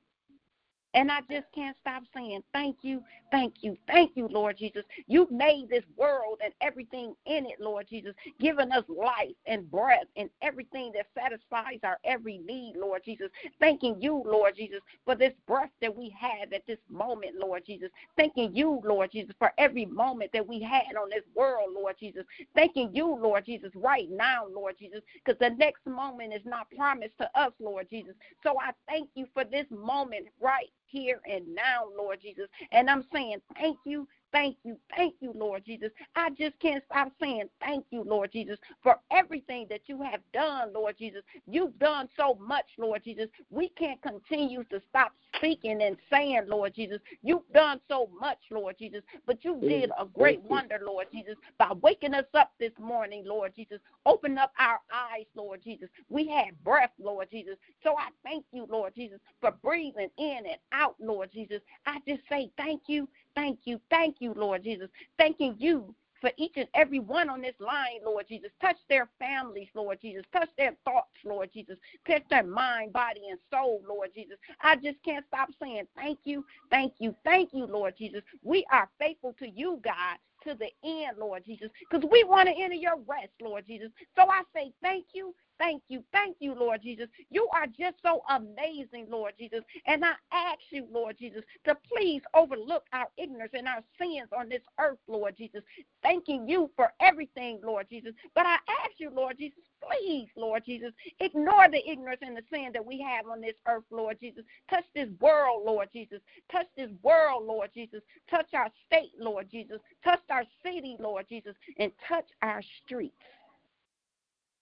And 0.95 1.11
I 1.11 1.21
just 1.31 1.47
can't 1.55 1.77
stop 1.81 2.03
saying 2.15 2.43
thank 2.53 2.79
you, 2.83 3.03
thank 3.31 3.55
you, 3.61 3.77
thank 3.87 4.17
you, 4.17 4.27
Lord 4.27 4.59
Jesus. 4.59 4.83
You 5.07 5.29
made 5.31 5.69
this 5.71 5.85
world 5.97 6.41
and 6.45 6.53
everything 6.61 7.15
in 7.27 7.47
it, 7.47 7.61
Lord 7.61 7.87
Jesus, 7.89 8.13
giving 8.41 8.73
us 8.73 8.85
life 8.89 9.37
and 9.47 9.71
breath 9.71 10.07
and 10.17 10.29
everything 10.43 10.91
that 10.97 11.07
satisfies 11.15 11.79
our 11.85 11.99
every 12.05 12.39
need, 12.39 12.75
Lord 12.77 13.03
Jesus. 13.05 13.29
Thanking 13.61 14.01
you, 14.01 14.23
Lord 14.27 14.57
Jesus, 14.57 14.81
for 15.05 15.15
this 15.15 15.33
breath 15.47 15.71
that 15.81 15.97
we 15.97 16.13
have 16.19 16.53
at 16.53 16.67
this 16.67 16.81
moment, 16.89 17.37
Lord 17.39 17.65
Jesus. 17.65 17.91
Thanking 18.17 18.55
you, 18.55 18.81
Lord 18.85 19.13
Jesus, 19.13 19.35
for 19.39 19.53
every 19.59 19.87
moment 19.87 20.33
that 20.33 20.47
we 20.47 20.61
had 20.61 20.97
on 21.01 21.09
this 21.09 21.25
world, 21.37 21.71
Lord 21.73 21.97
Jesus. 22.01 22.25
Thanking 22.57 22.91
you, 22.93 23.17
Lord 23.21 23.47
Jesus, 23.47 23.71
right 23.77 24.09
now, 24.11 24.45
Lord 24.53 24.75
Jesus, 24.77 25.03
because 25.25 25.39
the 25.39 25.51
next 25.51 25.87
moment 25.87 26.35
is 26.35 26.45
not 26.45 26.67
promised 26.77 27.17
to 27.19 27.31
us, 27.41 27.53
Lord 27.61 27.89
Jesus. 27.89 28.15
So 28.43 28.57
I 28.61 28.73
thank 28.89 29.11
you 29.15 29.27
for 29.33 29.45
this 29.45 29.67
moment 29.71 30.27
right 30.41 30.67
here 30.91 31.21
and 31.31 31.55
now, 31.55 31.85
Lord 31.97 32.21
Jesus. 32.21 32.49
And 32.73 32.91
I'm 32.91 33.05
saying 33.13 33.39
thank 33.57 33.79
you, 33.85 34.09
thank 34.33 34.57
you, 34.65 34.77
thank 34.97 35.15
you, 35.21 35.33
Lord 35.35 35.65
Jesus. 35.65 35.91
I 36.17 36.31
just 36.31 36.59
can't 36.61 36.83
stop 36.91 37.13
saying 37.21 37.49
thank 37.61 37.85
you, 37.91 38.03
Lord 38.05 38.33
Jesus, 38.33 38.59
for 38.83 38.97
everything 39.11 39.67
that 39.71 39.83
you 39.87 40.03
have 40.03 40.21
done, 40.33 40.73
Lord 40.73 40.97
Jesus. 40.99 41.23
You've 41.47 41.79
done 41.79 42.09
so 42.17 42.39
much, 42.41 42.67
Lord 42.79 43.03
Jesus. 43.05 43.29
We 43.51 43.69
can't 43.71 44.01
continue 44.03 44.65
to 44.65 44.81
stop 44.89 45.13
speaking 45.37 45.83
and 45.83 45.97
saying, 46.11 46.43
Lord 46.47 46.75
Jesus. 46.75 46.99
You've 47.23 47.51
done 47.53 47.81
so 47.89 48.09
much, 48.19 48.39
Lord 48.51 48.77
Jesus, 48.79 49.03
but 49.27 49.45
you 49.45 49.55
mm, 49.55 49.69
did 49.69 49.91
a 49.99 50.05
great 50.07 50.43
wonder, 50.43 50.79
Lord 50.85 51.07
Jesus, 51.13 51.37
by 51.59 51.73
waking 51.81 52.15
us 52.15 52.27
up 52.35 52.53
this 52.59 52.73
morning, 52.79 53.25
Lord 53.27 53.53
Jesus. 53.55 53.79
Open 54.07 54.39
up 54.39 54.53
our 54.59 54.81
eyes, 54.93 55.27
Lord 55.35 55.63
Jesus. 55.63 55.89
We 56.09 56.29
had 56.29 56.63
breath, 56.65 56.93
Lord 56.99 57.29
Jesus. 57.31 57.57
So 57.83 57.97
I 57.97 58.09
thank 58.23 58.45
you, 58.53 58.67
Lord 58.69 58.95
Jesus, 58.95 59.19
for 59.41 59.53
breathing 59.63 60.09
in 60.19 60.39
and 60.47 60.59
out, 60.73 60.97
Lord 61.01 61.31
Jesus. 61.33 61.61
I 61.87 61.99
just 62.07 62.23
say 62.29 62.51
thank 62.57 62.83
you, 62.87 63.09
thank 63.35 63.61
you, 63.65 63.81
thank 63.91 64.17
you, 64.21 64.35
Lord 64.35 64.65
Jesus. 64.65 64.89
Thanking 65.19 65.55
you 65.59 65.95
for 66.21 66.31
each 66.37 66.53
and 66.57 66.69
every 66.75 67.01
one 67.01 67.31
on 67.31 67.41
this 67.41 67.55
line, 67.61 68.01
Lord 68.05 68.27
Jesus. 68.29 68.51
Touch 68.61 68.77
their 68.89 69.09
families, 69.19 69.69
Lord 69.75 69.99
Jesus. 70.01 70.25
Touch 70.33 70.51
their 70.59 70.77
thoughts, 70.85 71.17
Lord 71.25 71.51
Jesus. 71.53 71.79
Touch 72.07 72.23
their 72.29 72.45
mind, 72.45 72.93
body, 72.93 73.23
and 73.31 73.39
soul, 73.51 73.83
Lord 73.89 74.11
Jesus. 74.15 74.37
I 74.61 74.77
just 74.77 75.03
can't 75.05 75.25
stop 75.29 75.49
saying 75.61 75.85
thank 75.97 76.19
you, 76.25 76.45
thank 76.71 76.95
you, 76.99 77.15
thank 77.25 77.51
you, 77.53 77.67
Lord 77.67 77.95
Jesus. 77.97 78.23
We 78.43 78.65
are 78.71 78.89
faithful 78.99 79.35
to 79.39 79.49
you, 79.49 79.81
God 79.83 80.19
to 80.45 80.55
the 80.55 80.71
end, 80.89 81.19
Lord 81.19 81.45
Jesus, 81.45 81.69
because 81.81 82.09
we 82.11 82.25
want 82.25 82.49
to 82.49 82.55
enter 82.55 82.75
your 82.75 82.97
rest, 83.07 83.33
Lord 83.43 83.67
Jesus. 83.67 83.91
So 84.17 84.23
I 84.23 84.43
say 84.55 84.73
thank 84.83 85.07
you, 85.13 85.35
thank 85.61 85.83
you, 85.89 86.03
thank 86.13 86.37
you, 86.41 86.55
Lord 86.55 86.83
Jesus. 86.83 87.07
You 87.31 87.47
are 87.53 87.67
just 87.67 87.97
so 88.03 88.23
amazing, 88.31 89.07
Lord 89.11 89.35
Jesus. 89.39 89.61
And 89.87 90.05
I 90.05 90.15
ask 90.33 90.61
you, 90.71 90.87
Lord 90.91 91.17
Jesus, 91.19 91.43
to 91.67 91.77
please 91.93 92.23
overlook 92.35 92.85
our 92.93 93.07
ignorance 93.19 93.53
and 93.55 93.69
our 93.69 93.83
sins 94.01 94.29
on 94.37 94.49
this 94.49 94.63
earth, 94.81 94.99
Lord 95.07 95.37
Jesus. 95.37 95.63
Thanking 96.03 96.49
you 96.49 96.71
for 96.77 96.93
everything, 97.01 97.61
Lord 97.63 97.87
Jesus. 97.91 98.13
But 98.35 98.47
I 98.47 98.55
ask 98.85 98.93
you, 98.99 99.11
Lord 99.15 99.37
Jesus, 99.39 99.59
please, 99.83 100.29
Lord 100.35 100.65
Jesus, 100.65 100.93
ignore 101.21 101.69
the 101.71 101.89
ignorance 101.89 102.21
and 102.23 102.37
the 102.37 102.43
sin 102.53 102.71
that 102.73 102.85
we 102.85 103.01
have 103.01 103.27
on 103.27 103.43
this 103.43 103.57
earth, 103.69 103.85
Lord 103.91 104.19
Jesus. 104.19 104.45
Touch 104.71 104.85
this 104.95 105.09
world, 105.21 105.65
Lord 105.67 105.89
Jesus. 105.93 106.21
Touch 106.51 106.67
this 106.77 106.91
world, 107.03 107.47
Lord 107.47 107.71
Jesus. 107.75 108.01
Touch 108.31 108.49
our 108.55 108.69
state, 108.87 109.13
Lord 109.19 109.49
Jesus. 109.51 109.79
Touch 110.03 110.23
our 110.31 110.45
city, 110.65 110.97
Lord 110.99 111.27
Jesus. 111.29 111.55
And 111.79 111.93
touch 112.09 112.27
our 112.43 112.63
streets 112.83 113.15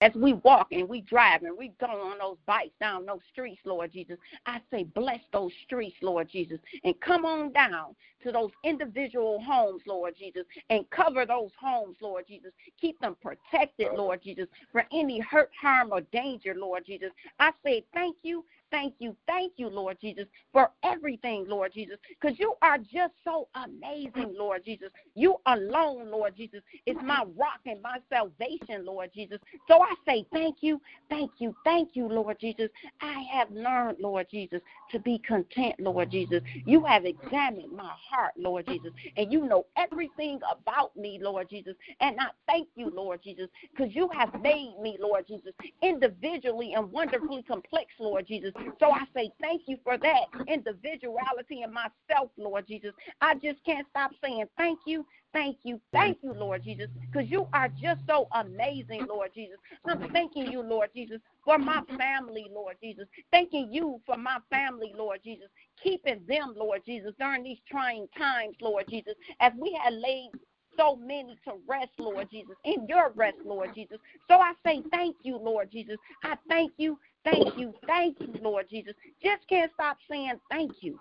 as 0.00 0.12
we 0.14 0.34
walk 0.34 0.68
and 0.70 0.88
we 0.88 1.00
drive 1.00 1.42
and 1.42 1.56
we 1.56 1.72
go 1.80 1.86
on 1.86 2.18
those 2.18 2.36
bikes 2.46 2.74
down 2.80 3.06
those 3.06 3.20
streets, 3.32 3.60
Lord 3.64 3.92
Jesus, 3.92 4.16
I 4.46 4.60
say, 4.70 4.84
bless 4.84 5.20
those 5.32 5.52
streets, 5.64 5.96
Lord 6.02 6.28
Jesus, 6.30 6.58
and 6.84 6.98
come 7.00 7.24
on 7.24 7.52
down 7.52 7.96
to 8.22 8.32
those 8.32 8.50
individual 8.64 9.40
homes, 9.40 9.82
Lord 9.86 10.14
Jesus, 10.18 10.44
and 10.70 10.88
cover 10.90 11.26
those 11.26 11.50
homes, 11.60 11.96
Lord 12.00 12.24
Jesus. 12.28 12.52
Keep 12.80 13.00
them 13.00 13.16
protected, 13.20 13.88
Lord 13.94 14.22
Jesus, 14.22 14.46
for 14.72 14.84
any 14.92 15.20
hurt, 15.20 15.50
harm, 15.60 15.88
or 15.92 16.00
danger, 16.00 16.54
Lord 16.56 16.84
Jesus. 16.86 17.10
I 17.38 17.52
say, 17.64 17.84
thank 17.92 18.16
you 18.22 18.44
thank 18.70 18.94
you, 18.98 19.16
thank 19.26 19.54
you, 19.56 19.68
Lord 19.68 19.98
Jesus, 20.00 20.26
for 20.52 20.70
everything, 20.82 21.46
Lord 21.48 21.72
Jesus, 21.72 21.96
because 22.08 22.38
you 22.38 22.54
are 22.62 22.78
just 22.78 23.14
so 23.24 23.48
amazing, 23.54 24.34
Lord 24.36 24.64
Jesus. 24.64 24.88
You 25.14 25.36
alone, 25.46 26.10
Lord 26.10 26.36
Jesus, 26.36 26.62
is 26.86 26.96
my 27.02 27.24
rock 27.36 27.60
and 27.66 27.80
my 27.82 27.98
salvation, 28.10 28.84
Lord 28.84 29.10
Jesus. 29.14 29.38
So 29.66 29.82
I 29.82 29.94
say 30.06 30.26
thank 30.32 30.56
you, 30.60 30.80
thank 31.08 31.32
you, 31.38 31.54
thank 31.64 31.90
you, 31.94 32.06
Lord 32.08 32.38
Jesus. 32.40 32.70
I 33.00 33.24
have 33.32 33.50
learned, 33.50 33.98
Lord 34.00 34.26
Jesus, 34.30 34.60
to 34.90 34.98
be 34.98 35.18
content, 35.18 35.74
Lord 35.78 36.10
Jesus. 36.10 36.42
You 36.64 36.84
have 36.84 37.04
examined 37.04 37.72
my 37.72 37.92
heart, 38.10 38.34
Lord 38.36 38.66
Jesus, 38.66 38.92
and 39.16 39.32
you 39.32 39.46
know 39.46 39.66
everything 39.76 40.40
about 40.50 40.96
me, 40.96 41.18
Lord 41.22 41.48
Jesus. 41.48 41.74
And 42.00 42.16
I 42.20 42.26
thank 42.46 42.68
you, 42.74 42.90
Lord 42.90 43.20
Jesus, 43.22 43.48
because 43.70 43.94
you 43.94 44.08
have 44.12 44.40
made 44.40 44.74
me, 44.80 44.96
Lord 45.00 45.26
Jesus, 45.26 45.52
individually 45.82 46.74
and 46.74 46.90
wonderfully 46.92 47.42
complex, 47.42 47.86
Lord 47.98 48.26
Jesus. 48.26 48.52
So 48.80 48.90
I 48.90 49.04
say 49.14 49.30
thank 49.40 49.62
you 49.66 49.78
for 49.84 49.98
that 49.98 50.26
individuality 50.46 51.62
in 51.62 51.72
myself, 51.72 52.30
Lord 52.36 52.66
Jesus. 52.66 52.92
I 53.20 53.34
just 53.34 53.64
can't 53.64 53.86
stop 53.90 54.12
saying 54.22 54.46
thank 54.56 54.78
you, 54.86 55.04
thank 55.32 55.58
you, 55.64 55.80
thank 55.92 56.18
you, 56.22 56.32
Lord 56.32 56.64
Jesus, 56.64 56.88
because 57.10 57.30
you 57.30 57.46
are 57.52 57.68
just 57.68 58.00
so 58.08 58.28
amazing, 58.32 59.06
Lord 59.08 59.30
Jesus. 59.34 59.58
I'm 59.86 60.10
thanking 60.12 60.50
you, 60.50 60.62
Lord 60.62 60.90
Jesus, 60.94 61.20
for 61.44 61.58
my 61.58 61.82
family, 61.96 62.46
Lord 62.52 62.76
Jesus. 62.82 63.06
Thanking 63.32 63.72
you 63.72 64.00
for 64.06 64.16
my 64.16 64.38
family, 64.50 64.92
Lord 64.96 65.20
Jesus. 65.24 65.48
Keeping 65.82 66.20
them, 66.28 66.54
Lord 66.56 66.82
Jesus, 66.84 67.12
during 67.18 67.44
these 67.44 67.60
trying 67.70 68.08
times, 68.16 68.56
Lord 68.60 68.86
Jesus, 68.88 69.14
as 69.40 69.52
we 69.58 69.78
have 69.82 69.92
laid 69.94 70.30
so 70.78 70.96
many 70.96 71.36
to 71.44 71.54
rest, 71.66 71.90
Lord 71.98 72.30
Jesus, 72.30 72.54
in 72.64 72.86
your 72.86 73.10
rest, 73.16 73.38
Lord 73.44 73.74
Jesus. 73.74 73.98
So 74.28 74.36
I 74.36 74.52
say 74.64 74.82
thank 74.90 75.16
you, 75.22 75.36
Lord 75.36 75.70
Jesus. 75.70 75.96
I 76.22 76.36
thank 76.48 76.72
you, 76.76 76.98
thank 77.24 77.58
you, 77.58 77.74
thank 77.86 78.20
you, 78.20 78.34
Lord 78.42 78.68
Jesus. 78.68 78.94
Just 79.22 79.46
can't 79.48 79.72
stop 79.74 79.98
saying 80.10 80.40
thank 80.50 80.82
you. 80.82 80.98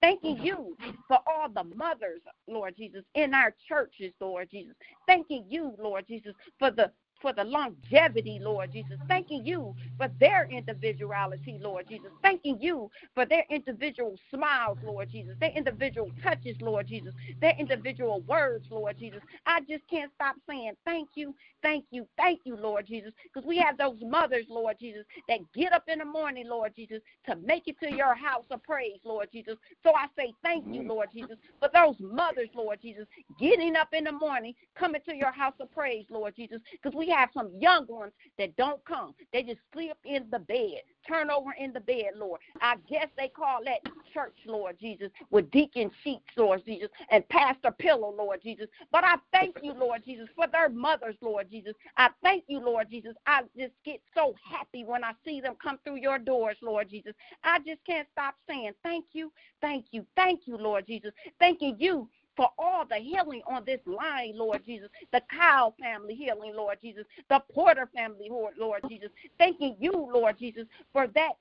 Thanking 0.00 0.38
you 0.38 0.76
for 1.08 1.18
all 1.26 1.48
the 1.48 1.64
mothers, 1.76 2.20
Lord 2.46 2.76
Jesus, 2.76 3.04
in 3.14 3.34
our 3.34 3.54
churches, 3.68 4.12
Lord 4.20 4.48
Jesus. 4.50 4.74
Thanking 5.08 5.44
you, 5.48 5.74
Lord 5.78 6.06
Jesus, 6.06 6.34
for 6.58 6.70
the 6.70 6.92
for 7.20 7.32
the 7.32 7.44
longevity, 7.44 8.38
Lord 8.40 8.72
Jesus. 8.72 8.98
Thanking 9.08 9.44
you 9.44 9.74
for 9.96 10.08
their 10.20 10.46
individuality, 10.46 11.58
Lord 11.60 11.86
Jesus. 11.88 12.10
Thanking 12.22 12.58
you 12.60 12.90
for 13.14 13.26
their 13.26 13.44
individual 13.50 14.16
smiles, 14.32 14.78
Lord 14.84 15.10
Jesus. 15.10 15.34
Their 15.40 15.50
individual 15.50 16.10
touches, 16.22 16.56
Lord 16.60 16.86
Jesus. 16.88 17.14
Their 17.40 17.54
individual 17.58 18.20
words, 18.22 18.66
Lord 18.70 18.98
Jesus. 18.98 19.20
I 19.46 19.60
just 19.60 19.86
can't 19.88 20.12
stop 20.14 20.36
saying 20.48 20.72
thank 20.84 21.08
you, 21.14 21.34
thank 21.62 21.84
you, 21.90 22.06
thank 22.16 22.40
you, 22.44 22.56
Lord 22.56 22.86
Jesus. 22.86 23.12
Because 23.24 23.46
we 23.46 23.58
have 23.58 23.78
those 23.78 23.98
mothers, 24.02 24.46
Lord 24.48 24.76
Jesus, 24.78 25.04
that 25.28 25.40
get 25.54 25.72
up 25.72 25.84
in 25.88 25.98
the 25.98 26.04
morning, 26.04 26.48
Lord 26.48 26.72
Jesus, 26.76 27.00
to 27.26 27.36
make 27.36 27.66
it 27.66 27.78
to 27.80 27.92
your 27.94 28.14
house 28.14 28.44
of 28.50 28.62
praise, 28.62 29.00
Lord 29.04 29.28
Jesus. 29.32 29.56
So 29.82 29.92
I 29.94 30.06
say 30.16 30.32
thank 30.42 30.66
you, 30.66 30.80
mm-hmm. 30.80 30.90
Lord 30.90 31.08
Jesus, 31.12 31.36
for 31.58 31.68
those 31.72 31.96
mothers, 32.00 32.48
Lord 32.54 32.78
Jesus, 32.80 33.06
getting 33.38 33.76
up 33.76 33.88
in 33.92 34.04
the 34.04 34.12
morning, 34.12 34.54
coming 34.74 35.00
to 35.08 35.14
your 35.14 35.32
house 35.32 35.54
of 35.60 35.72
praise, 35.72 36.06
Lord 36.10 36.34
Jesus. 36.36 36.60
Because 36.72 36.96
we 36.96 37.07
have 37.10 37.30
some 37.34 37.50
young 37.58 37.86
ones 37.88 38.12
that 38.38 38.56
don't 38.56 38.84
come. 38.84 39.14
They 39.32 39.42
just 39.42 39.60
sleep 39.72 39.94
in 40.04 40.26
the 40.30 40.38
bed, 40.38 40.82
turn 41.06 41.30
over 41.30 41.52
in 41.58 41.72
the 41.72 41.80
bed, 41.80 42.12
Lord. 42.16 42.40
I 42.60 42.76
guess 42.88 43.08
they 43.16 43.28
call 43.28 43.60
that 43.64 43.80
church, 44.12 44.36
Lord 44.46 44.76
Jesus, 44.80 45.10
with 45.30 45.50
deacon 45.50 45.90
sheets, 46.02 46.24
Lord 46.36 46.62
Jesus, 46.64 46.88
and 47.10 47.28
pastor 47.28 47.70
pillow, 47.70 48.14
Lord 48.16 48.40
Jesus. 48.42 48.66
But 48.90 49.04
I 49.04 49.16
thank 49.32 49.56
you, 49.62 49.72
Lord 49.72 50.02
Jesus, 50.04 50.28
for 50.34 50.46
their 50.46 50.68
mothers, 50.68 51.16
Lord 51.20 51.50
Jesus. 51.50 51.74
I 51.96 52.10
thank 52.22 52.44
you, 52.48 52.60
Lord 52.60 52.88
Jesus. 52.90 53.14
I 53.26 53.42
just 53.56 53.74
get 53.84 54.00
so 54.14 54.34
happy 54.50 54.84
when 54.84 55.04
I 55.04 55.12
see 55.24 55.40
them 55.40 55.54
come 55.62 55.78
through 55.84 55.96
your 55.96 56.18
doors, 56.18 56.56
Lord 56.62 56.90
Jesus. 56.90 57.14
I 57.44 57.58
just 57.60 57.84
can't 57.86 58.08
stop 58.12 58.34
saying 58.48 58.72
thank 58.82 59.06
you, 59.12 59.32
thank 59.60 59.86
you, 59.90 60.06
thank 60.16 60.46
you, 60.46 60.56
Lord 60.56 60.86
Jesus. 60.86 61.12
Thanking 61.38 61.76
you 61.78 62.08
for 62.38 62.48
all 62.56 62.86
the 62.86 62.96
healing 62.96 63.42
on 63.48 63.64
this 63.66 63.80
line, 63.84 64.32
Lord 64.36 64.64
Jesus. 64.64 64.88
The 65.12 65.20
Kyle 65.28 65.74
family 65.82 66.14
healing, 66.14 66.54
Lord 66.56 66.78
Jesus. 66.80 67.04
The 67.28 67.42
Porter 67.52 67.90
family, 67.94 68.30
Lord 68.30 68.82
Jesus. 68.88 69.10
Thanking 69.38 69.76
you, 69.80 69.92
Lord 69.92 70.38
Jesus, 70.38 70.66
for 70.92 71.08
that 71.08 71.32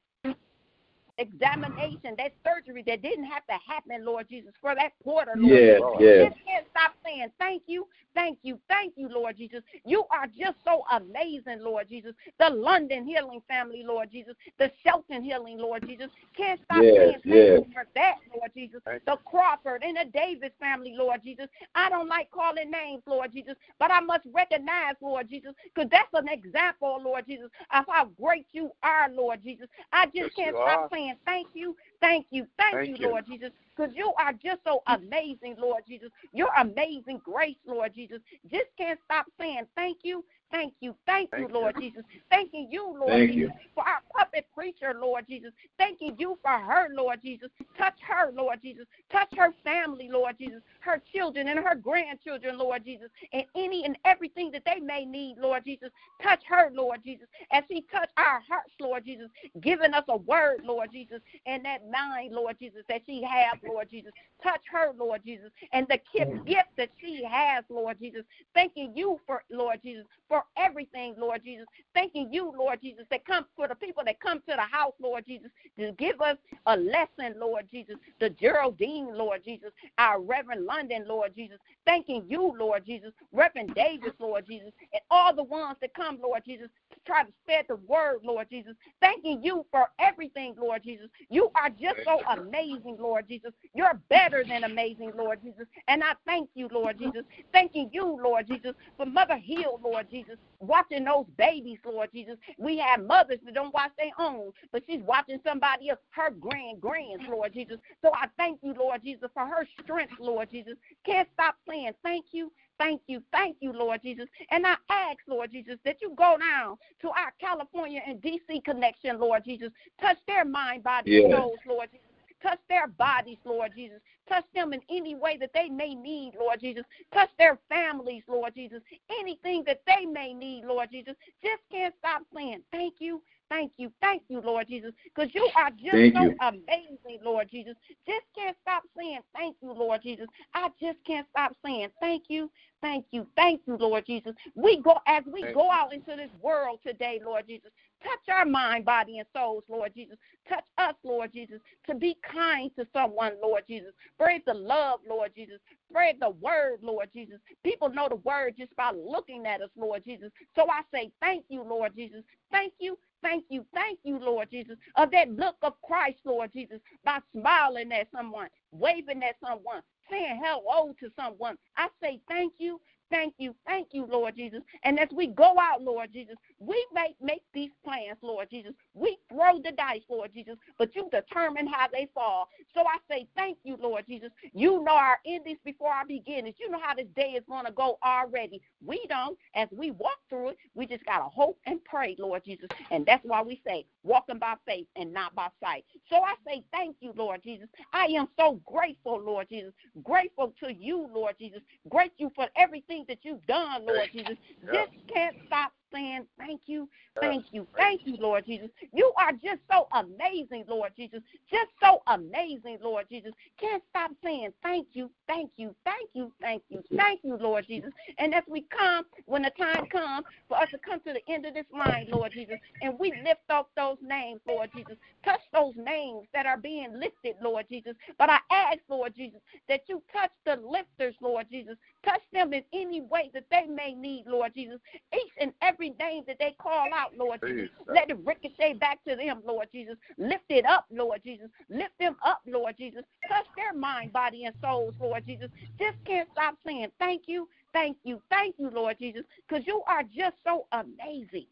examination, 1.18 2.16
that 2.18 2.34
surgery 2.46 2.84
that 2.88 3.02
didn't 3.02 3.26
have 3.26 3.46
to 3.48 3.58
happen, 3.68 4.06
Lord 4.06 4.28
Jesus, 4.30 4.54
for 4.62 4.76
that 4.76 4.92
Porter, 5.04 5.34
Lord 5.36 5.52
yes, 5.52 5.80
Jesus. 5.80 5.98
Yes. 6.00 6.30
Just 6.30 6.46
can't 6.46 6.66
stop 6.72 6.94
saying 7.06 7.28
thank 7.40 7.64
you, 7.68 7.88
thank 8.14 8.38
you, 8.44 8.60
thank 8.70 8.94
you, 8.96 9.10
Lord 9.10 9.38
Jesus. 9.38 9.62
You 9.86 10.04
are 10.12 10.28
just 10.28 10.58
so 10.64 10.84
amazing, 10.92 11.62
Lord 11.62 11.90
Jesus. 11.90 12.14
The 12.40 12.50
London 12.50 13.06
healing 13.06 13.42
family, 13.48 13.84
Lord 13.86 14.12
Jesus. 14.12 14.36
The 14.60 14.72
Shelton 14.84 15.24
healing, 15.24 15.58
Lord 15.58 15.86
Jesus. 15.88 16.08
Can't 16.36 16.60
stop 16.66 16.84
yes, 16.84 16.96
saying 16.96 17.14
thank 17.24 17.26
yes. 17.26 17.60
you 17.60 17.74
for 17.74 17.86
that, 17.96 18.16
Lord 18.36 18.52
Jesus. 18.56 18.82
The 18.86 19.18
Crawford 19.26 19.84
and 19.84 19.98
the 19.98 20.06
Davis 20.12 20.52
family, 20.60 20.96
Lord 20.98 21.22
Jesus. 21.24 21.48
I 21.76 21.90
don't 21.90 22.08
like 22.08 22.30
calling 22.32 22.70
names, 22.72 23.04
Lord 23.06 23.34
Jesus, 23.34 23.56
but 23.80 23.92
I 23.92 24.00
must 24.02 24.26
recognize, 24.34 24.96
Lord 25.02 25.30
Jesus, 25.30 25.54
because 25.74 25.90
that's 25.90 26.10
an 26.14 26.28
example, 26.30 27.02
Lord 27.04 27.26
Jesus, 27.28 27.50
of 27.74 27.86
how 27.88 28.06
great 28.22 28.46
you 28.52 28.72
are, 28.84 29.10
Lord 29.12 29.42
Jesus. 29.44 29.68
I 29.92 30.06
just 30.06 30.16
yes, 30.16 30.32
can't 30.36 30.56
stop 30.56 30.90
saying 30.92 31.07
thank 31.26 31.48
you, 31.54 31.76
Thank 32.00 32.28
you. 32.30 32.48
Thank, 32.58 32.76
Thank 32.76 32.90
you, 33.00 33.06
you, 33.06 33.12
Lord 33.12 33.26
Jesus, 33.26 33.50
because 33.76 33.94
you 33.96 34.14
are 34.20 34.34
just 34.34 34.60
so 34.66 34.82
amazing, 34.88 35.56
Lord 35.58 35.84
Jesus. 35.88 36.10
Your 36.34 36.50
amazing 36.58 37.22
grace, 37.24 37.58
Lord 37.66 37.94
Jesus. 37.94 38.20
Just 38.52 38.68
can't 38.78 39.00
stop 39.06 39.26
saying 39.40 39.64
thank 39.76 40.00
you. 40.04 40.24
Thank 40.52 40.74
you. 40.80 40.96
Thank, 41.06 41.32
Thank 41.32 41.50
you, 41.50 41.54
Lord 41.54 41.76
you. 41.76 41.90
Jesus. 41.90 42.04
Thanking 42.30 42.70
you, 42.72 42.96
Lord 42.98 43.12
Thank 43.12 43.32
Jesus, 43.34 43.52
you. 43.52 43.70
for 43.76 43.84
our 43.84 44.02
puppet 44.16 44.48
preacher, 44.56 44.94
Lord 45.00 45.26
Jesus. 45.28 45.52
Thanking 45.78 46.16
you 46.18 46.38
for 46.42 46.58
her, 46.58 46.88
Lord 46.94 47.20
Jesus. 47.22 47.50
Touch 47.78 47.98
her, 48.08 48.32
Lord 48.32 48.60
Jesus. 48.64 48.86
Touch 49.12 49.28
her 49.36 49.54
family, 49.64 50.10
Lord 50.12 50.38
Jesus. 50.40 50.62
Her 50.80 51.02
children 51.14 51.50
and 51.50 51.60
her 51.60 51.76
grandchildren, 51.76 52.58
Lord 52.58 52.86
Jesus. 52.86 53.10
And 53.34 53.44
any 53.56 53.84
and 53.84 53.98
everything 54.06 54.52
that 54.52 54.64
they 54.66 54.80
may 54.80 55.06
need, 55.06 55.38
Lord 55.38 55.66
Jesus. 55.66 55.90
Touch 56.24 56.42
her, 56.48 56.70
Lord 56.74 57.02
Jesus. 57.04 57.28
As 57.52 57.64
she 57.70 57.86
touch 57.92 58.10
our 58.18 58.42
hearts, 58.48 58.74
Lord 58.80 59.04
Jesus. 59.06 59.30
Giving 59.62 59.94
us 59.94 60.06
a 60.08 60.18
word, 60.18 60.62
Lord 60.64 60.92
Jesus. 60.94 61.20
And 61.46 61.66
that 61.66 61.90
mind, 61.92 62.34
Lord 62.34 62.58
Jesus, 62.58 62.84
that 62.88 63.02
she 63.06 63.22
has, 63.22 63.60
Lord 63.68 63.90
Jesus. 63.90 64.12
Touch 64.42 64.62
her, 64.72 64.92
Lord 64.98 65.22
Jesus. 65.26 65.52
And 65.74 65.88
the 65.90 66.00
gift 66.14 66.70
that 66.78 66.90
she 67.02 67.24
has, 67.30 67.66
Lord 67.70 67.98
Jesus. 68.00 68.24
Thanking 68.54 68.94
you 68.96 69.20
for, 69.26 69.44
Lord 69.52 69.80
Jesus, 69.84 70.06
for 70.28 70.37
for 70.38 70.44
everything, 70.56 71.16
Lord 71.18 71.42
Jesus. 71.44 71.66
Thanking 71.96 72.32
you, 72.32 72.54
Lord 72.56 72.80
Jesus, 72.82 73.06
that 73.10 73.26
come 73.26 73.46
for 73.56 73.68
the 73.68 73.74
people 73.74 74.04
that 74.06 74.20
come 74.20 74.38
to 74.42 74.56
the 74.56 74.62
house, 74.62 74.94
Lord 75.02 75.26
Jesus, 75.26 75.50
to 75.80 75.92
give 75.94 76.22
us 76.22 76.38
a 76.68 76.78
lesson, 76.78 77.40
Lord 77.40 77.66
Jesus. 77.72 77.96
The 78.20 78.30
Geraldine, 78.30 79.18
Lord 79.18 79.44
Jesus, 79.44 79.72
our 79.98 80.22
Reverend 80.22 80.66
London, 80.66 81.06
Lord 81.08 81.34
Jesus. 81.36 81.58
Thanking 81.88 82.24
you, 82.28 82.54
Lord 82.60 82.86
Jesus, 82.86 83.14
Reverend 83.32 83.74
Davis, 83.74 84.14
Lord 84.20 84.46
Jesus, 84.48 84.70
and 84.94 85.02
all 85.10 85.34
the 85.34 85.44
ones 85.44 85.78
that 85.82 85.96
come, 85.96 86.20
Lord 86.22 86.44
Jesus, 86.46 86.68
to 86.92 87.00
try 87.06 87.24
to 87.24 87.32
spread 87.44 87.66
the 87.68 87.78
word, 87.88 88.20
Lord 88.24 88.48
Jesus. 88.52 88.74
Thanking 89.02 89.42
you 89.42 89.66
for 89.72 89.88
everything, 90.00 90.54
Lord 90.60 90.84
Jesus. 90.84 91.08
You 91.32 91.50
are 91.56 91.70
just 91.70 92.04
so 92.04 92.20
amazing, 92.30 92.98
Lord 93.00 93.28
Jesus. 93.28 93.54
You're 93.74 94.00
better 94.10 94.44
than 94.44 94.66
amazing, 94.66 95.14
Lord 95.18 95.40
Jesus. 95.42 95.66
And 95.88 96.04
I 96.04 96.14
thank 96.28 96.50
you, 96.54 96.68
Lord 96.72 97.00
Jesus. 97.00 97.24
Thanking 97.54 97.90
you, 97.92 98.20
Lord 98.22 98.48
Jesus, 98.48 98.76
for 98.98 99.06
Mother 99.06 99.38
Hill, 99.38 99.80
Lord 99.82 100.08
Jesus, 100.12 100.27
watching 100.60 101.04
those 101.04 101.26
babies, 101.38 101.80
Lord 101.86 102.10
Jesus. 102.14 102.36
We 102.58 102.78
have 102.80 103.04
mothers 103.04 103.40
that 103.46 103.54
don't 103.54 103.74
watch 103.74 103.92
their 103.98 104.12
own, 104.20 104.52
but 104.72 104.84
she's 104.88 105.02
watching 105.02 105.40
somebody 105.46 105.90
else, 105.90 106.00
her 106.12 106.32
grand 106.32 106.82
grands, 106.82 107.24
Lord 107.30 107.54
Jesus. 107.54 107.78
So 108.02 108.12
I 108.14 108.28
thank 108.38 108.60
you, 108.64 108.74
Lord 108.74 109.02
Jesus, 109.04 109.30
for 109.34 109.46
her 109.46 109.68
strength, 109.82 110.14
Lord 110.20 110.50
Jesus. 110.52 110.74
Can't 111.06 111.28
stop 111.34 111.56
saying 111.68 111.92
thank 112.04 112.26
you, 112.32 112.52
thank 112.80 113.02
you, 113.08 113.22
thank 113.32 113.58
you, 113.60 113.72
Lord 113.72 114.02
Jesus. 114.04 114.26
And 114.52 114.66
I 114.66 114.76
ask, 114.90 115.20
Lord 115.28 115.52
Jesus, 115.52 115.78
that 115.86 115.98
you 116.02 116.14
go 116.18 116.38
down 116.40 116.78
to 117.02 117.10
our 117.10 117.34
California 117.40 118.02
and 118.06 118.22
DC 118.22 118.64
connection, 118.64 119.20
Lord 119.20 119.44
Jesus. 119.46 119.70
Touch 120.02 120.18
their 120.28 120.46
mind, 120.46 120.84
body, 120.84 121.12
yes. 121.12 121.32
souls, 121.32 121.60
Lord 121.68 121.90
Jesus. 121.92 122.07
Touch 122.42 122.60
their 122.70 122.88
bodies, 122.88 123.38
Lord 123.46 123.74
Jesus. 123.76 124.00
Touch 124.30 124.46
them 124.56 124.74
in 124.74 124.82
any 124.90 125.16
way 125.16 125.38
that 125.38 125.52
they 125.54 125.70
may 125.70 125.96
need, 125.96 126.34
Lord 126.40 126.60
Jesus. 126.62 126.84
Touch 127.14 127.30
their 127.40 127.60
families, 127.70 128.24
Lord 128.28 128.54
Jesus. 128.56 128.82
Anything 129.20 129.64
that 129.66 129.82
they 129.88 130.06
may 130.06 130.34
need, 130.34 130.66
Lord 130.66 130.90
Jesus. 130.92 131.16
Just 131.44 131.64
can't 131.72 131.96
stop 132.00 132.24
saying 132.36 132.62
thank 132.72 132.96
you, 133.00 133.22
thank 133.50 133.72
you, 133.78 133.92
thank 134.02 134.24
you, 134.30 134.42
Lord 134.42 134.68
Jesus, 134.68 134.92
because 135.04 135.34
you 135.34 135.50
are 135.56 135.70
just 135.72 135.92
thank 135.92 136.16
so 136.16 136.22
you. 136.22 136.36
amazing, 136.42 137.20
Lord 137.24 137.50
Jesus. 137.50 137.76
Just 138.08 138.26
can't 138.36 138.56
stop 138.62 138.84
saying 138.98 139.20
thank 139.36 139.56
you, 139.62 139.72
Lord 139.72 140.02
Jesus. 140.04 140.28
I 140.54 140.70
just 140.80 140.98
can't 141.06 141.28
stop 141.30 141.54
saying 141.66 141.90
thank 142.00 142.24
you, 142.30 142.50
thank 142.82 143.06
you, 143.12 143.28
thank 143.36 143.62
you, 143.66 143.78
Lord 143.78 144.06
Jesus. 144.06 144.34
We 144.56 144.82
go 144.82 144.98
as 145.08 145.24
we 145.32 145.44
thank 145.44 145.56
go 145.56 145.72
out 145.72 145.94
into 145.94 146.16
this 146.16 146.32
world 146.42 146.80
today, 146.86 147.20
Lord 147.24 147.46
Jesus. 147.48 147.72
Touch 148.04 148.36
our 148.36 148.46
mind, 148.46 148.86
body, 148.86 149.18
and 149.18 149.28
souls, 149.36 149.64
Lord 149.68 149.92
Jesus. 149.96 150.18
Touch 150.48 150.66
us, 150.78 150.94
Lord 151.04 151.34
Jesus, 151.34 151.60
to 151.88 151.96
be 151.96 152.16
kind 152.22 152.70
to 152.78 152.86
someone, 152.94 153.34
Lord 153.42 153.64
Jesus. 153.68 153.92
Spread 154.14 154.42
the 154.46 154.54
love, 154.54 155.00
Lord 155.10 155.32
Jesus. 155.36 155.60
Spread 155.90 156.18
the 156.22 156.30
word, 156.30 156.80
Lord 156.84 157.10
Jesus. 157.12 157.40
People 157.64 157.90
know 157.90 158.08
the 158.08 158.18
word 158.18 158.54
just 158.58 158.76
by 158.76 158.92
looking 158.92 159.48
at 159.48 159.62
us, 159.62 159.70
Lord 159.76 160.04
Jesus. 160.06 160.32
So 160.56 160.68
I 160.70 160.82
say 160.94 161.12
thank 161.22 161.46
you, 161.50 161.64
Lord 161.64 161.94
Jesus. 161.96 162.24
Thank 162.52 162.74
you, 162.80 162.98
thank 163.24 163.46
you, 163.50 163.66
thank 163.74 164.00
you, 164.04 164.20
Lord 164.20 164.50
Jesus, 164.52 164.78
of 164.96 165.12
that 165.12 165.32
look 165.32 165.56
of 165.62 165.74
Christ, 165.84 166.20
Lord 166.26 166.52
Jesus, 166.54 166.80
by 167.06 167.20
smiling 167.34 167.92
at 167.92 168.08
someone, 168.16 168.50
waving 168.72 169.24
at 169.24 169.36
someone, 169.46 169.82
saying 170.10 170.42
hello 170.44 170.94
to 171.00 171.10
someone. 171.20 171.58
I 171.78 171.88
say 172.02 172.22
thank 172.30 172.54
you, 172.60 172.80
Thank 173.12 173.36
you, 173.40 173.56
thank 173.68 173.90
you, 173.94 174.06
Lord 174.06 174.36
Jesus. 174.36 174.62
And 174.84 175.00
as 175.00 175.10
we 175.16 175.28
go 175.28 175.56
out, 175.60 175.84
Lord 175.84 176.12
Jesus, 176.14 176.36
we 176.60 176.86
make 176.94 177.16
make 177.22 177.44
these 177.54 177.72
plans, 177.86 178.18
Lord 178.22 178.50
Jesus. 178.52 178.74
We 178.96 179.18
throw 179.30 179.60
the 179.64 179.74
dice, 179.74 180.02
Lord 180.10 180.32
Jesus, 180.34 180.56
but 180.80 180.96
you 180.96 181.10
determine 181.12 181.68
how 181.68 181.88
they 181.94 182.10
fall. 182.14 182.50
So 182.76 182.82
I 182.82 182.98
say 183.10 183.28
thank 183.38 183.60
you, 183.64 183.78
Lord 183.82 184.06
Jesus. 184.10 184.32
You 184.54 184.84
know 184.84 184.94
our 184.96 185.20
endings 185.26 185.60
before 185.66 185.92
our 185.94 186.06
beginnings. 186.08 186.56
You 186.60 186.70
know 186.72 186.82
how 186.84 186.96
this 186.96 187.08
day 187.16 187.32
is 187.38 187.44
going 187.50 187.66
to 187.66 187.72
go 187.74 187.98
already. 188.06 188.62
We 188.86 189.06
don't. 189.10 189.38
As 189.56 189.70
we 189.72 189.92
walk 189.92 190.20
through 190.30 190.50
it, 190.50 190.58
we 190.76 190.88
just 190.88 191.06
got 191.06 191.20
to 191.20 191.26
hope 191.30 191.60
and 191.68 191.84
pray, 191.86 192.16
Lord 192.20 192.44
Jesus. 192.46 192.68
And 192.92 193.06
that's 193.06 193.24
why 193.26 193.42
we 193.44 193.62
say 193.68 193.86
walking 194.04 194.40
by 194.40 194.56
faith 194.68 194.88
and 194.96 195.14
not 195.14 195.36
by 195.36 195.48
sight. 195.64 195.86
So 196.10 196.18
I 196.18 196.34
say 196.48 196.64
thank 196.74 196.98
you, 197.02 197.14
Lord 197.16 197.42
Jesus. 197.44 197.68
I 197.94 198.06
am 198.18 198.28
so 198.40 198.62
grateful, 198.66 199.22
Lord 199.22 199.48
Jesus. 199.50 199.74
Grateful 200.04 200.54
to 200.64 200.74
you, 200.74 201.10
Lord 201.14 201.36
Jesus. 201.40 201.62
Grateful 201.90 202.32
for 202.36 202.48
everything 202.58 202.97
that 203.08 203.20
you've 203.24 203.46
done, 203.48 203.86
Lord 203.86 204.10
Jesus. 204.12 204.38
Just 204.74 204.92
can't 205.14 205.36
stop 205.46 205.72
saying 205.94 206.26
thank 206.38 206.62
you, 206.66 206.90
thank 207.20 207.46
you, 207.52 207.68
thank 207.78 208.02
you, 208.06 208.18
Lord 208.20 208.46
Jesus. 208.46 208.70
You 208.94 209.12
are 209.18 209.32
just 209.32 209.62
so 209.72 209.88
amazing, 209.94 210.66
Lord 210.68 210.92
Jesus. 210.96 211.22
Just 211.50 211.72
so 211.82 212.02
amazing, 212.08 212.80
Lord 212.82 213.06
Jesus. 213.10 213.32
Can't 213.60 213.84
stop 213.90 214.12
saying 214.24 214.52
thank 214.64 214.88
you, 214.94 215.10
thank 215.28 215.52
you, 215.58 215.76
thank 215.86 216.10
you, 216.14 216.32
thank 216.42 216.64
you, 216.70 216.84
thank 216.96 217.22
you, 217.24 217.38
Lord 217.38 217.66
Jesus. 217.68 217.92
And 218.18 218.34
as 218.34 218.44
we 218.48 218.66
come, 218.76 219.06
when 219.26 219.44
the 219.44 219.52
time 219.52 219.86
comes 219.88 220.26
for 220.48 220.58
us 220.58 220.70
to 220.72 220.78
come 220.80 221.00
to 221.02 221.14
the 221.14 221.34
end 221.34 221.46
of 221.46 221.54
this 221.54 221.66
line, 221.72 222.08
Lord 222.10 222.32
Jesus, 222.34 222.58
and 222.82 222.98
we 223.00 223.14
lift 223.24 223.50
up 223.50 223.70
those 223.76 223.98
names, 224.02 224.42
Lord 224.48 224.70
Jesus, 224.76 224.98
touch 225.24 225.42
those 225.54 225.74
names 225.76 226.28
that 226.34 226.46
are 226.46 226.58
being 226.58 226.94
lifted, 227.00 227.36
Lord 227.42 227.66
Jesus. 227.70 227.94
But 228.18 228.30
I 228.30 228.40
ask, 228.52 228.80
Lord 228.90 229.14
Jesus, 229.16 229.40
that 229.70 229.82
you 229.88 230.02
touch 230.12 230.32
the 230.46 230.56
lifters, 230.56 231.16
Lord 231.22 231.48
Jesus. 231.52 231.76
Touch 232.04 232.22
them 232.34 232.54
in 232.54 232.64
any 232.74 233.02
way 233.02 233.30
that 233.34 233.46
they 233.52 233.66
may 233.68 233.94
need, 233.94 234.26
Lord 234.28 234.54
Jesus. 234.56 234.80
Each 235.14 235.32
and 235.40 235.54
every 235.62 235.77
every 235.78 235.96
name 236.00 236.24
that 236.28 236.38
they 236.40 236.56
call 236.60 236.88
out, 236.94 237.16
Lord 237.18 237.40
Jesus. 237.46 237.70
Let 237.88 238.10
it 238.10 238.18
ricochet 238.26 238.74
back 238.74 239.04
to 239.08 239.16
them, 239.16 239.42
Lord 239.46 239.68
Jesus. 239.72 239.96
Lift 240.18 240.46
it 240.50 240.66
up, 240.66 240.86
Lord 240.92 241.22
Jesus. 241.24 241.50
Lift 241.70 241.98
them 242.00 242.16
up, 242.26 242.42
Lord 242.48 242.76
Jesus. 242.78 243.04
Touch 243.30 243.46
their 243.56 243.74
mind, 243.74 244.12
body, 244.12 244.46
and 244.46 244.56
souls, 244.62 244.96
Lord 245.00 245.26
Jesus. 245.26 245.50
Just 245.80 245.98
can't 246.06 246.28
stop 246.32 246.56
saying 246.66 246.88
thank 247.00 247.24
you, 247.28 247.48
thank 247.74 247.98
you, 248.04 248.22
thank 248.30 248.56
you, 248.58 248.70
Lord 248.70 248.98
Jesus, 249.00 249.24
because 249.48 249.66
you 249.68 249.84
are 249.88 250.04
just 250.04 250.36
so 250.44 250.66
amazing. 250.72 251.48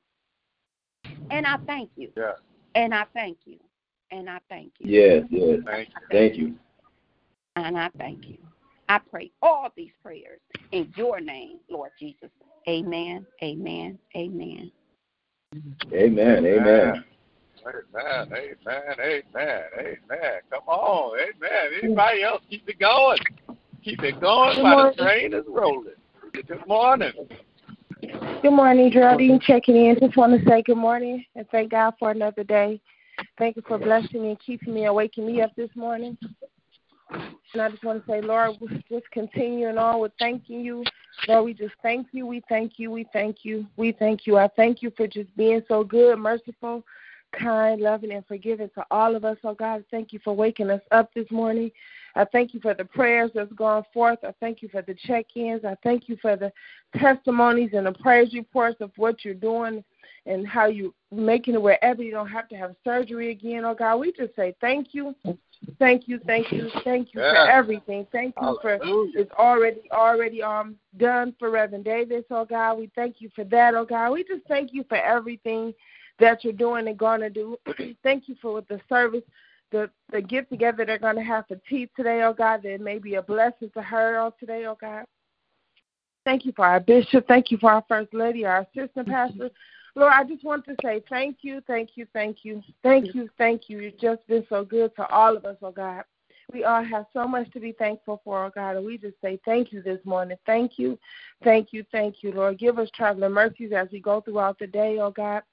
And 1.30 1.46
I 1.46 1.58
thank 1.68 1.92
you. 1.96 2.12
Yeah. 2.16 2.34
And 2.74 2.94
I 2.94 3.06
thank 3.14 3.38
you. 3.46 3.60
And 4.12 4.30
I 4.30 4.40
thank 4.50 4.72
you. 4.80 4.90
Yes, 4.90 5.24
yes. 5.30 5.60
Thank 5.66 5.90
you. 5.90 5.96
Thank 6.12 6.36
you. 6.36 6.56
And 7.56 7.78
I 7.78 7.90
thank 7.98 8.28
you. 8.28 8.38
I 8.88 9.00
pray 9.00 9.32
all 9.42 9.70
these 9.76 9.92
prayers 10.04 10.40
in 10.72 10.92
your 10.96 11.20
name, 11.20 11.60
Lord 11.70 11.92
Jesus. 12.00 12.30
Amen. 12.68 13.26
Amen. 13.44 14.00
Amen. 14.16 14.72
Amen. 15.94 16.46
Amen. 16.46 17.04
Amen, 17.66 18.28
amen, 18.32 18.96
amen, 19.00 19.64
amen. 19.80 20.40
Come 20.52 20.68
on, 20.68 21.18
amen. 21.20 21.80
Anybody 21.82 22.22
else 22.22 22.44
keep 22.48 22.70
it 22.70 22.80
going? 22.80 23.18
Keep 23.84 24.04
it 24.04 24.20
going 24.20 24.62
while 24.62 24.92
the 24.92 24.96
train 24.96 25.34
is 25.34 25.46
rolling. 25.48 25.94
Good 26.32 26.68
morning. 26.68 27.12
Good 28.44 28.52
morning, 28.52 28.92
Geraldine. 28.92 29.40
Checking 29.40 29.76
in. 29.76 29.98
Just 30.00 30.16
want 30.16 30.40
to 30.40 30.48
say 30.48 30.62
good 30.62 30.78
morning 30.78 31.26
and 31.36 31.48
thank 31.50 31.72
God 31.72 31.96
for 31.98 32.12
another 32.12 32.44
day. 32.44 32.80
Thank 33.40 33.56
you 33.56 33.64
for 33.68 33.80
blessing 33.80 34.22
me 34.22 34.30
and 34.30 34.40
keeping 34.40 34.74
me 34.74 34.86
and 34.86 34.94
waking 34.94 35.26
me 35.26 35.42
up 35.42 35.56
this 35.56 35.70
morning. 35.76 36.18
And 37.12 37.62
I 37.62 37.70
just 37.70 37.84
want 37.84 38.06
to 38.06 38.12
say, 38.12 38.22
Lord, 38.22 38.58
just 38.90 39.10
continuing 39.12 39.78
on 39.78 40.00
with 40.00 40.12
thanking 40.20 40.62
you. 40.62 40.84
Lord, 41.28 41.46
we 41.46 41.54
just 41.54 41.76
thank 41.82 42.08
you. 42.12 42.26
We 42.26 42.44
thank 42.50 42.74
you. 42.78 42.92
We 42.92 43.08
thank 43.14 43.38
you. 43.44 43.66
We 43.78 43.92
thank 43.94 44.28
you. 44.28 44.38
I 44.38 44.50
thank 44.56 44.82
you 44.82 44.92
for 44.98 45.08
just 45.08 45.36
being 45.38 45.62
so 45.68 45.84
good, 45.84 46.18
merciful, 46.20 46.84
kind, 47.32 47.82
loving, 47.82 48.12
and 48.12 48.26
forgiving 48.26 48.70
to 48.76 48.86
all 48.92 49.16
of 49.16 49.24
us. 49.24 49.38
Oh, 49.44 49.54
God, 49.54 49.84
thank 49.92 50.12
you 50.12 50.20
for 50.24 50.36
waking 50.36 50.70
us 50.70 50.82
up 50.92 51.14
this 51.14 51.30
morning. 51.32 51.72
I 52.16 52.26
thank 52.26 52.54
you 52.54 52.60
for 52.60 52.74
the 52.74 52.86
prayers 52.86 53.32
that's 53.36 53.52
gone 53.54 53.84
forth. 53.94 54.20
I 54.24 54.34
thank 54.40 54.62
you 54.62 54.70
for 54.70 54.82
the 54.82 54.96
check 55.06 55.26
ins. 55.36 55.66
I 55.66 55.76
thank 55.84 56.08
you 56.08 56.18
for 56.22 56.36
the 56.36 56.52
testimonies 56.98 57.72
and 57.74 57.86
the 57.86 57.92
praise 57.94 58.34
reports 58.34 58.78
of 58.82 58.92
what 58.96 59.24
you're 59.24 59.34
doing 59.34 59.84
and 60.26 60.48
how 60.48 60.66
you 60.66 60.94
making 61.12 61.54
it 61.54 61.62
wherever 61.62 62.02
you 62.02 62.12
don't 62.12 62.28
have 62.28 62.48
to 62.50 62.56
have 62.56 62.76
surgery 62.84 63.32
again. 63.32 63.64
Oh 63.66 63.76
God, 63.76 63.98
we 63.98 64.12
just 64.12 64.36
say 64.36 64.56
thank 64.62 64.94
you. 64.94 65.16
Thank 65.80 66.08
you, 66.08 66.20
thank 66.26 66.52
you, 66.52 66.70
thank 66.84 67.14
you 67.14 67.22
yeah. 67.22 67.46
for 67.46 67.52
everything. 67.52 68.06
Thank 68.12 68.36
you 68.42 68.58
Hallelujah. 68.62 69.12
for 69.14 69.20
it's 69.20 69.32
already 69.34 69.82
already 69.92 70.42
um 70.42 70.76
done 70.98 71.36
for 71.40 71.50
Reverend 71.50 71.86
Davis, 71.86 72.26
oh 72.32 72.46
God. 72.46 72.78
We 72.78 72.92
thank 72.96 73.18
you 73.20 73.30
for 73.36 73.44
that, 73.46 73.76
oh 73.76 73.86
God. 73.86 74.12
We 74.12 74.24
just 74.24 74.46
thank 74.48 74.74
you 74.74 74.84
for 74.88 74.98
everything 74.98 75.74
that 76.20 76.44
you're 76.44 76.54
doing 76.54 76.88
and 76.88 76.98
gonna 76.98 77.30
do. 77.30 77.58
thank 78.04 78.28
you 78.28 78.36
for 78.42 78.62
the 78.70 78.80
service 78.90 79.24
the 79.72 79.90
the 80.12 80.22
get 80.22 80.50
together 80.50 80.86
they're 80.86 80.98
going 80.98 81.16
to 81.16 81.24
have 81.24 81.48
for 81.48 81.60
tea 81.70 81.90
today, 81.96 82.22
oh 82.24 82.34
God, 82.34 82.62
that 82.64 82.82
may 82.82 83.00
be 83.00 83.16
a 83.16 83.22
blessing 83.22 83.70
to 83.74 83.82
her 83.82 84.18
on 84.20 84.32
today, 84.40 84.66
oh 84.66 84.78
God. 84.80 85.06
Thank 86.24 86.46
you 86.46 86.54
for 86.56 86.66
our 86.66 86.80
bishop. 86.80 87.28
Thank 87.28 87.52
you 87.52 87.58
for 87.58 87.72
our 87.72 87.84
first 87.88 88.14
lady, 88.14 88.46
our 88.46 88.66
assistant 88.76 89.08
pastor. 89.08 89.52
Lord, 89.96 90.14
I 90.14 90.24
just 90.24 90.44
want 90.44 90.66
to 90.66 90.76
say 90.84 91.02
thank 91.10 91.38
you, 91.42 91.62
thank 91.66 91.92
you, 91.96 92.06
thank 92.14 92.44
you, 92.44 92.62
thank 92.84 93.16
you, 93.16 93.30
thank 93.38 93.70
you. 93.70 93.80
You've 93.80 94.00
just 94.00 94.28
been 94.28 94.46
so 94.50 94.64
good 94.66 94.96
to 94.98 95.08
all 95.08 95.38
of 95.38 95.46
us, 95.46 95.58
oh 95.62 95.72
God. 95.72 96.04
We 96.54 96.64
all 96.64 96.84
have 96.84 97.06
so 97.14 97.28
much 97.28 97.50
to 97.54 97.60
be 97.60 97.72
thankful 97.72 98.22
for, 98.24 98.46
oh 98.46 98.52
God, 98.54 98.76
and 98.76 98.86
we 98.86 98.98
just 98.98 99.16
say 99.22 99.40
thank 99.46 99.72
you 99.72 99.82
this 99.82 100.00
morning. 100.06 100.38
Thank 100.46 100.78
you, 100.78 101.00
thank 101.44 101.72
you, 101.72 101.86
thank 101.92 102.24
you, 102.24 102.32
Lord. 102.34 102.60
Give 102.60 102.78
us 102.78 102.90
traveling 102.94 103.32
mercies 103.32 103.72
as 103.76 103.88
we 103.92 104.00
go 104.00 104.22
throughout 104.22 104.60
the 104.60 104.68
day, 104.68 105.00
oh 105.00 105.12
God 105.12 105.44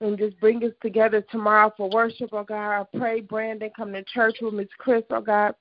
and 0.00 0.18
just 0.18 0.38
bring 0.40 0.62
us 0.64 0.72
together 0.82 1.24
tomorrow 1.30 1.72
for 1.76 1.88
worship, 1.90 2.30
oh 2.32 2.44
God. 2.44 2.80
I 2.80 2.98
pray 2.98 3.20
Brandon 3.20 3.70
come 3.76 3.92
to 3.92 4.02
church 4.04 4.36
with 4.40 4.54
Miss 4.54 4.68
Chris, 4.78 5.04
oh 5.10 5.20
God. 5.20 5.54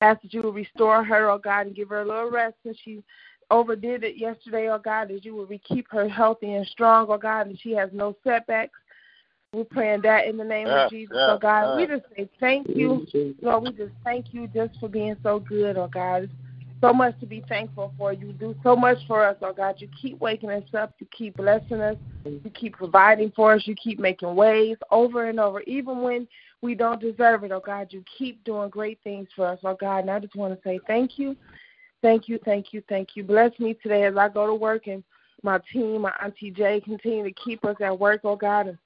Ask 0.00 0.22
that 0.22 0.34
you 0.34 0.42
will 0.42 0.52
restore 0.52 1.04
her, 1.04 1.30
oh 1.30 1.38
God, 1.38 1.66
and 1.66 1.76
give 1.76 1.88
her 1.88 2.02
a 2.02 2.06
little 2.06 2.30
rest 2.30 2.56
since 2.64 2.78
she 2.84 3.02
overdid 3.54 4.04
it 4.04 4.16
yesterday, 4.16 4.68
oh 4.68 4.78
God, 4.78 5.08
that 5.08 5.24
you 5.24 5.34
will 5.34 5.48
keep 5.64 5.86
her 5.90 6.08
healthy 6.08 6.54
and 6.54 6.66
strong, 6.66 7.06
oh 7.08 7.18
God, 7.18 7.46
and 7.46 7.58
she 7.60 7.72
has 7.72 7.90
no 7.92 8.16
setbacks. 8.24 8.78
We're 9.52 9.64
praying 9.64 10.02
that 10.02 10.26
in 10.26 10.36
the 10.36 10.44
name 10.44 10.66
yeah, 10.66 10.86
of 10.86 10.90
Jesus, 10.90 11.16
yeah, 11.16 11.34
oh 11.34 11.38
God. 11.38 11.70
yeah. 11.70 11.76
We 11.76 11.86
just 11.86 12.04
say 12.16 12.28
thank 12.40 12.68
you, 12.68 13.06
Lord. 13.40 13.62
We 13.62 13.72
just 13.72 13.94
thank 14.02 14.26
you 14.32 14.48
just 14.48 14.78
for 14.80 14.88
being 14.88 15.16
so 15.22 15.38
good, 15.38 15.76
oh 15.76 15.88
God 15.92 16.28
so 16.84 16.92
much 16.92 17.18
to 17.20 17.26
be 17.26 17.42
thankful 17.48 17.94
for. 17.96 18.12
You 18.12 18.34
do 18.34 18.54
so 18.62 18.76
much 18.76 18.98
for 19.06 19.24
us, 19.24 19.36
oh 19.40 19.54
God. 19.54 19.76
You 19.78 19.88
keep 20.00 20.20
waking 20.20 20.50
us 20.50 20.64
up. 20.76 20.92
You 20.98 21.06
keep 21.16 21.36
blessing 21.36 21.80
us. 21.80 21.96
You 22.24 22.50
keep 22.54 22.74
providing 22.74 23.32
for 23.34 23.54
us. 23.54 23.62
You 23.66 23.74
keep 23.74 23.98
making 23.98 24.34
ways 24.34 24.76
over 24.90 25.28
and 25.28 25.40
over, 25.40 25.60
even 25.62 26.02
when 26.02 26.28
we 26.60 26.74
don't 26.74 27.00
deserve 27.00 27.44
it, 27.44 27.52
oh 27.52 27.62
God. 27.64 27.88
You 27.90 28.04
keep 28.18 28.42
doing 28.44 28.68
great 28.68 28.98
things 29.02 29.28
for 29.34 29.46
us, 29.46 29.58
oh 29.64 29.76
God. 29.80 30.00
And 30.00 30.10
I 30.10 30.18
just 30.18 30.36
want 30.36 30.54
to 30.54 30.60
say 30.62 30.78
thank 30.86 31.18
you, 31.18 31.36
thank 32.04 32.28
you, 32.28 32.38
thank 32.44 32.74
you, 32.74 32.82
thank 32.86 33.16
you. 33.16 33.24
Bless 33.24 33.58
me 33.58 33.74
today 33.82 34.04
as 34.04 34.16
I 34.16 34.28
go 34.28 34.46
to 34.46 34.54
work 34.54 34.88
and 34.88 35.02
my 35.42 35.58
team, 35.72 36.02
my 36.02 36.12
Auntie 36.22 36.50
Jay, 36.50 36.82
continue 36.84 37.24
to 37.24 37.32
keep 37.32 37.64
us 37.64 37.76
at 37.80 37.98
work, 37.98 38.20
oh 38.24 38.36
God. 38.36 38.68
And 38.68 38.78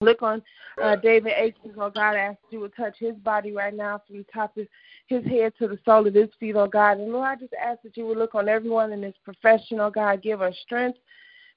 Look 0.00 0.22
on 0.22 0.40
uh, 0.80 0.94
David 0.96 1.32
Aikens, 1.36 1.74
oh 1.76 1.90
God, 1.90 2.14
I 2.14 2.18
ask 2.18 2.38
you 2.50 2.60
to 2.60 2.68
touch 2.74 2.96
his 2.98 3.16
body 3.16 3.52
right 3.52 3.74
now 3.74 4.00
from 4.06 4.18
the 4.18 4.26
top 4.32 4.56
of 4.56 4.66
his 5.08 5.24
head 5.24 5.52
to 5.58 5.68
the 5.68 5.78
sole 5.84 6.06
of 6.06 6.14
his 6.14 6.28
feet, 6.40 6.56
oh 6.56 6.68
God. 6.68 6.98
And 6.98 7.12
Lord, 7.12 7.28
I 7.28 7.36
just 7.36 7.52
ask 7.52 7.82
that 7.82 7.96
you 7.96 8.06
would 8.06 8.16
look 8.16 8.34
on 8.34 8.48
everyone 8.48 8.92
in 8.92 9.00
this 9.00 9.16
profession, 9.24 9.80
oh 9.80 9.90
God, 9.90 10.22
give 10.22 10.40
us 10.40 10.54
strength 10.62 10.98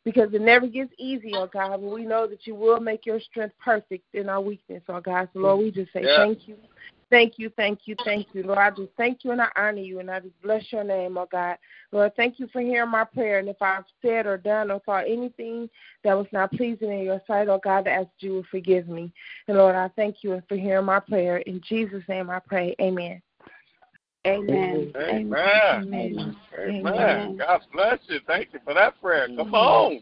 because 0.03 0.33
it 0.33 0.41
never 0.41 0.67
gets 0.67 0.91
easy, 0.97 1.31
oh 1.35 1.47
God. 1.47 1.69
But 1.81 1.91
we 1.91 2.03
know 2.03 2.27
that 2.27 2.45
you 2.47 2.55
will 2.55 2.79
make 2.79 3.05
your 3.05 3.21
strength 3.21 3.55
perfect 3.63 4.05
in 4.13 4.27
our 4.27 4.41
weakness, 4.41 4.81
oh 4.89 4.99
God. 4.99 5.29
So 5.33 5.39
Lord, 5.39 5.59
we 5.59 5.71
just 5.71 5.93
say 5.93 6.03
Yeah. 6.03 6.17
thank 6.17 6.47
you. 6.47 6.57
Thank 7.11 7.37
you, 7.37 7.51
thank 7.57 7.81
you, 7.85 7.95
thank 8.05 8.27
you, 8.31 8.41
Lord. 8.43 8.57
I 8.57 8.69
just 8.69 8.93
thank 8.95 9.25
you 9.25 9.31
and 9.31 9.41
I 9.41 9.49
honor 9.57 9.81
you 9.81 9.99
and 9.99 10.09
I 10.09 10.21
just 10.21 10.41
bless 10.41 10.63
your 10.71 10.85
name, 10.85 11.17
oh 11.17 11.27
God. 11.29 11.57
Lord, 11.91 12.15
thank 12.15 12.39
you 12.39 12.47
for 12.53 12.61
hearing 12.61 12.89
my 12.89 13.03
prayer. 13.03 13.39
And 13.39 13.49
if 13.49 13.61
I've 13.61 13.83
said 14.01 14.25
or 14.25 14.37
done 14.37 14.71
or 14.71 14.79
thought 14.79 15.03
anything 15.07 15.69
that 16.05 16.17
was 16.17 16.27
not 16.31 16.53
pleasing 16.53 16.89
in 16.89 17.03
your 17.03 17.21
sight, 17.27 17.49
oh 17.49 17.59
God, 17.61 17.85
I 17.85 17.91
ask 17.91 18.07
you 18.19 18.41
to 18.41 18.47
forgive 18.49 18.87
me. 18.87 19.11
And 19.49 19.57
Lord, 19.57 19.75
I 19.75 19.89
thank 19.89 20.23
you 20.23 20.41
for 20.47 20.55
hearing 20.55 20.85
my 20.85 21.01
prayer. 21.01 21.39
In 21.39 21.61
Jesus' 21.67 22.03
name 22.07 22.29
I 22.29 22.39
pray. 22.39 22.75
Amen. 22.79 23.21
Amen. 24.25 24.93
Amen. 25.09 25.35
Amen. 25.75 26.35
Amen. 26.57 27.37
God 27.37 27.61
bless 27.73 27.99
you. 28.07 28.21
Thank 28.25 28.53
you 28.53 28.59
for 28.63 28.73
that 28.73 28.99
prayer. 29.01 29.27
Come 29.27 29.53
on. 29.53 30.01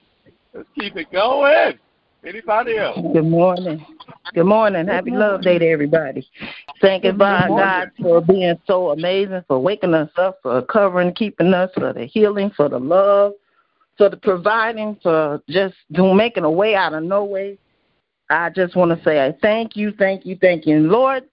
Let's 0.53 0.69
keep 0.75 0.95
it 0.95 1.11
going. 1.11 1.79
Anybody 2.25 2.77
else? 2.77 2.99
Good 3.13 3.25
morning. 3.25 3.85
Good 4.33 4.43
morning. 4.43 4.87
Happy 4.87 5.11
Love 5.11 5.41
Day 5.41 5.57
to 5.57 5.65
everybody. 5.65 6.27
Thanking 6.81 7.17
God, 7.17 7.49
God 7.49 7.91
for 8.01 8.21
being 8.21 8.59
so 8.67 8.89
amazing, 8.89 9.43
for 9.47 9.59
waking 9.59 9.93
us 9.93 10.09
up, 10.17 10.39
for 10.43 10.61
covering, 10.63 11.13
keeping 11.13 11.53
us, 11.53 11.71
for 11.73 11.93
the 11.93 12.05
healing, 12.05 12.51
for 12.55 12.67
the 12.67 12.79
love, 12.79 13.33
for 13.97 14.09
the 14.09 14.17
providing, 14.17 14.97
for 15.01 15.41
just 15.49 15.75
doing, 15.93 16.17
making 16.17 16.43
a 16.43 16.51
way 16.51 16.75
out 16.75 16.93
of 16.93 17.03
no 17.03 17.23
way. 17.23 17.57
I 18.29 18.49
just 18.49 18.75
want 18.75 18.97
to 18.97 19.03
say 19.03 19.25
I 19.25 19.33
thank 19.41 19.75
you, 19.75 19.93
thank 19.97 20.25
you, 20.25 20.37
thank 20.39 20.65
you. 20.65 20.75
And 20.75 20.89
Lord, 20.89 21.23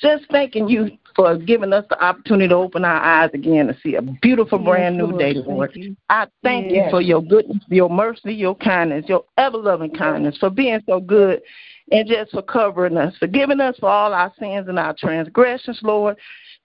just 0.00 0.24
thanking 0.30 0.68
you 0.68 0.90
for 1.16 1.36
giving 1.36 1.72
us 1.72 1.84
the 1.90 2.02
opportunity 2.02 2.48
to 2.48 2.54
open 2.54 2.84
our 2.84 3.00
eyes 3.00 3.30
again 3.34 3.66
to 3.66 3.76
see 3.82 3.96
a 3.96 4.02
beautiful, 4.02 4.58
Yes, 4.58 4.64
brand 4.66 4.96
new 4.98 5.06
Lord. 5.06 5.18
day, 5.18 5.34
Thank 5.34 5.46
Lord. 5.46 5.70
you. 5.74 5.96
I 6.08 6.26
thank 6.42 6.70
Yes. 6.70 6.84
you 6.86 6.90
for 6.90 7.00
your 7.00 7.22
goodness, 7.22 7.62
your 7.68 7.90
mercy, 7.90 8.34
your 8.34 8.54
kindness, 8.54 9.06
your 9.08 9.24
ever 9.36 9.58
loving 9.58 9.90
kindness, 9.94 10.38
for 10.38 10.50
being 10.50 10.80
so 10.86 11.00
good 11.00 11.42
and 11.90 12.08
just 12.08 12.30
for 12.30 12.42
covering 12.42 12.96
us, 12.96 13.16
forgiving 13.18 13.60
us 13.60 13.76
for 13.78 13.88
all 13.88 14.12
our 14.14 14.32
sins 14.38 14.68
and 14.68 14.78
our 14.78 14.94
transgressions, 14.94 15.80
Lord. 15.82 16.16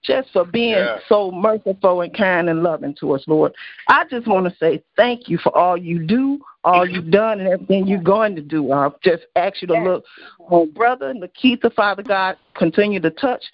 Just 0.04 0.30
for 0.32 0.44
being 0.44 0.72
Yeah. 0.72 0.98
so 1.08 1.30
merciful 1.30 2.02
and 2.02 2.14
kind 2.14 2.48
and 2.48 2.62
loving 2.62 2.94
to 3.00 3.14
us, 3.14 3.24
Lord. 3.26 3.54
I 3.88 4.04
just 4.04 4.26
want 4.26 4.46
to 4.46 4.54
say 4.56 4.82
thank 4.96 5.28
you 5.28 5.38
for 5.38 5.56
all 5.56 5.76
you 5.76 5.98
do, 6.06 6.38
all 6.62 6.86
you've 6.86 7.10
done, 7.10 7.40
and 7.40 7.48
everything 7.48 7.86
you're 7.86 7.98
going 7.98 8.36
to 8.36 8.42
do. 8.42 8.70
I 8.70 8.90
just 9.02 9.24
ask 9.34 9.62
you 9.62 9.68
to 9.68 9.82
look 9.82 10.04
on 10.50 10.70
Brother 10.72 11.14
Nikita, 11.14 11.70
Father 11.70 12.02
God, 12.02 12.36
continue 12.54 13.00
to 13.00 13.10
touch 13.10 13.44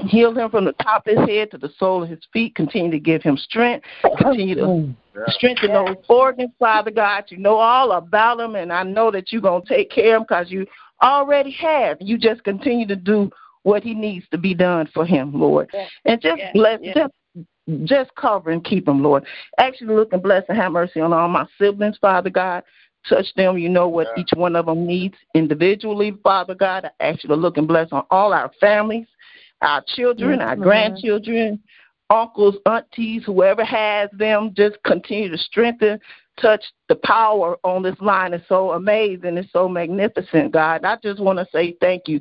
heal 0.00 0.36
him 0.36 0.50
from 0.50 0.64
the 0.64 0.72
top 0.72 1.06
of 1.06 1.16
his 1.16 1.28
head 1.28 1.50
to 1.50 1.58
the 1.58 1.70
sole 1.78 2.02
of 2.02 2.08
his 2.08 2.20
feet. 2.32 2.54
Continue 2.54 2.90
to 2.90 2.98
give 2.98 3.22
him 3.22 3.36
strength. 3.36 3.86
Continue 4.18 4.54
to 4.56 4.94
strengthen 5.28 5.72
those 5.72 5.96
organs, 6.08 6.50
Father 6.58 6.90
God. 6.90 7.24
You 7.28 7.38
know 7.38 7.56
all 7.56 7.92
about 7.92 8.38
them, 8.38 8.54
and 8.56 8.72
I 8.72 8.82
know 8.82 9.10
that 9.10 9.32
you're 9.32 9.42
going 9.42 9.62
to 9.62 9.68
take 9.68 9.90
care 9.90 10.16
of 10.16 10.22
him 10.22 10.26
because 10.28 10.50
you 10.50 10.66
already 11.02 11.50
have. 11.52 11.98
You 12.00 12.18
just 12.18 12.44
continue 12.44 12.86
to 12.86 12.96
do 12.96 13.30
what 13.62 13.82
he 13.82 13.94
needs 13.94 14.26
to 14.30 14.38
be 14.38 14.54
done 14.54 14.88
for 14.92 15.04
him, 15.04 15.32
Lord. 15.38 15.70
And 16.04 16.20
just 16.20 16.38
Yes, 16.38 16.52
bless, 16.54 16.80
yes. 16.82 16.94
just 16.96 17.12
just 17.84 18.12
cover 18.16 18.50
and 18.50 18.64
keep 18.64 18.88
him, 18.88 19.02
Lord. 19.02 19.24
Actually, 19.58 19.94
look 19.94 20.12
and 20.12 20.22
bless 20.22 20.44
and 20.48 20.58
have 20.58 20.72
mercy 20.72 21.00
on 21.00 21.12
all 21.12 21.28
my 21.28 21.46
siblings, 21.58 21.98
Father 21.98 22.30
God. 22.30 22.64
Touch 23.08 23.32
them. 23.34 23.58
You 23.58 23.68
know 23.68 23.88
what 23.88 24.08
Yeah. 24.08 24.22
each 24.22 24.32
one 24.34 24.56
of 24.56 24.66
them 24.66 24.86
needs 24.86 25.16
individually, 25.34 26.12
Father 26.22 26.54
God. 26.54 26.84
I 26.86 26.90
ask 27.04 27.22
you 27.22 27.28
to 27.28 27.36
look 27.36 27.58
and 27.58 27.68
bless 27.68 27.92
on 27.92 28.04
all 28.10 28.32
our 28.32 28.50
families, 28.60 29.06
our 29.62 29.82
children, 29.82 30.40
Yes, 30.40 30.48
our 30.48 30.56
Lord. 30.56 30.62
grandchildren, 30.62 31.62
uncles, 32.10 32.56
aunties, 32.66 33.24
whoever 33.24 33.64
has 33.64 34.10
them. 34.12 34.52
Just 34.54 34.82
continue 34.82 35.30
to 35.30 35.38
strengthen, 35.38 36.00
touch 36.40 36.64
the 36.88 36.96
power 36.96 37.56
on 37.64 37.82
this 37.82 38.00
line 38.00 38.34
is 38.34 38.42
so 38.48 38.72
amazing. 38.72 39.36
It's 39.36 39.52
so 39.52 39.68
magnificent, 39.68 40.52
God. 40.52 40.84
I 40.84 40.96
just 41.02 41.20
want 41.20 41.38
to 41.38 41.46
say 41.52 41.76
thank 41.80 42.08
you. 42.08 42.20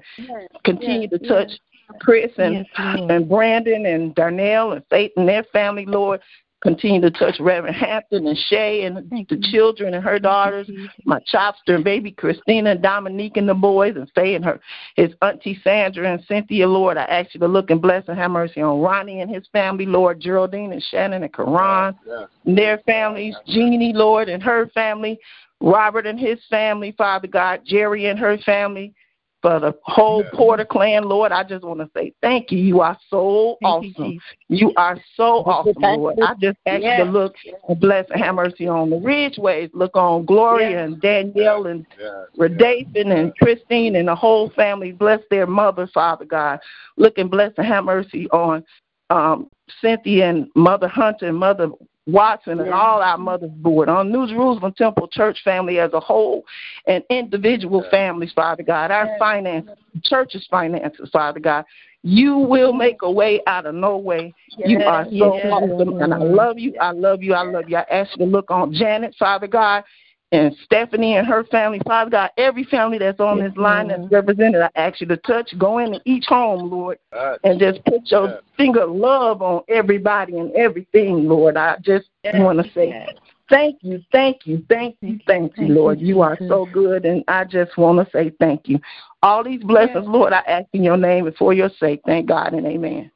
Continue 0.64 1.08
to 1.10 1.20
touch 1.20 1.52
Chris 2.00 2.32
and 2.38 2.56
Yes, 2.56 2.66
and 3.10 3.28
Brandon 3.28 3.86
and 3.86 4.14
Darnell 4.16 4.74
and 4.74 4.84
Faith 4.90 5.12
and 5.18 5.28
their 5.28 5.44
family, 5.46 5.86
Lord. 5.86 6.22
Continue 6.62 7.00
to 7.02 7.12
touch 7.12 7.40
Reverend 7.40 7.76
Hampton 7.78 8.28
and 8.28 8.38
Shay 8.50 8.84
and 8.84 9.10
Thank 9.10 9.30
the 9.30 9.38
you. 9.38 9.52
children 9.52 9.94
and 9.94 10.04
her 10.04 10.20
daughters, 10.20 10.68
Jesus. 10.68 10.90
my 11.06 11.20
chopster 11.34 11.76
and 11.76 11.84
baby 11.86 12.12
Christina 12.12 12.72
and 12.72 12.82
Dominique 12.82 13.38
and 13.38 13.48
the 13.48 13.54
boys 13.54 13.96
and 13.96 14.12
Faye 14.14 14.36
and 14.36 14.44
her 14.44 14.60
his 14.96 15.12
auntie 15.22 15.60
Sandra 15.64 16.12
and 16.12 16.22
Cynthia, 16.28 16.68
Lord. 16.68 16.98
I 16.98 17.04
ask 17.04 17.34
you 17.34 17.40
to 17.40 17.48
look 17.48 17.70
and 17.70 17.82
bless 17.82 18.08
and 18.10 18.18
have 18.18 18.32
mercy 18.32 18.62
on 18.62 18.82
Ronnie 18.82 19.22
and 19.22 19.34
his 19.34 19.48
family, 19.54 19.86
Lord, 19.86 20.20
Geraldine 20.20 20.74
and 20.74 20.84
Shannon 20.84 21.24
and 21.24 21.34
Karan 21.34 21.96
Yeah. 22.06 22.26
and 22.46 22.58
their 22.58 22.80
families, 22.80 23.36
Jeannie, 23.48 23.94
Lord, 23.94 24.28
and 24.28 24.44
her 24.44 24.68
family, 24.74 25.18
Robert 25.62 26.06
and 26.06 26.20
his 26.20 26.40
family, 26.50 26.92
Father 26.98 27.28
God, 27.28 27.62
Jerry 27.66 28.08
and 28.08 28.20
her 28.20 28.38
family, 28.40 28.94
for 29.42 29.60
the 29.60 29.74
whole 29.84 30.24
Yeah. 30.24 30.30
Porter 30.38 30.66
clan, 30.66 31.04
Lord. 31.04 31.32
I 31.32 31.44
just 31.44 31.64
want 31.64 31.80
to 31.80 31.90
say 31.96 32.14
thank 32.22 32.52
you. 32.52 32.60
You 32.60 32.82
are 32.82 32.98
so 33.10 33.58
Thank 33.62 33.98
awesome. 33.98 34.12
Jesus. 34.12 34.24
You 34.50 34.74
are 34.76 34.98
so 35.16 35.44
awesome, 35.46 35.74
Lord. 35.82 36.20
I 36.22 36.34
just 36.42 36.58
ask 36.66 36.84
you 36.84 36.98
to 36.98 37.04
look 37.06 37.36
and 37.68 37.80
bless 37.80 38.10
and 38.10 38.22
have 38.22 38.36
mercy 38.36 38.68
on 38.68 38.90
the 38.90 38.98
Ridgeways. 38.98 39.70
Look 39.74 39.96
on 39.96 40.26
Gloria 40.26 40.70
Yes. 40.72 40.88
and 40.88 41.02
Danielle 41.02 41.68
and 41.68 41.86
Yeah. 42.00 42.26
Redathan 42.38 43.12
and 43.12 43.36
Christine 43.38 43.96
and 43.96 44.08
the 44.08 44.16
whole 44.16 44.50
family. 44.52 44.92
Bless 44.92 45.22
their 45.30 45.48
mother, 45.48 45.88
Father 45.88 46.26
God. 46.26 46.60
Look 46.98 47.18
and 47.18 47.30
bless 47.30 47.54
and 47.58 47.68
have 47.68 47.86
mercy 47.86 48.30
on 48.32 48.64
um, 49.10 49.50
Cynthia 49.82 50.30
and 50.30 50.48
Mother 50.56 50.88
Hunter 50.88 51.28
and 51.28 51.38
Mother 51.38 51.70
Watson 52.08 52.60
and 52.60 52.74
all 52.74 53.02
our 53.02 53.18
mothers 53.18 53.52
board, 53.52 53.90
on 53.90 54.12
New 54.12 54.28
Jerusalem 54.28 54.74
Temple 54.78 55.08
Church 55.12 55.40
family 55.44 55.80
as 55.80 55.94
a 55.94 56.00
whole, 56.00 56.44
and 56.88 57.04
individual 57.10 57.86
families, 57.92 58.32
Father 58.34 58.64
God. 58.64 58.92
Our 58.92 59.16
finances, 59.20 59.78
church's 60.04 60.48
finances, 60.50 61.10
Father 61.12 61.40
God. 61.40 61.66
You 62.02 62.38
will 62.38 62.72
make 62.72 63.02
a 63.02 63.12
way 63.12 63.42
out 63.46 63.66
of 63.66 63.76
no 63.76 63.98
way. 63.98 64.34
You 64.58 64.82
are 64.84 65.06
so 65.18 65.34
awesome, 65.34 66.02
and 66.02 66.14
I 66.14 66.18
love 66.18 66.58
you. 66.58 66.74
I 66.80 66.92
love 66.92 67.22
you. 67.22 67.34
I 67.34 67.44
love 67.44 67.70
you. 67.70 67.76
I 67.78 67.86
ask 67.92 68.12
you 68.18 68.26
to 68.26 68.32
look 68.32 68.50
on 68.50 68.74
Janet, 68.74 69.16
Father 69.20 69.48
God, 69.48 69.84
and 70.32 70.56
Stephanie 70.64 71.18
and 71.18 71.26
her 71.26 71.44
family, 71.46 71.82
Father 71.86 72.12
God, 72.12 72.30
every 72.38 72.64
family 72.66 73.00
that's 73.00 73.20
on 73.20 73.40
this 73.40 73.56
line 73.58 73.88
that's 73.88 74.12
represented, 74.12 74.62
I 74.62 74.70
ask 74.76 75.02
you 75.02 75.08
to 75.08 75.18
touch, 75.18 75.52
go 75.58 75.80
into 75.80 76.00
each 76.06 76.26
home, 76.28 76.70
Lord, 76.70 77.00
and 77.44 77.60
just 77.60 77.84
put 77.86 78.12
your 78.12 78.40
finger 78.56 78.82
of 78.82 78.92
love 78.92 79.42
on 79.42 79.64
everybody 79.68 80.38
and 80.38 80.52
everything, 80.54 81.28
Lord. 81.28 81.58
I 81.58 81.78
just 81.82 82.10
want 82.34 82.64
to 82.64 82.72
say 82.74 83.08
thank 83.50 83.78
you, 83.82 84.04
thank 84.12 84.46
you, 84.46 84.64
thank 84.70 84.98
you, 85.02 85.20
thank 85.26 85.58
you, 85.58 85.70
Lord. 85.70 86.00
You 86.00 86.22
are 86.22 86.38
so 86.48 86.68
good, 86.68 87.06
and 87.06 87.24
I 87.28 87.44
just 87.46 87.76
want 87.78 88.06
to 88.06 88.12
say 88.12 88.32
thank 88.40 88.68
you. 88.68 88.80
All 89.24 89.44
these 89.44 89.64
blessings, 89.64 90.08
Lord, 90.08 90.32
I 90.32 90.40
ask 90.48 90.68
in 90.74 90.84
your 90.84 90.98
name 90.98 91.26
and 91.26 91.36
for 91.38 91.54
your 91.54 91.72
sake. 91.80 92.02
Thank 92.06 92.28
God 92.28 92.54
and 92.54 92.68
amen. 92.68 93.12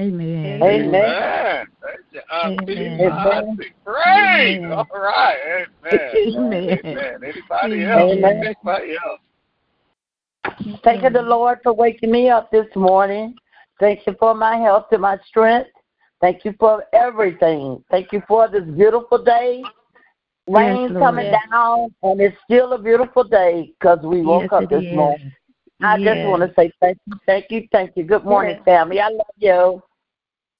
Amen. 0.00 0.60
Amen. 0.60 1.43
Amen. 2.32 3.00
Amen. 3.00 3.58
Praise. 3.84 4.64
All 4.64 4.86
right. 4.92 5.66
Amen. 5.84 6.00
Amen. 6.16 6.78
Amen. 6.84 7.20
Anybody 7.22 7.84
else? 7.84 8.12
Amen. 8.12 8.44
Anybody 8.44 8.96
else? 9.04 9.20
Thank 10.82 11.02
you, 11.02 11.10
the 11.10 11.22
Lord, 11.22 11.58
for 11.62 11.72
waking 11.72 12.10
me 12.10 12.28
up 12.28 12.50
this 12.50 12.66
morning. 12.76 13.34
Thank 13.80 14.06
you 14.06 14.14
for 14.18 14.34
my 14.34 14.56
health 14.56 14.86
and 14.92 15.02
my 15.02 15.18
strength. 15.26 15.70
Thank 16.20 16.44
you 16.44 16.54
for 16.58 16.84
everything. 16.92 17.84
Thank 17.90 18.12
you 18.12 18.22
for 18.28 18.48
this 18.48 18.64
beautiful 18.64 19.22
day. 19.22 19.62
Rain 20.46 20.90
yes, 20.90 20.98
coming 20.98 21.32
down, 21.50 21.94
and 22.02 22.20
it's 22.20 22.36
still 22.44 22.74
a 22.74 22.78
beautiful 22.78 23.24
day 23.24 23.72
because 23.78 23.98
we 24.04 24.20
woke 24.20 24.42
yes, 24.42 24.62
up 24.62 24.70
this 24.70 24.84
is. 24.84 24.92
morning. 24.92 25.32
I 25.82 25.96
yes. 25.96 26.16
just 26.16 26.28
want 26.28 26.42
to 26.42 26.54
say 26.54 26.70
thank 26.80 26.98
you, 27.06 27.14
thank 27.26 27.50
you, 27.50 27.68
thank 27.72 27.96
you. 27.96 28.04
Good 28.04 28.24
morning, 28.24 28.60
family. 28.64 29.00
I 29.00 29.08
love 29.08 29.26
you. 29.38 29.82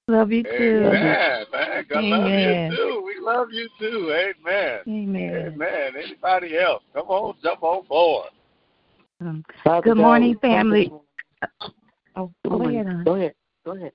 Love 0.07 0.31
you 0.31 0.43
too. 0.43 0.83
Amen. 0.85 1.45
Man, 1.51 1.85
God 1.89 2.03
love 2.03 2.29
you 2.29 2.75
too. 2.75 3.03
We 3.03 3.25
love 3.25 3.47
you 3.51 3.67
too. 3.79 4.13
Amen. 4.13 4.81
Amen. 4.87 5.53
Amen. 5.53 5.93
Anybody 5.97 6.59
else? 6.59 6.83
Come 6.93 7.07
on, 7.07 7.33
jump 7.41 7.63
on 7.63 7.87
board. 7.87 8.29
Um, 9.19 9.43
good 9.83 9.97
morning, 9.97 10.37
family. 10.39 10.91
Oh, 12.15 12.31
go 12.47 12.67
ahead. 12.67 13.03
Go 13.03 13.15
ahead. 13.15 13.33
Go 13.65 13.71
ahead. 13.71 13.93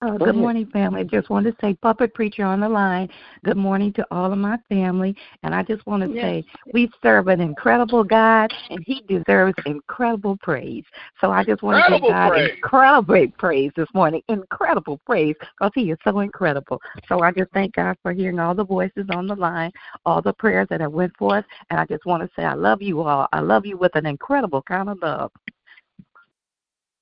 Uh, 0.00 0.16
good 0.16 0.36
morning, 0.36 0.64
family. 0.66 1.02
Just 1.02 1.28
want 1.28 1.44
to 1.46 1.56
say, 1.60 1.74
Puppet 1.74 2.14
Preacher 2.14 2.44
on 2.44 2.60
the 2.60 2.68
line. 2.68 3.08
Good 3.44 3.56
morning 3.56 3.92
to 3.94 4.06
all 4.12 4.32
of 4.32 4.38
my 4.38 4.56
family. 4.68 5.16
And 5.42 5.52
I 5.52 5.64
just 5.64 5.84
want 5.88 6.04
to 6.04 6.14
yes. 6.14 6.22
say, 6.22 6.44
we 6.72 6.88
serve 7.02 7.26
an 7.26 7.40
incredible 7.40 8.04
God, 8.04 8.52
and 8.70 8.78
He 8.86 9.02
deserves 9.08 9.54
incredible 9.66 10.38
praise. 10.40 10.84
So 11.20 11.32
I 11.32 11.42
just 11.42 11.64
want 11.64 11.78
incredible 11.78 11.98
to 11.98 12.12
give 12.12 12.14
God 12.14 12.28
praise. 12.30 12.50
incredible 12.54 13.26
praise 13.38 13.72
this 13.74 13.88
morning. 13.92 14.22
Incredible 14.28 15.00
praise, 15.04 15.34
because 15.40 15.72
He 15.74 15.90
is 15.90 15.98
so 16.04 16.20
incredible. 16.20 16.80
So 17.08 17.22
I 17.22 17.32
just 17.32 17.50
thank 17.50 17.74
God 17.74 17.96
for 18.00 18.12
hearing 18.12 18.38
all 18.38 18.54
the 18.54 18.64
voices 18.64 19.06
on 19.10 19.26
the 19.26 19.34
line, 19.34 19.72
all 20.06 20.22
the 20.22 20.32
prayers 20.32 20.68
that 20.70 20.80
have 20.80 20.92
went 20.92 21.16
forth. 21.16 21.44
And 21.70 21.80
I 21.80 21.86
just 21.86 22.06
want 22.06 22.22
to 22.22 22.30
say, 22.36 22.44
I 22.44 22.54
love 22.54 22.82
you 22.82 23.00
all. 23.00 23.26
I 23.32 23.40
love 23.40 23.66
you 23.66 23.76
with 23.76 23.96
an 23.96 24.06
incredible 24.06 24.62
kind 24.62 24.90
of 24.90 24.98
love. 25.02 25.32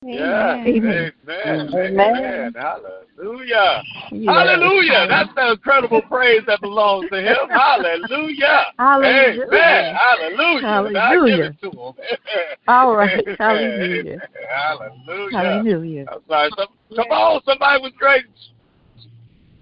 Yeah. 0.07 0.63
Amen. 0.65 1.11
Amen. 1.27 1.69
Amen. 1.75 2.53
Hallelujah. 2.55 3.83
Yes. 4.11 4.33
Hallelujah. 4.33 5.05
That's 5.09 5.29
the 5.35 5.51
incredible 5.51 6.01
praise 6.03 6.43
that 6.47 6.61
belongs 6.61 7.09
to 7.11 7.19
him. 7.19 7.35
Hallelujah. 7.49 8.67
Hallelujah. 8.79 9.43
Amen. 9.43 9.95
Hallelujah. 9.95 10.67
Hallelujah. 10.67 11.35
give 11.35 11.45
it 11.45 11.61
to 11.61 11.71
him. 11.71 11.93
All 12.69 12.95
right. 12.95 13.27
Hallelujah. 13.39 14.21
Hallelujah. 14.49 15.37
Hallelujah. 15.37 16.05
I'm 16.09 16.19
sorry. 16.29 16.51
Some, 16.57 16.67
come 16.95 17.07
on, 17.11 17.41
somebody 17.43 17.81
was 17.81 17.91
great. 17.97 18.25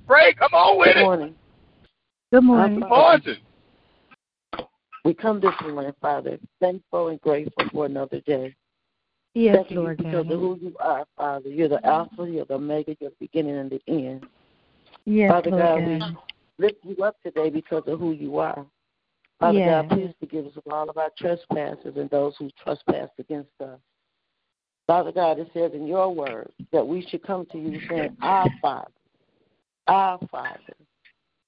Pray. 0.05 0.33
Come 0.33 0.53
on 0.53 0.77
with 0.77 0.93
Good 0.93 1.01
morning. 1.01 1.35
Good 2.31 2.43
morning. 2.43 2.79
Good 2.79 2.89
morning. 2.89 3.37
We 5.03 5.13
come 5.15 5.39
this 5.39 5.53
morning, 5.63 5.93
Father, 6.01 6.37
thankful 6.59 7.07
and 7.07 7.21
grateful 7.21 7.65
for 7.71 7.85
another 7.87 8.21
day. 8.21 8.55
Yes, 9.35 9.57
Thank 9.57 9.71
Lord 9.71 9.99
you 9.99 10.05
because 10.05 10.25
God. 10.27 10.33
of 10.33 10.39
who 10.39 10.57
you 10.61 10.75
are, 10.79 11.05
Father. 11.17 11.49
You're 11.49 11.67
the 11.67 11.75
mm-hmm. 11.75 11.87
Alpha, 11.87 12.31
you're 12.31 12.45
the 12.45 12.53
Omega, 12.55 12.95
you're 13.01 13.09
the 13.09 13.15
beginning 13.19 13.57
and 13.57 13.69
the 13.69 13.81
end. 13.87 14.25
Yes, 15.03 15.29
Father 15.29 15.51
Lord 15.51 15.61
God, 15.61 15.99
God. 15.99 16.17
we 16.57 16.65
lift 16.65 16.77
you 16.83 17.03
up 17.03 17.17
today 17.21 17.49
because 17.49 17.83
of 17.85 17.99
who 17.99 18.13
you 18.13 18.37
are. 18.37 18.65
Father 19.39 19.59
yes. 19.59 19.85
God, 19.89 19.89
please 19.89 20.13
forgive 20.21 20.45
us 20.45 20.53
of 20.55 20.63
all 20.71 20.89
of 20.89 20.97
our 20.97 21.11
trespasses 21.17 21.97
and 21.97 22.09
those 22.09 22.33
who 22.39 22.49
trespass 22.63 23.09
against 23.19 23.49
us. 23.61 23.77
Father 24.87 25.11
God, 25.11 25.37
it 25.39 25.49
says 25.53 25.71
in 25.73 25.85
your 25.85 26.13
word 26.13 26.51
that 26.71 26.87
we 26.87 27.05
should 27.09 27.23
come 27.23 27.45
to 27.51 27.57
you 27.57 27.81
saying, 27.89 28.15
Our 28.21 28.47
Father, 28.61 28.91
our 29.87 30.17
Father, 30.31 30.75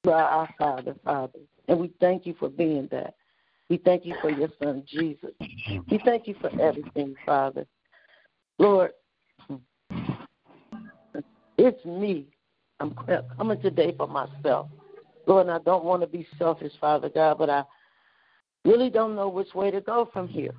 you 0.04 0.12
are 0.12 0.24
our 0.24 0.50
Father, 0.58 0.94
Father. 1.06 1.40
And 1.70 1.80
we 1.80 1.92
thank 2.02 2.26
you 2.26 2.36
for 2.38 2.50
being 2.50 2.90
that. 2.92 3.14
We 3.70 3.78
thank 3.78 4.06
you 4.06 4.16
for 4.22 4.30
your 4.30 4.50
son, 4.62 4.84
Jesus. 4.88 5.32
We 5.90 6.02
thank 6.04 6.28
you 6.28 6.36
for 6.42 6.50
everything, 6.60 7.16
Father. 7.26 7.66
Lord, 8.60 8.92
it's 11.58 11.86
me. 11.86 12.28
I'm 12.80 12.96
coming 13.38 13.62
today 13.62 13.94
for 13.98 14.08
myself. 14.08 14.70
Lord, 15.26 15.50
I 15.50 15.60
don't 15.60 15.84
want 15.84 16.02
to 16.02 16.08
be 16.08 16.28
selfish, 16.38 16.74
Father 16.80 17.10
God, 17.10 17.38
but 17.38 17.50
I 17.50 17.64
really 18.66 18.90
don't 18.90 19.16
know 19.16 19.30
which 19.30 19.54
way 19.54 19.72
to 19.72 19.82
go 19.82 20.10
from 20.14 20.28
here. 20.28 20.54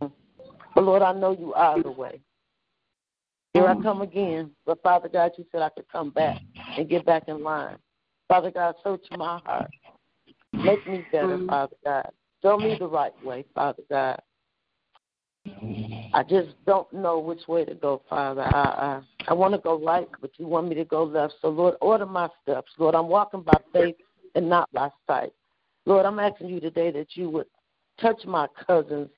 But 0.00 0.84
Lord, 0.84 1.02
I 1.02 1.12
know 1.12 1.32
you 1.32 1.54
are 1.54 1.80
the 1.82 1.90
way. 1.90 2.20
Here 3.54 3.66
I 3.68 3.80
come 3.80 4.02
again. 4.02 4.50
But 4.66 4.82
Father 4.82 5.08
God, 5.08 5.32
you 5.38 5.46
said 5.52 5.62
I 5.62 5.68
could 5.70 5.88
come 5.88 6.10
back 6.10 6.40
and 6.76 6.88
get 6.88 7.06
back 7.06 7.24
in 7.28 7.42
line. 7.42 7.76
Father 8.28 8.50
God, 8.50 8.74
search 8.82 9.04
my 9.16 9.40
heart. 9.46 9.70
Make 10.52 10.86
me 10.88 11.04
better, 11.12 11.38
Father 11.46 11.76
God. 11.84 12.10
Show 12.42 12.58
me 12.58 12.76
the 12.78 12.88
right 12.88 13.12
way, 13.24 13.44
Father 13.54 13.82
God. 13.88 14.20
I 16.14 16.22
just 16.22 16.50
don't 16.64 16.90
know 16.92 17.18
which 17.18 17.48
way 17.48 17.64
to 17.64 17.74
go, 17.74 18.00
Father. 18.08 18.42
I 18.42 19.00
I, 19.26 19.30
I 19.30 19.34
want 19.34 19.52
to 19.54 19.58
go 19.58 19.84
right, 19.84 20.08
but 20.20 20.30
you 20.38 20.46
want 20.46 20.68
me 20.68 20.76
to 20.76 20.84
go 20.84 21.02
left. 21.02 21.34
So, 21.42 21.48
Lord, 21.48 21.74
order 21.80 22.06
my 22.06 22.28
steps. 22.40 22.70
Lord, 22.78 22.94
I'm 22.94 23.08
walking 23.08 23.42
by 23.42 23.58
faith 23.72 23.96
and 24.36 24.48
not 24.48 24.72
by 24.72 24.90
sight. 25.08 25.32
Lord, 25.86 26.06
I'm 26.06 26.20
asking 26.20 26.50
you 26.50 26.60
today 26.60 26.92
that 26.92 27.16
you 27.16 27.28
would 27.30 27.46
touch 28.00 28.24
my 28.26 28.46
cousins 28.64 29.08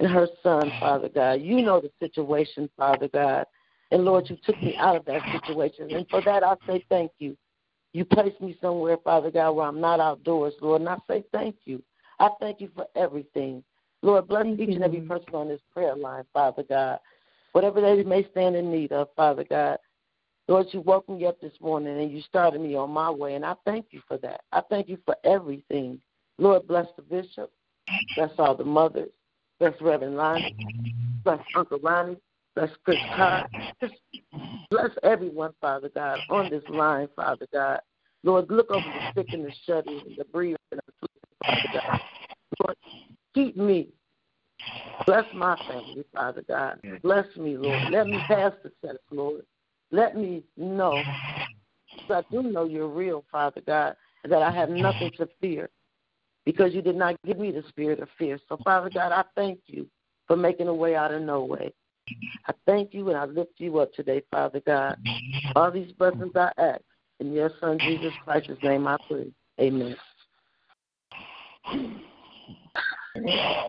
and 0.00 0.10
her 0.10 0.26
son, 0.42 0.72
Father 0.80 1.08
God. 1.08 1.40
You 1.40 1.62
know 1.62 1.80
the 1.80 1.92
situation, 2.00 2.68
Father 2.76 3.06
God. 3.06 3.46
And 3.92 4.04
Lord, 4.04 4.28
you 4.28 4.36
took 4.44 4.60
me 4.60 4.74
out 4.76 4.96
of 4.96 5.04
that 5.04 5.22
situation. 5.30 5.94
And 5.94 6.08
for 6.08 6.20
that, 6.22 6.42
I 6.42 6.56
say 6.66 6.84
thank 6.88 7.12
you. 7.18 7.36
You 7.92 8.04
placed 8.04 8.40
me 8.40 8.56
somewhere, 8.60 8.96
Father 9.04 9.30
God, 9.30 9.52
where 9.52 9.66
I'm 9.66 9.80
not 9.80 10.00
outdoors, 10.00 10.54
Lord, 10.60 10.80
and 10.80 10.88
I 10.88 10.96
say 11.06 11.22
thank 11.30 11.54
you. 11.64 11.80
I 12.18 12.30
thank 12.40 12.60
you 12.60 12.70
for 12.74 12.86
everything. 12.96 13.62
Lord, 14.02 14.28
bless 14.28 14.44
Thank 14.44 14.60
each 14.60 14.68
you, 14.70 14.74
and 14.76 14.84
every 14.84 15.00
Lord. 15.00 15.22
person 15.22 15.34
on 15.34 15.48
this 15.48 15.60
prayer 15.72 15.94
line, 15.94 16.24
Father 16.32 16.64
God. 16.68 16.98
Whatever 17.52 17.80
they 17.80 18.02
may 18.02 18.26
stand 18.30 18.56
in 18.56 18.70
need 18.70 18.92
of, 18.92 19.08
Father 19.16 19.44
God. 19.44 19.78
Lord, 20.48 20.66
you 20.72 20.80
woke 20.80 21.08
me 21.08 21.24
up 21.24 21.40
this 21.40 21.52
morning 21.60 22.00
and 22.00 22.10
you 22.10 22.20
started 22.22 22.60
me 22.60 22.74
on 22.74 22.90
my 22.90 23.10
way, 23.10 23.34
and 23.34 23.44
I 23.44 23.54
thank 23.64 23.86
you 23.90 24.00
for 24.08 24.18
that. 24.18 24.40
I 24.50 24.60
thank 24.68 24.88
you 24.88 24.98
for 25.04 25.16
everything. 25.24 26.00
Lord, 26.38 26.66
bless 26.66 26.86
the 26.96 27.02
bishop. 27.02 27.52
Bless 28.16 28.30
all 28.38 28.56
the 28.56 28.64
mothers. 28.64 29.12
Bless 29.60 29.74
Reverend 29.80 30.16
Lonnie. 30.16 30.54
Bless 31.24 31.38
Uncle 31.54 31.78
Ronnie. 31.78 32.16
Bless 32.54 32.70
Chris 32.84 32.98
Todd. 33.14 33.46
Just 33.80 33.94
bless 34.70 34.90
everyone, 35.02 35.52
Father 35.60 35.90
God, 35.94 36.18
on 36.28 36.50
this 36.50 36.64
line, 36.68 37.08
Father 37.14 37.46
God. 37.52 37.80
Lord, 38.24 38.50
look 38.50 38.70
over 38.70 38.84
the 38.84 39.20
sick 39.20 39.32
and 39.32 39.44
the 39.44 39.52
shut 39.66 39.86
in, 39.86 40.00
the 40.16 40.24
bereaved 40.24 40.58
and 40.70 40.80
the 40.80 40.92
afflicted, 40.92 41.70
Father 41.72 41.80
God. 41.88 42.00
Lord, 42.60 42.76
keep 43.34 43.56
me. 43.56 43.88
Bless 45.06 45.24
my 45.32 45.56
family, 45.66 46.04
Father 46.14 46.44
God. 46.46 46.78
Bless 47.02 47.26
me, 47.36 47.56
Lord. 47.56 47.88
Let 47.88 48.08
me 48.08 48.18
pass 48.28 48.52
the 48.62 48.70
test, 48.84 49.00
Lord. 49.10 49.42
Let 49.90 50.16
me 50.16 50.44
know, 50.56 51.02
because 51.92 52.24
I 52.24 52.34
do 52.34 52.42
know 52.42 52.64
you're 52.64 52.88
real, 52.88 53.24
Father 53.30 53.60
God, 53.66 53.96
and 54.22 54.32
that 54.32 54.42
I 54.42 54.52
have 54.52 54.70
nothing 54.70 55.10
to 55.18 55.28
fear 55.40 55.68
because 56.44 56.72
you 56.74 56.82
did 56.82 56.96
not 56.96 57.16
give 57.26 57.38
me 57.38 57.50
the 57.50 57.64
spirit 57.68 58.00
of 58.00 58.08
fear. 58.18 58.38
So, 58.48 58.58
Father 58.64 58.90
God, 58.90 59.12
I 59.12 59.24
thank 59.34 59.60
you 59.66 59.86
for 60.26 60.36
making 60.36 60.68
a 60.68 60.74
way 60.74 60.96
out 60.96 61.12
of 61.12 61.22
no 61.22 61.44
way. 61.44 61.72
I 62.46 62.52
thank 62.66 62.94
you 62.94 63.08
and 63.08 63.16
I 63.16 63.24
lift 63.24 63.52
you 63.58 63.78
up 63.78 63.92
today, 63.92 64.22
Father 64.30 64.60
God. 64.66 64.96
All 65.54 65.70
these 65.70 65.92
blessings 65.92 66.32
I 66.34 66.50
ask. 66.58 66.82
In 67.20 67.32
your 67.32 67.52
Son, 67.60 67.78
Jesus 67.78 68.12
Christ's 68.24 68.62
name, 68.62 68.88
I 68.88 68.96
pray. 69.08 69.30
Amen. 69.60 69.96
Our 73.14 73.68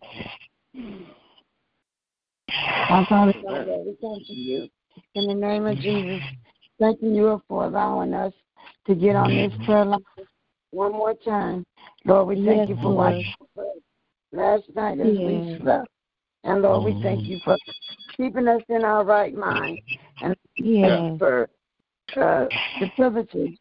Father 3.07 3.33
God, 3.45 3.67
we 3.85 3.97
thank 4.01 4.23
you 4.27 4.69
in 5.15 5.27
the 5.27 5.33
name 5.33 5.65
of 5.65 5.77
Jesus. 5.79 6.21
Thanking 6.79 7.13
you 7.13 7.41
for 7.47 7.65
allowing 7.65 8.13
us 8.13 8.31
to 8.87 8.95
get 8.95 9.15
on 9.15 9.35
this 9.35 9.51
prayer 9.65 9.83
line 9.85 9.99
one 10.71 10.93
more 10.93 11.13
time. 11.13 11.65
Lord, 12.05 12.27
we 12.27 12.35
thank 12.35 12.59
Yes, 12.59 12.69
you 12.69 12.75
for 12.75 12.89
Lord. 12.89 13.15
watching 13.15 13.33
last 14.31 14.63
night 14.75 14.99
as 14.99 15.07
we 15.07 15.59
slept. 15.61 15.87
And 16.45 16.61
Lord, 16.61 16.83
we 16.85 17.01
thank 17.03 17.25
you 17.25 17.39
for 17.43 17.57
keeping 18.15 18.47
us 18.47 18.61
in 18.69 18.85
our 18.85 19.03
right 19.03 19.35
mind 19.35 19.79
and 20.21 20.35
Yes. 20.55 21.17
for 21.19 21.49
uh, 22.15 22.45
the 22.79 22.89
privilege 22.95 23.57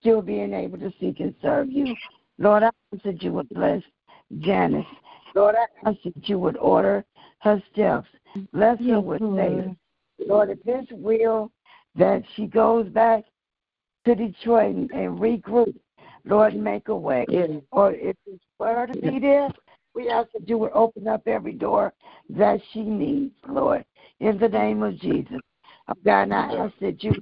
still 0.00 0.22
being 0.22 0.52
able 0.52 0.78
to 0.78 0.92
seek 1.00 1.20
and 1.20 1.34
serve 1.42 1.70
you. 1.70 1.96
Lord, 2.38 2.62
I 2.62 2.66
ask 2.66 3.02
that 3.04 3.22
you 3.22 3.32
would 3.32 3.48
bless 3.48 3.82
Janice. 4.40 4.86
Lord, 5.36 5.54
I 5.54 5.90
ask 5.90 5.98
that 6.02 6.28
you 6.30 6.38
would 6.38 6.56
order 6.56 7.04
her 7.40 7.62
steps. 7.70 8.08
Bless 8.54 8.80
her 8.80 9.00
with 9.00 9.20
favor. 9.20 9.76
Lord, 10.26 10.48
if 10.48 10.58
it's 10.64 10.90
will 10.90 11.52
that 11.94 12.22
she 12.34 12.46
goes 12.46 12.88
back 12.88 13.22
to 14.06 14.14
Detroit 14.14 14.74
and, 14.74 14.90
and 14.92 15.18
regroup, 15.18 15.74
Lord, 16.24 16.56
make 16.56 16.88
a 16.88 16.96
way. 16.96 17.26
Or 17.70 17.92
if 17.92 18.16
it's 18.26 18.42
for 18.56 18.68
her 18.68 18.86
to 18.86 18.98
be 18.98 19.18
there, 19.18 19.50
we 19.94 20.08
ask 20.08 20.30
that 20.32 20.48
you 20.48 20.56
would 20.56 20.72
open 20.72 21.06
up 21.06 21.28
every 21.28 21.52
door 21.52 21.92
that 22.30 22.58
she 22.72 22.80
needs, 22.80 23.34
Lord, 23.46 23.84
in 24.20 24.38
the 24.38 24.48
name 24.48 24.82
of 24.82 24.98
Jesus. 24.98 25.40
Oh, 25.88 25.94
God, 26.02 26.22
and 26.22 26.34
I 26.34 26.54
ask 26.54 26.74
that 26.80 27.04
you 27.04 27.12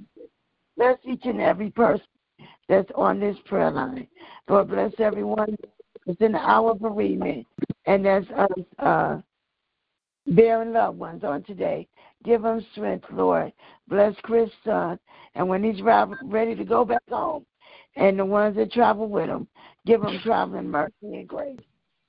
bless 0.77 0.97
each 1.03 1.25
and 1.25 1.41
every 1.41 1.69
person 1.69 2.05
that's 2.69 2.89
on 2.95 3.19
this 3.19 3.37
prayer 3.45 3.71
line. 3.71 4.07
Lord, 4.47 4.69
bless 4.69 4.93
everyone 4.99 5.57
that's 6.05 6.21
in 6.21 6.35
of 6.35 6.79
bereavement 6.79 7.45
and 7.85 8.05
that's 8.05 8.25
uh, 8.35 8.83
uh, 8.83 9.21
bearing 10.27 10.73
loved 10.73 10.97
ones 10.97 11.23
on 11.23 11.43
today. 11.43 11.87
Give 12.23 12.41
them 12.41 12.65
strength, 12.71 13.05
Lord. 13.11 13.53
Bless 13.87 14.15
Chris' 14.23 14.49
son. 14.63 14.99
And 15.35 15.47
when 15.47 15.63
he's 15.63 15.81
ready 15.81 16.55
to 16.55 16.63
go 16.63 16.85
back 16.85 17.03
home, 17.09 17.45
and 17.95 18.19
the 18.19 18.25
ones 18.25 18.55
that 18.55 18.71
travel 18.71 19.07
with 19.07 19.29
him, 19.29 19.47
give 19.85 20.01
them 20.01 20.19
traveling 20.23 20.69
mercy 20.69 20.93
and 21.03 21.27
grace. 21.27 21.59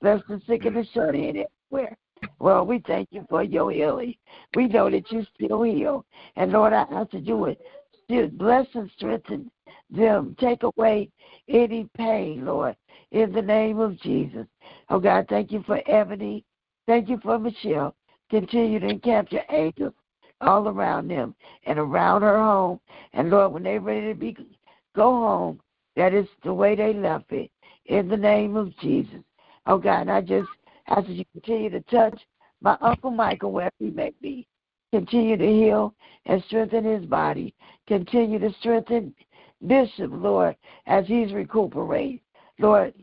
Bless 0.01 0.21
the 0.27 0.41
sick 0.47 0.65
and 0.65 0.75
the 0.75 0.85
shut 0.93 1.15
in 1.15 1.45
everywhere. 1.71 1.97
Well, 2.39 2.65
we 2.65 2.83
thank 2.87 3.09
you 3.11 3.25
for 3.29 3.43
your 3.43 3.71
healing. 3.71 4.15
We 4.55 4.67
know 4.67 4.89
that 4.89 5.11
you 5.11 5.25
still 5.35 5.63
heal. 5.63 6.05
And 6.35 6.51
Lord, 6.51 6.73
I 6.73 6.85
ask 6.91 7.11
that 7.11 7.25
you 7.25 7.37
would 7.37 8.37
bless 8.37 8.67
and 8.73 8.89
strengthen 8.97 9.51
them. 9.89 10.35
Take 10.39 10.63
away 10.63 11.09
any 11.47 11.87
pain, 11.95 12.45
Lord, 12.45 12.75
in 13.11 13.31
the 13.31 13.41
name 13.41 13.79
of 13.79 13.99
Jesus. 14.01 14.45
Oh 14.89 14.99
God, 14.99 15.27
thank 15.29 15.51
you 15.51 15.63
for 15.65 15.81
Ebony. 15.87 16.43
Thank 16.87 17.09
you 17.09 17.19
for 17.21 17.37
Michelle. 17.39 17.95
Continue 18.29 18.79
to 18.79 18.87
encamp 18.87 19.31
your 19.31 19.43
angels 19.49 19.93
all 20.41 20.67
around 20.67 21.09
them 21.09 21.35
and 21.65 21.79
around 21.79 22.21
her 22.21 22.37
home. 22.37 22.79
And 23.13 23.29
Lord, 23.29 23.53
when 23.53 23.63
they're 23.63 23.79
ready 23.79 24.07
to 24.07 24.19
be 24.19 24.37
go 24.95 25.11
home, 25.11 25.59
that 25.95 26.13
is 26.13 26.27
the 26.43 26.53
way 26.53 26.75
they 26.75 26.93
left 26.93 27.31
it. 27.31 27.51
In 27.85 28.07
the 28.07 28.17
name 28.17 28.55
of 28.55 28.77
Jesus. 28.77 29.21
Oh 29.65 29.77
God, 29.77 30.09
I 30.09 30.21
just 30.21 30.49
ask 30.87 31.07
that 31.07 31.13
you 31.13 31.25
continue 31.33 31.69
to 31.69 31.81
touch 31.81 32.19
my 32.61 32.77
Uncle 32.81 33.11
Michael 33.11 33.51
wherever 33.51 33.73
he 33.79 33.89
may 33.89 34.11
be. 34.21 34.47
Continue 34.91 35.37
to 35.37 35.45
heal 35.45 35.93
and 36.25 36.43
strengthen 36.47 36.83
his 36.83 37.05
body. 37.05 37.53
Continue 37.87 38.39
to 38.39 38.53
strengthen 38.59 39.13
Bishop, 39.65 40.11
Lord, 40.13 40.55
as 40.85 41.07
he's 41.07 41.33
recuperating. 41.33 42.21
Lord, 42.59 42.93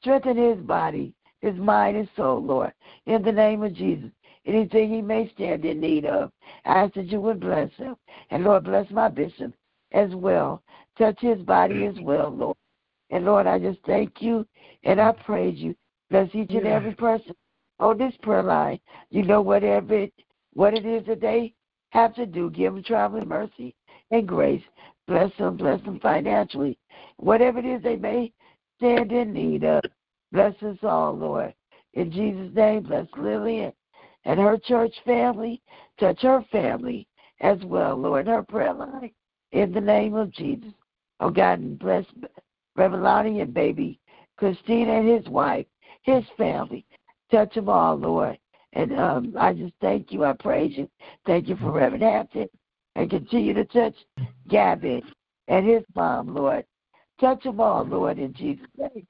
strengthen 0.00 0.36
his 0.36 0.58
body, 0.64 1.14
his 1.40 1.56
mind, 1.56 1.96
and 1.96 2.08
soul, 2.16 2.42
Lord, 2.42 2.72
in 3.06 3.22
the 3.22 3.32
name 3.32 3.62
of 3.62 3.74
Jesus 3.74 4.10
anything 4.46 4.90
he 4.90 5.02
may 5.02 5.30
stand 5.34 5.64
in 5.64 5.80
need 5.80 6.04
of. 6.04 6.30
I 6.64 6.84
ask 6.84 6.94
that 6.94 7.06
you 7.06 7.20
would 7.20 7.40
bless 7.40 7.70
him. 7.72 7.96
And 8.30 8.44
Lord, 8.44 8.64
bless 8.64 8.90
my 8.90 9.08
bishop 9.08 9.52
as 9.92 10.14
well. 10.14 10.62
Touch 10.98 11.18
his 11.20 11.40
body 11.42 11.86
as 11.86 11.96
well, 12.00 12.30
Lord. 12.30 12.56
And 13.10 13.24
Lord, 13.24 13.46
I 13.46 13.58
just 13.58 13.78
thank 13.86 14.22
you 14.22 14.46
and 14.84 15.00
I 15.00 15.12
praise 15.12 15.58
you. 15.58 15.74
Bless 16.10 16.28
each 16.34 16.50
and 16.50 16.66
every 16.66 16.94
person 16.94 17.34
on 17.78 17.98
this 17.98 18.14
prayer 18.22 18.42
line. 18.42 18.80
You 19.10 19.22
know 19.22 19.42
whatever 19.42 19.94
it, 19.94 20.12
what 20.54 20.74
it 20.74 20.86
is 20.86 21.06
that 21.06 21.20
they 21.20 21.52
have 21.90 22.14
to 22.14 22.26
do. 22.26 22.50
Give 22.50 22.72
them 22.72 22.82
traveling 22.82 23.28
mercy 23.28 23.74
and 24.10 24.26
grace. 24.26 24.62
Bless 25.06 25.30
them, 25.38 25.56
bless 25.56 25.80
them 25.82 26.00
financially. 26.00 26.78
Whatever 27.18 27.60
it 27.60 27.64
is 27.64 27.82
they 27.82 27.96
may 27.96 28.32
stand 28.78 29.12
in 29.12 29.32
need 29.32 29.64
of. 29.64 29.82
Bless 30.32 30.54
us 30.62 30.78
all, 30.82 31.16
Lord. 31.16 31.54
In 31.94 32.10
Jesus' 32.10 32.54
name, 32.54 32.82
bless 32.82 33.06
Lillian 33.16 33.72
and 34.26 34.40
her 34.40 34.58
church 34.58 34.94
family, 35.04 35.62
touch 35.98 36.20
her 36.22 36.44
family 36.50 37.06
as 37.40 37.58
well, 37.64 37.96
Lord, 37.96 38.26
her 38.26 38.42
prayer 38.42 38.74
line. 38.74 39.12
In 39.52 39.72
the 39.72 39.80
name 39.80 40.14
of 40.14 40.32
Jesus. 40.32 40.72
Oh 41.20 41.30
God, 41.30 41.60
and 41.60 41.78
bless 41.78 42.04
Reverend 42.74 43.40
and 43.40 43.54
baby 43.54 44.00
Christina 44.36 44.98
and 44.98 45.08
his 45.08 45.26
wife, 45.28 45.66
his 46.02 46.24
family. 46.36 46.84
Touch 47.30 47.54
them 47.54 47.68
all, 47.68 47.96
Lord. 47.96 48.38
And 48.72 48.92
um, 48.98 49.34
I 49.38 49.54
just 49.54 49.72
thank 49.80 50.12
you. 50.12 50.24
I 50.24 50.34
praise 50.34 50.76
you. 50.76 50.90
Thank 51.24 51.48
you 51.48 51.56
for 51.56 51.70
Reverend 51.70 52.02
Hampton. 52.02 52.48
And 52.96 53.10
continue 53.10 53.52
to 53.52 53.64
touch 53.66 53.94
Gavin 54.48 55.02
and 55.48 55.68
his 55.68 55.82
mom, 55.94 56.34
Lord. 56.34 56.64
Touch 57.20 57.42
them 57.42 57.60
all, 57.60 57.84
Lord, 57.84 58.18
in 58.18 58.32
Jesus' 58.32 58.66
name. 58.76 59.06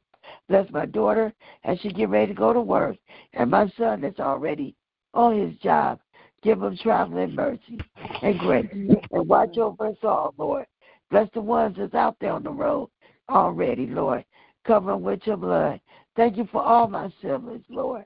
Bless 0.49 0.69
my 0.73 0.87
daughter 0.87 1.33
as 1.63 1.79
she 1.81 1.91
get 1.91 2.09
ready 2.09 2.33
to 2.33 2.39
go 2.39 2.53
to 2.53 2.61
work. 2.61 2.97
And 3.33 3.51
my 3.51 3.71
son 3.79 4.01
that's 4.01 4.19
already 4.19 4.75
on 5.15 5.41
his 5.41 5.57
job. 5.59 6.01
Give 6.43 6.61
him 6.61 6.77
traveling 6.77 7.35
mercy 7.35 7.79
and 8.23 8.39
grace. 8.41 8.67
And 8.73 9.29
watch 9.29 9.57
over 9.57 9.87
us 9.87 9.97
all, 10.03 10.35
Lord. 10.37 10.67
Bless 11.11 11.29
the 11.33 11.41
ones 11.41 11.77
that's 11.79 11.95
out 11.95 12.17
there 12.21 12.33
on 12.33 12.43
the 12.43 12.51
road 12.51 12.91
already, 13.29 13.87
Lord. 13.87 14.25
Cover 14.67 14.93
them 14.93 15.03
with 15.03 15.21
your 15.25 15.37
blood. 15.37 15.81
Thank 16.17 16.37
you 16.37 16.49
for 16.51 16.61
all 16.61 16.89
my 16.89 17.13
siblings, 17.23 17.65
Lord. 17.69 18.05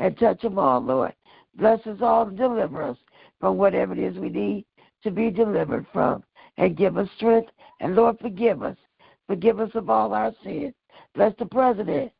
And 0.00 0.18
touch 0.18 0.42
them 0.42 0.58
all, 0.58 0.80
Lord. 0.80 1.14
Bless 1.56 1.84
us 1.86 1.98
all 2.00 2.26
and 2.26 2.36
deliver 2.36 2.82
us 2.82 2.96
from 3.38 3.56
whatever 3.58 3.92
it 3.92 3.98
is 4.00 4.18
we 4.18 4.28
need 4.28 4.64
to 5.02 5.10
be 5.10 5.30
delivered 5.30 5.86
from. 5.92 6.22
And 6.56 6.76
give 6.76 6.98
us 6.98 7.08
strength. 7.16 7.50
And 7.80 7.94
Lord, 7.94 8.18
forgive 8.20 8.62
us. 8.62 8.76
Forgive 9.26 9.60
us 9.60 9.70
of 9.74 9.88
all 9.88 10.12
our 10.12 10.32
sins. 10.44 10.74
Bless 11.14 11.32
the 11.38 11.46
President 11.46 12.12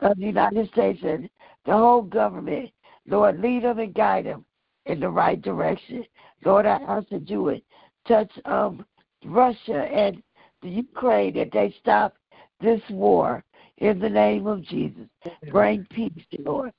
of 0.00 0.16
the 0.16 0.26
United 0.26 0.68
States 0.70 1.00
and 1.02 1.28
the 1.66 1.72
whole 1.72 2.02
government 2.02 2.70
Lord, 3.06 3.40
lead 3.40 3.64
them 3.64 3.78
and 3.78 3.94
guide 3.94 4.26
them 4.26 4.44
in 4.86 5.00
the 5.00 5.08
right 5.08 5.40
direction. 5.40 6.04
Lord, 6.44 6.66
I 6.66 6.76
ask 6.88 7.08
that 7.08 7.28
you 7.28 7.42
would 7.42 7.62
touch 8.06 8.30
um, 8.44 8.84
Russia 9.24 9.84
and 9.84 10.22
the 10.62 10.68
Ukraine 10.68 11.34
that 11.34 11.52
they 11.52 11.74
stop 11.80 12.14
this 12.60 12.80
war 12.90 13.44
in 13.78 13.98
the 13.98 14.08
name 14.08 14.46
of 14.46 14.62
Jesus. 14.62 15.06
Bring 15.50 15.86
peace, 15.90 16.12
Lord. 16.38 16.72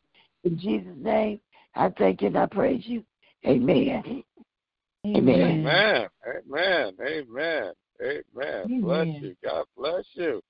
In 0.44 0.58
Jesus' 0.58 0.98
name, 0.98 1.40
I 1.76 1.90
thank 1.90 2.22
you 2.22 2.28
and 2.28 2.38
I 2.38 2.46
praise 2.46 2.84
you. 2.86 3.04
Amen. 3.46 4.24
Amen. 5.06 5.66
Amen. 5.66 6.08
Amen. 6.26 6.94
Amen. 7.02 7.74
Amen. 8.02 8.82
Bless 8.82 9.08
you. 9.08 9.36
God 9.44 9.66
bless 9.78 10.06
you. 10.14 10.42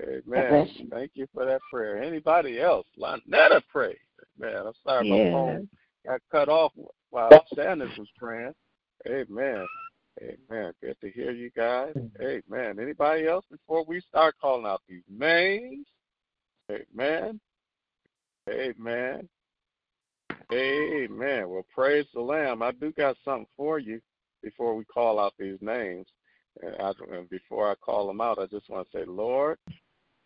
Amen. 0.00 0.68
Thank 0.90 1.12
you 1.14 1.26
for 1.34 1.44
that 1.44 1.60
prayer. 1.70 2.02
Anybody 2.02 2.60
else? 2.60 2.86
Lonetta 2.98 3.60
pray. 3.70 3.96
Man, 4.38 4.66
I'm 4.66 4.72
sorry 4.84 5.08
yeah. 5.08 5.24
my 5.24 5.32
phone 5.32 5.68
got 6.06 6.20
cut 6.30 6.48
off 6.48 6.72
while 7.10 7.44
Sanders 7.54 7.96
was 7.98 8.08
praying. 8.16 8.54
Amen. 9.06 9.66
Amen. 10.22 10.72
Good 10.82 10.96
to 11.00 11.10
hear 11.10 11.32
you 11.32 11.50
guys. 11.50 11.94
Amen. 12.20 12.78
Anybody 12.80 13.26
else 13.26 13.44
before 13.50 13.84
we 13.84 14.00
start 14.00 14.34
calling 14.40 14.66
out 14.66 14.82
these 14.88 15.02
names? 15.08 15.86
Amen. 16.70 17.40
Amen. 18.48 19.28
Amen. 20.52 21.48
Well, 21.48 21.66
praise 21.72 22.06
the 22.14 22.20
Lamb. 22.20 22.62
I 22.62 22.72
do 22.72 22.92
got 22.92 23.16
something 23.24 23.46
for 23.56 23.78
you 23.78 24.00
before 24.42 24.74
we 24.74 24.84
call 24.84 25.18
out 25.18 25.34
these 25.38 25.58
names. 25.60 26.06
And, 26.62 26.74
I, 26.80 26.92
and 27.16 27.30
before 27.30 27.70
I 27.70 27.74
call 27.76 28.06
them 28.06 28.20
out, 28.20 28.38
I 28.38 28.46
just 28.46 28.68
want 28.68 28.90
to 28.90 28.98
say, 28.98 29.04
Lord, 29.06 29.58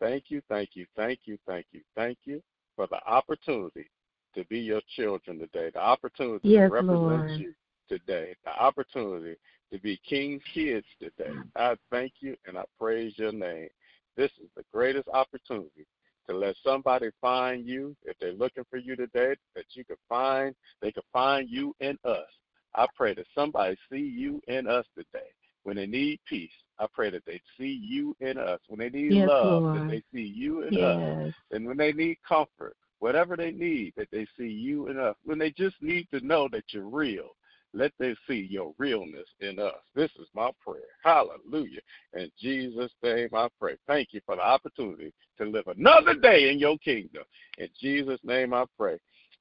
thank 0.00 0.24
you, 0.28 0.40
thank 0.48 0.70
you, 0.74 0.86
thank 0.96 1.20
you, 1.24 1.38
thank 1.46 1.66
you, 1.72 1.82
thank 1.94 2.18
you 2.24 2.42
for 2.76 2.86
the 2.86 3.02
opportunity 3.06 3.86
to 4.34 4.44
be 4.46 4.58
your 4.58 4.80
children 4.96 5.38
today, 5.38 5.70
the 5.72 5.80
opportunity 5.80 6.48
yes, 6.48 6.68
to 6.68 6.72
represent 6.72 7.02
Lord. 7.02 7.30
you 7.36 7.54
today, 7.88 8.34
the 8.44 8.50
opportunity 8.50 9.36
to 9.72 9.78
be 9.78 10.00
King's 10.08 10.42
kids 10.52 10.86
today. 11.00 11.32
I 11.56 11.76
thank 11.90 12.14
you 12.20 12.36
and 12.46 12.56
I 12.56 12.64
praise 12.78 13.12
your 13.16 13.32
name. 13.32 13.68
This 14.16 14.30
is 14.42 14.48
the 14.56 14.64
greatest 14.72 15.08
opportunity 15.08 15.86
to 16.28 16.36
let 16.36 16.56
somebody 16.64 17.10
find 17.20 17.66
you 17.66 17.96
if 18.04 18.16
they're 18.20 18.32
looking 18.32 18.64
for 18.70 18.78
you 18.78 18.96
today, 18.96 19.34
that 19.54 19.64
you 19.70 19.84
can 19.84 19.96
find, 20.08 20.54
they 20.80 20.92
can 20.92 21.02
find 21.12 21.48
you 21.48 21.74
in 21.80 21.98
us. 22.04 22.28
I 22.74 22.86
pray 22.96 23.14
that 23.14 23.26
somebody 23.34 23.76
see 23.90 23.98
you 23.98 24.40
in 24.48 24.66
us 24.66 24.86
today. 24.96 25.28
When 25.62 25.76
they 25.76 25.86
need 25.86 26.20
peace, 26.28 26.50
I 26.78 26.86
pray 26.92 27.10
that 27.10 27.24
they 27.24 27.40
see 27.58 27.80
you 27.82 28.16
in 28.20 28.36
us. 28.36 28.60
When 28.68 28.80
they 28.80 28.90
need 28.90 29.12
yes, 29.12 29.28
love, 29.28 29.62
Lord. 29.62 29.80
that 29.80 29.88
they 29.88 30.02
see 30.12 30.26
you 30.26 30.62
in 30.62 30.74
yes. 30.74 31.28
us. 31.28 31.34
And 31.52 31.66
when 31.66 31.76
they 31.76 31.92
need 31.92 32.18
comfort, 32.26 32.76
whatever 32.98 33.36
they 33.36 33.50
need, 33.50 33.94
that 33.96 34.08
they 34.10 34.26
see 34.36 34.48
you 34.48 34.88
in 34.88 34.98
us. 34.98 35.14
When 35.24 35.38
they 35.38 35.50
just 35.50 35.76
need 35.80 36.08
to 36.12 36.24
know 36.26 36.48
that 36.52 36.64
you're 36.68 36.88
real, 36.88 37.30
let 37.74 37.92
them 37.98 38.16
see 38.28 38.46
your 38.48 38.72
realness 38.78 39.26
in 39.40 39.58
us. 39.58 39.74
This 39.94 40.10
is 40.20 40.28
my 40.34 40.50
prayer. 40.64 40.82
Hallelujah. 41.02 41.80
In 42.14 42.30
Jesus' 42.40 42.92
name 43.02 43.30
I 43.34 43.48
pray. 43.60 43.76
Thank 43.86 44.08
you 44.12 44.20
for 44.24 44.36
the 44.36 44.42
opportunity 44.42 45.12
to 45.38 45.44
live 45.44 45.66
another 45.66 46.14
day 46.14 46.50
in 46.50 46.58
your 46.58 46.78
kingdom. 46.78 47.24
In 47.58 47.68
Jesus' 47.80 48.20
name 48.22 48.54
I 48.54 48.64
pray. 48.78 48.98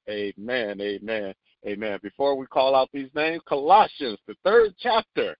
Amen. 0.09 0.81
Amen. 0.81 1.34
Amen. 1.65 1.99
Before 2.01 2.36
we 2.36 2.45
call 2.47 2.75
out 2.75 2.89
these 2.91 3.09
names, 3.15 3.41
Colossians, 3.47 4.19
the 4.27 4.36
third 4.43 4.73
chapter, 4.79 5.38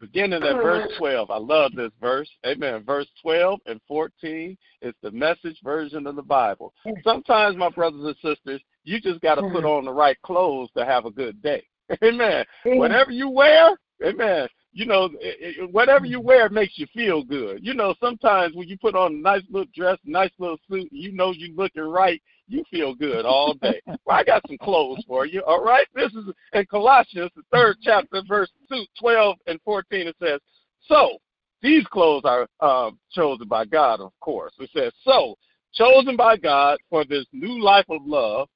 beginning 0.00 0.42
at 0.42 0.56
verse 0.56 0.92
12. 0.98 1.30
I 1.30 1.38
love 1.38 1.72
this 1.74 1.90
verse. 2.00 2.28
Amen. 2.44 2.84
Verse 2.84 3.08
12 3.22 3.60
and 3.66 3.80
14 3.88 4.56
is 4.82 4.94
the 5.02 5.10
message 5.10 5.58
version 5.64 6.06
of 6.06 6.16
the 6.16 6.22
Bible. 6.22 6.72
Sometimes, 7.02 7.56
my 7.56 7.70
brothers 7.70 8.04
and 8.04 8.16
sisters, 8.16 8.60
you 8.84 9.00
just 9.00 9.20
got 9.20 9.36
to 9.36 9.42
put 9.42 9.64
on 9.64 9.84
the 9.84 9.92
right 9.92 10.20
clothes 10.22 10.68
to 10.76 10.84
have 10.84 11.06
a 11.06 11.10
good 11.10 11.42
day. 11.42 11.64
Amen. 12.04 12.44
Whatever 12.64 13.10
you 13.10 13.28
wear, 13.28 13.76
amen, 14.04 14.48
you 14.72 14.84
know, 14.84 15.06
it, 15.20 15.58
it, 15.58 15.72
whatever 15.72 16.04
you 16.04 16.20
wear 16.20 16.48
makes 16.50 16.74
you 16.76 16.86
feel 16.92 17.22
good. 17.22 17.64
You 17.64 17.72
know, 17.72 17.94
sometimes 17.98 18.54
when 18.54 18.68
you 18.68 18.76
put 18.76 18.94
on 18.94 19.14
a 19.14 19.18
nice 19.18 19.42
little 19.50 19.70
dress, 19.74 19.98
nice 20.04 20.30
little 20.38 20.58
suit, 20.68 20.88
you 20.90 21.12
know 21.12 21.32
you're 21.32 21.56
looking 21.56 21.82
right, 21.82 22.20
you 22.46 22.62
feel 22.70 22.94
good 22.94 23.24
all 23.24 23.54
day. 23.54 23.80
well, 23.86 23.98
I 24.10 24.22
got 24.22 24.42
some 24.46 24.58
clothes 24.58 25.02
for 25.06 25.24
you. 25.24 25.42
All 25.46 25.64
right, 25.64 25.86
this 25.94 26.12
is 26.12 26.24
in 26.52 26.66
Colossians, 26.66 27.30
the 27.34 27.42
third 27.52 27.76
chapter, 27.82 28.22
verse 28.28 28.50
two, 28.68 28.84
12 29.00 29.36
and 29.46 29.58
14. 29.64 30.08
It 30.08 30.16
says, 30.22 30.40
"So 30.82 31.16
these 31.62 31.86
clothes 31.86 32.24
are 32.24 32.46
um, 32.60 32.98
chosen 33.12 33.48
by 33.48 33.64
God, 33.64 34.00
of 34.00 34.12
course." 34.20 34.52
It 34.58 34.68
says, 34.74 34.92
"So 35.04 35.36
chosen 35.72 36.16
by 36.16 36.36
God 36.36 36.78
for 36.90 37.04
this 37.04 37.24
new 37.32 37.62
life 37.62 37.86
of 37.88 38.02
love, 38.04 38.48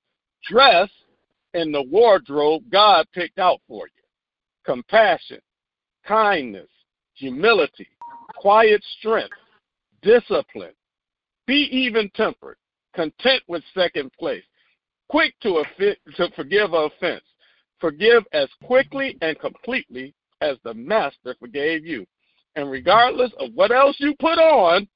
dress 0.46 0.90
in 1.54 1.72
the 1.72 1.82
wardrobe 1.82 2.62
God 2.70 3.06
picked 3.12 3.38
out 3.38 3.60
for 3.66 3.86
you: 3.86 4.02
compassion." 4.64 5.40
kindness, 6.06 6.68
humility, 7.14 7.88
quiet 8.36 8.82
strength, 8.98 9.36
discipline. 10.02 10.72
Be 11.46 11.68
even 11.70 12.10
tempered, 12.14 12.56
content 12.94 13.42
with 13.48 13.62
second 13.74 14.12
place, 14.18 14.44
quick 15.08 15.34
to, 15.42 15.64
to 16.16 16.30
forgive 16.36 16.72
offense. 16.72 17.24
Forgive 17.80 18.24
as 18.32 18.48
quickly 18.64 19.16
and 19.22 19.38
completely 19.38 20.14
as 20.40 20.56
the 20.64 20.74
Master 20.74 21.34
forgave 21.38 21.84
you. 21.86 22.04
And 22.56 22.70
regardless 22.70 23.30
of 23.38 23.50
what 23.54 23.70
else 23.70 23.96
you 24.00 24.14
put 24.18 24.38
on, 24.38 24.86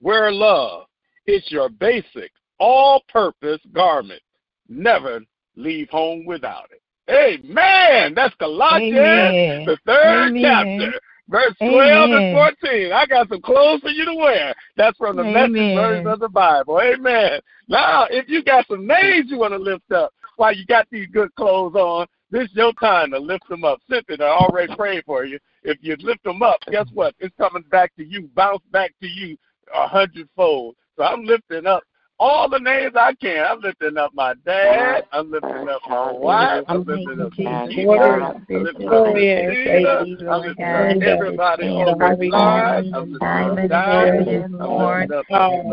wear 0.00 0.32
love. 0.32 0.86
It's 1.26 1.50
your 1.50 1.68
basic, 1.68 2.32
all 2.58 3.02
purpose 3.08 3.60
garment. 3.72 4.22
Never 4.68 5.20
leave 5.56 5.88
home 5.90 6.24
without 6.24 6.68
it. 6.70 6.82
Amen. 7.10 8.14
That's 8.14 8.34
Colossians, 8.36 8.96
Amen. 8.96 9.64
the 9.66 9.78
third 9.84 10.28
Amen. 10.28 10.42
chapter, 10.42 11.00
verse 11.28 11.54
12 11.58 12.10
Amen. 12.10 12.12
and 12.12 12.56
14. 12.62 12.92
I 12.92 13.06
got 13.06 13.28
some 13.28 13.40
clothes 13.40 13.80
for 13.80 13.88
you 13.88 14.04
to 14.04 14.14
wear. 14.14 14.54
That's 14.76 14.96
from 14.96 15.16
the 15.16 15.22
Amen. 15.22 15.52
message 15.52 15.74
version 15.74 16.06
of 16.06 16.20
the 16.20 16.28
Bible. 16.28 16.80
Amen. 16.80 17.40
Now, 17.68 18.06
if 18.10 18.28
you 18.28 18.44
got 18.44 18.66
some 18.68 18.86
names 18.86 19.26
you 19.30 19.38
want 19.38 19.52
to 19.54 19.58
lift 19.58 19.90
up 19.92 20.12
while 20.36 20.54
you 20.54 20.64
got 20.66 20.86
these 20.90 21.08
good 21.12 21.34
clothes 21.34 21.74
on, 21.74 22.06
this 22.30 22.44
is 22.44 22.54
your 22.54 22.72
time 22.74 23.10
to 23.10 23.18
lift 23.18 23.48
them 23.48 23.64
up. 23.64 23.80
Cynthia 23.90 24.16
I 24.20 24.28
already 24.28 24.74
prayed 24.76 25.04
for 25.04 25.24
you. 25.24 25.38
If 25.64 25.78
you 25.80 25.96
lift 25.98 26.22
them 26.22 26.42
up, 26.42 26.58
guess 26.70 26.86
what? 26.94 27.14
It's 27.18 27.34
coming 27.36 27.64
back 27.70 27.94
to 27.96 28.04
you, 28.04 28.30
bounce 28.34 28.62
back 28.70 28.92
to 29.02 29.08
you 29.08 29.36
a 29.74 29.88
hundredfold. 29.88 30.76
So 30.96 31.02
I'm 31.04 31.24
lifting 31.24 31.66
up 31.66 31.82
all 32.20 32.48
the 32.48 32.58
names 32.58 32.92
I 32.94 33.14
can. 33.14 33.44
I'm 33.44 33.60
lifting 33.60 33.96
up 33.96 34.14
my 34.14 34.34
dad. 34.44 35.04
I'm 35.10 35.30
lifting 35.30 35.68
up 35.68 35.80
my 35.88 36.12
wife. 36.12 36.64
I'm 36.68 36.84
lifting 36.84 37.20
up 37.20 37.32
Jesus. 37.32 37.86
I'm 37.88 38.62
lifting 38.62 38.92
up 38.92 39.16
Jesus. 39.16 40.28
I'm 40.28 40.42
lifting 40.42 40.66
up 40.66 41.02
everybody 41.02 41.68
on 41.68 41.98
the 41.98 42.28
line. 42.30 42.92
I'm 42.94 43.12
lifting 43.12 43.28
up 43.28 43.70
Diamond. 43.70 44.54
I'm 44.54 44.76
lifting 44.76 45.10
up 45.10 45.26
Lord. 45.30 45.32
Children 45.32 45.72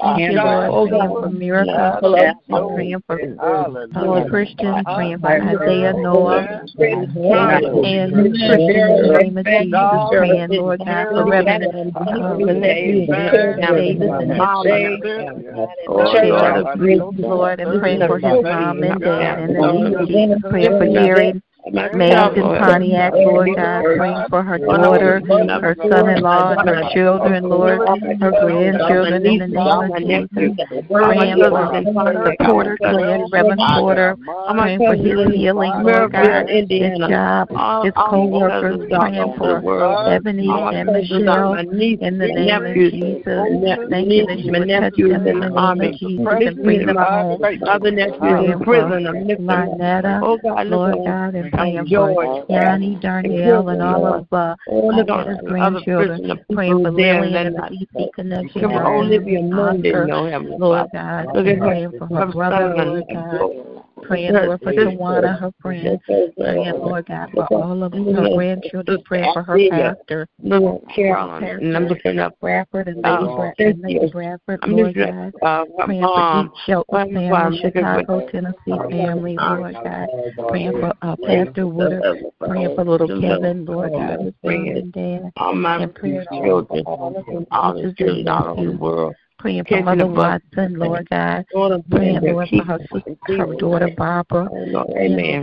Thank 0.00 0.30
you, 0.30 0.40
Lord, 0.42 0.88
praying 0.88 1.08
for 1.08 1.28
miracle. 1.30 2.16
And 2.16 2.36
praying 2.76 3.02
for 3.06 3.20
uh, 3.20 4.28
Christian, 4.28 4.84
praying 4.84 5.18
for 5.20 5.30
Isaiah, 5.30 5.92
Noah, 5.94 6.60
and 6.76 8.12
Christian 8.12 8.74
in 8.74 8.94
the 8.94 9.08
name 9.12 9.38
of 9.38 9.46
Jesus. 9.46 10.12
Praying, 10.12 10.50
Lord 10.50 10.80
God, 10.84 11.06
for 11.12 11.24
Reverend 11.24 11.64
uh, 11.96 12.36
Davis 13.72 14.10
and 14.10 14.40
Oh, 15.88 16.04
Lord, 17.18 17.60
and 17.60 17.80
pray 17.80 17.98
for 18.06 18.18
his 18.18 18.42
mom 18.42 18.82
and 18.82 19.00
dad, 19.00 19.38
and 19.38 19.56
then 19.62 20.40
pray 20.42 20.66
for 20.66 20.84
hearing 20.84 21.42
Mays 21.70 21.90
in 22.34 22.42
Pontiac, 22.58 23.12
Lord 23.14 23.54
God, 23.54 23.84
praying 23.96 24.24
for 24.30 24.42
her 24.42 24.58
daughter, 24.58 25.22
her 25.60 25.76
son-in-law, 25.78 26.56
her 26.56 26.82
children, 26.92 27.48
Lord, 27.48 27.78
her 28.20 28.32
grandchildren 28.32 29.26
in 29.26 29.38
the 29.38 29.48
name 29.48 29.80
of 29.80 29.96
Jesus. 29.98 30.56
Praying 30.90 31.36
for 31.38 31.50
the 31.50 32.36
Porter 32.44 32.76
clan, 32.78 33.28
Reverend 33.30 33.62
Porter, 33.78 34.16
praying 34.58 34.78
for 34.78 34.94
his 34.94 35.34
healing, 35.34 35.72
Lord 35.82 36.12
God, 36.12 36.48
his 36.48 36.98
job, 37.08 37.48
his 37.84 37.92
co-workers, 37.94 38.90
praying 38.90 39.34
for 39.38 40.06
Ebony 40.08 40.48
and 40.48 40.92
Michelle 40.92 41.54
in 41.54 42.18
the 42.18 42.26
name 42.26 42.66
of 42.66 42.74
Jesus. 42.74 43.24
Thank 43.90 44.08
you 44.10 44.26
that 44.26 44.38
you 44.40 44.52
would 44.52 44.68
touch 44.68 44.96
them 44.96 45.26
in 45.26 45.40
the 45.40 45.50
name 45.50 45.80
of 45.80 45.98
Jesus 45.98 46.26
and 46.26 46.62
bring 46.64 46.86
them 46.86 46.96
home. 46.96 47.40
Praying 47.40 48.58
for 48.64 48.90
Lynetta, 49.48 50.20
Lord 50.68 50.98
God, 51.04 51.34
and 51.34 51.51
praying 51.52 51.86
for 51.86 52.44
Yanni, 52.48 52.96
Darnell, 52.96 53.68
and 53.68 53.82
all 53.82 54.06
of 54.06 54.32
uh, 54.32 54.56
his 54.66 55.38
grandchildren, 55.46 56.44
praying 56.52 56.82
for 56.82 56.90
Lily 56.90 57.36
and 57.36 57.56
the 57.56 57.86
DC 57.96 58.12
connection, 58.14 58.64
Olivia 58.64 59.42
Munder, 59.42 60.06
Lord 60.58 60.88
God, 60.92 61.26
praying 61.32 61.92
for 61.98 62.06
her 62.06 62.26
brother, 62.26 62.74
Lord 62.76 63.04
God 63.12 63.71
praying, 64.02 64.32
Lord, 64.34 64.60
for 64.62 64.72
Tawana, 64.72 65.38
her 65.38 65.52
friend, 65.60 65.98
praying, 66.38 66.80
Lord 66.80 67.06
God, 67.06 67.30
for 67.34 67.48
all 67.52 67.82
of 67.84 67.92
her 67.92 68.28
grandchildren, 68.34 69.02
praying 69.04 69.32
for 69.32 69.42
her 69.42 69.58
pastor, 69.70 70.28
Carolyn, 70.94 71.44
and 71.44 71.76
I'm 71.76 71.86
looking 71.88 72.18
up. 72.18 72.38
Bradford 72.40 72.88
and 72.88 73.02
Lady 73.82 74.10
Bradford, 74.10 74.60
Lord 74.66 74.94
God, 74.94 75.32
praying 75.84 76.02
for 76.02 76.42
Deep 76.42 76.52
Shelton 76.66 77.14
family, 77.14 77.58
Chicago, 77.60 78.28
Tennessee 78.30 78.78
family, 78.90 79.36
Lord 79.38 79.76
God, 79.84 80.08
praying 80.48 80.72
for 80.72 80.92
uh, 81.02 81.16
Pastor 81.16 81.66
Woodard, 81.66 82.02
praying 82.40 82.74
for 82.74 82.84
little 82.84 83.20
Kevin, 83.20 83.64
Lord 83.64 83.92
God, 83.92 84.20
his 84.20 84.34
mom 84.44 84.68
and 84.68 84.92
dad, 84.92 85.32
and 85.36 85.94
praying 85.94 86.24
for 86.28 86.42
all 87.50 87.76
of 87.76 87.82
the 87.82 87.94
children 87.96 88.28
all 88.28 88.48
over 88.48 88.64
the 88.64 88.76
world 88.76 89.14
praying 89.42 89.64
for 89.68 89.82
Mother 89.82 90.06
Watson, 90.06 90.78
Lord 90.78 91.08
God, 91.10 91.44
praying, 91.90 92.20
Lord, 92.22 92.48
for 92.48 92.62
her, 92.62 92.78
sister, 92.92 93.36
her 93.36 93.56
daughter 93.56 93.88
Barbara, 93.96 94.48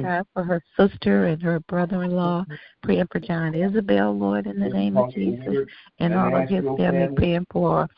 God, 0.03 0.25
for 0.33 0.43
her 0.43 0.61
sister 0.77 1.25
and 1.25 1.41
her 1.43 1.59
brother-in-law, 1.67 2.45
praying 2.81 3.07
for 3.11 3.19
John 3.19 3.53
Isabel, 3.53 4.17
Lord, 4.17 4.47
in 4.47 4.57
the 4.57 4.69
name 4.69 4.95
of 4.95 5.13
Jesus, 5.13 5.67
and 5.99 6.15
all 6.15 6.33
of 6.33 6.47
his 6.47 6.63
family, 6.77 7.13
praying 7.17 7.45
for, 7.51 7.89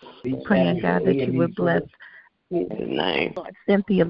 praying, 0.44 0.80
God, 0.82 1.06
that 1.06 1.20
you 1.20 1.34
would 1.38 1.54
bless 1.54 1.84
Cynthia 3.68 4.06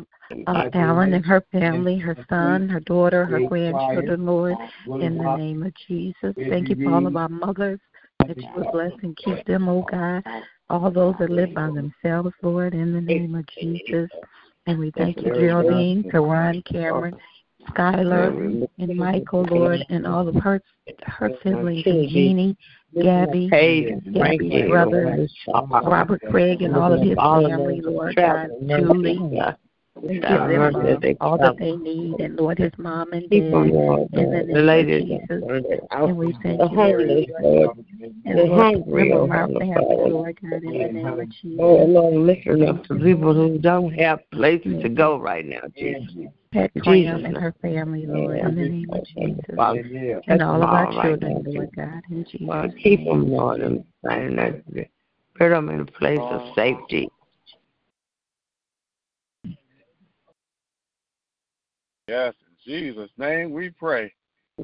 uh, 0.47 0.69
Allen 0.73 1.13
and 1.13 1.25
her 1.25 1.43
family, 1.51 1.97
her 1.97 2.15
son, 2.29 2.69
her 2.69 2.79
daughter, 2.79 3.25
her 3.25 3.41
grandchildren, 3.41 4.25
Lord, 4.25 4.55
in 5.01 5.17
the 5.17 5.35
name 5.37 5.63
of 5.63 5.73
Jesus. 5.87 6.33
Thank 6.49 6.69
you 6.69 6.75
for 6.85 6.93
all 6.93 7.05
of 7.05 7.17
our 7.17 7.29
mothers 7.29 7.81
that 8.25 8.37
you 8.37 8.47
would 8.55 8.71
bless 8.71 8.91
and 9.03 9.17
keep 9.17 9.43
them, 9.45 9.67
oh 9.67 9.85
God 9.91 10.23
all 10.71 10.89
those 10.89 11.15
that 11.19 11.29
live 11.29 11.53
by 11.53 11.69
themselves, 11.69 12.33
Lord, 12.41 12.73
in 12.73 12.93
the 12.93 13.01
name 13.01 13.35
of 13.35 13.45
Jesus. 13.59 14.09
And 14.65 14.79
we 14.79 14.91
thank 14.91 15.17
you, 15.17 15.33
Geraldine, 15.33 16.05
Karan, 16.09 16.61
Cameron, 16.61 17.17
Skylar, 17.69 18.67
and 18.79 18.95
Michael, 18.95 19.43
Lord, 19.43 19.85
and 19.89 20.07
all 20.07 20.27
of 20.27 20.35
her 20.35 20.61
her 21.03 21.29
siblings, 21.43 21.83
Jeannie, 21.83 22.55
Gabby, 23.01 23.49
Gabby's 24.13 24.69
brother, 24.69 25.27
Robert 25.83 26.21
Craig, 26.29 26.61
and 26.61 26.75
all 26.75 26.93
of 26.93 27.01
his 27.01 27.17
family, 27.17 27.81
Lord 27.81 28.15
God, 28.15 28.49
Julie, 28.65 29.19
Give 29.99 30.21
them 30.21 31.15
all 31.19 31.37
that 31.37 31.57
they 31.59 31.75
need, 31.75 32.19
and 32.21 32.37
Lord, 32.37 32.57
his 32.57 32.71
mom 32.77 33.11
and 33.11 33.29
dad, 33.29 33.41
in 33.41 34.31
the 34.31 34.43
name 34.43 34.71
of 34.71 34.87
Jesus. 34.87 35.43
And 35.91 36.17
we 36.17 36.33
thank 36.41 36.61
you, 36.61 36.77
Lord. 36.77 37.85
And 38.25 38.39
the 38.39 38.55
hungry, 38.55 39.11
our 39.11 39.47
family, 39.59 40.11
Lord 40.11 40.39
God, 40.41 40.63
in 40.63 40.77
the 40.77 40.87
name 40.93 41.05
of 41.05 41.19
oh, 41.19 41.25
Jesus. 41.25 41.59
Oh, 41.59 41.85
Lord, 41.85 42.13
listen 42.13 42.67
up 42.67 42.83
to 42.87 42.95
people 42.95 43.33
who 43.33 43.57
don't 43.57 43.93
have 43.93 44.19
places 44.31 44.81
to 44.81 44.89
go 44.89 45.17
right 45.17 45.45
now, 45.45 45.61
Jesus. 45.77 46.31
Pat 46.53 46.71
Graham 46.79 47.25
and 47.25 47.37
her 47.37 47.53
family, 47.61 48.05
Lord, 48.07 48.39
in 48.39 48.55
the 48.55 48.61
name 48.61 48.89
of 48.93 49.05
Jesus. 49.05 50.23
And 50.27 50.41
all 50.41 50.63
of 50.63 50.69
our 50.69 50.91
children, 51.03 51.43
Lord 51.45 51.69
God, 51.75 52.01
in 52.09 52.23
Jesus' 52.23 52.41
name. 52.41 52.73
Keep 52.81 53.05
them, 53.05 53.29
Lord, 53.29 53.59
and 53.59 53.83
put 55.35 55.49
them 55.49 55.69
in 55.69 55.81
a 55.81 55.85
place 55.85 56.19
of 56.19 56.41
oh, 56.41 56.53
safety. 56.55 57.09
Yes, 62.11 62.33
in 62.45 62.73
Jesus' 62.73 63.09
name 63.17 63.53
we 63.53 63.69
pray. 63.69 64.11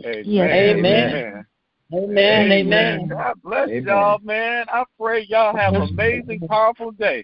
Amen. 0.03 0.25
Yes. 0.25 0.37
Amen. 0.37 0.75
Amen. 0.75 1.45
Amen. 1.93 2.51
Amen. 2.51 3.07
God 3.07 3.35
bless 3.41 3.69
Amen. 3.69 3.85
y'all, 3.85 4.19
man. 4.19 4.65
I 4.67 4.83
pray 4.99 5.25
y'all 5.29 5.55
have 5.55 5.73
an 5.75 5.83
amazing, 5.83 6.45
powerful 6.49 6.91
day. 6.91 7.23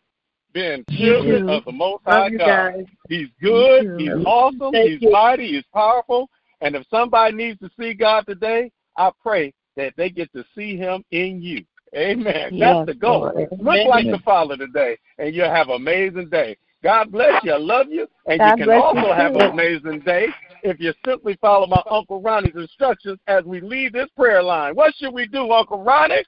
Being 0.53 0.86
children 0.97 1.49
of 1.49 1.65
the 1.65 1.74
Most 1.74 2.03
High 2.05 2.30
God. 2.30 2.38
guys. 2.38 2.86
He's 3.09 3.28
good. 3.41 3.99
He's 3.99 4.26
awesome. 4.26 4.71
Thank 4.71 4.91
he's 4.91 5.01
you. 5.01 5.11
mighty. 5.11 5.55
He's 5.55 5.65
powerful. 5.74 6.30
And 6.61 6.74
if 6.78 6.88
somebody 6.89 7.36
needs 7.36 7.59
to 7.59 7.69
see 7.78 7.93
God 7.93 8.26
today, 8.26 8.71
I 8.95 9.11
pray 9.21 9.53
that 9.76 9.91
they 9.97 10.09
get 10.09 10.32
to 10.32 10.45
see 10.55 10.78
Him 10.78 11.03
in 11.11 11.41
you. 11.41 11.65
Amen. 11.93 12.53
Yes, 12.53 12.78
That's 12.78 12.88
the 12.88 12.93
goal. 12.93 13.34
Lord. 13.36 13.49
Look 13.51 13.61
Amen. 13.61 13.88
like 13.89 14.05
the 14.05 14.19
Father 14.24 14.55
today, 14.55 14.97
and 15.17 15.36
you'll 15.36 15.49
have 15.49 15.67
an 15.67 15.76
amazing 15.76 16.30
day. 16.30 16.55
God 16.84 17.12
bless 17.12 17.44
you. 17.44 17.54
I 17.54 17.58
love 17.58 17.88
you. 17.90 18.08
And 18.28 18.40
God 18.40 18.60
you 18.60 18.66
can 18.66 18.74
also 18.74 19.08
you 19.08 19.14
have 19.14 19.34
too. 19.34 19.40
an 19.40 19.52
amazing 19.52 20.02
day 20.02 20.28
if 20.64 20.80
you 20.80 20.94
simply 21.06 21.38
follow 21.42 21.66
my 21.66 21.82
Uncle 21.90 22.22
Ronnie's 22.22 22.56
instructions 22.56 23.18
as 23.28 23.44
we 23.46 23.62
leave 23.62 23.94
this 23.94 24.10
prayer 24.16 24.44
line. 24.44 24.76
What 24.76 24.94
should 24.96 25.14
we 25.14 25.28
do, 25.28 25.52
Uncle 25.52 25.82
Ronnie? 25.82 26.24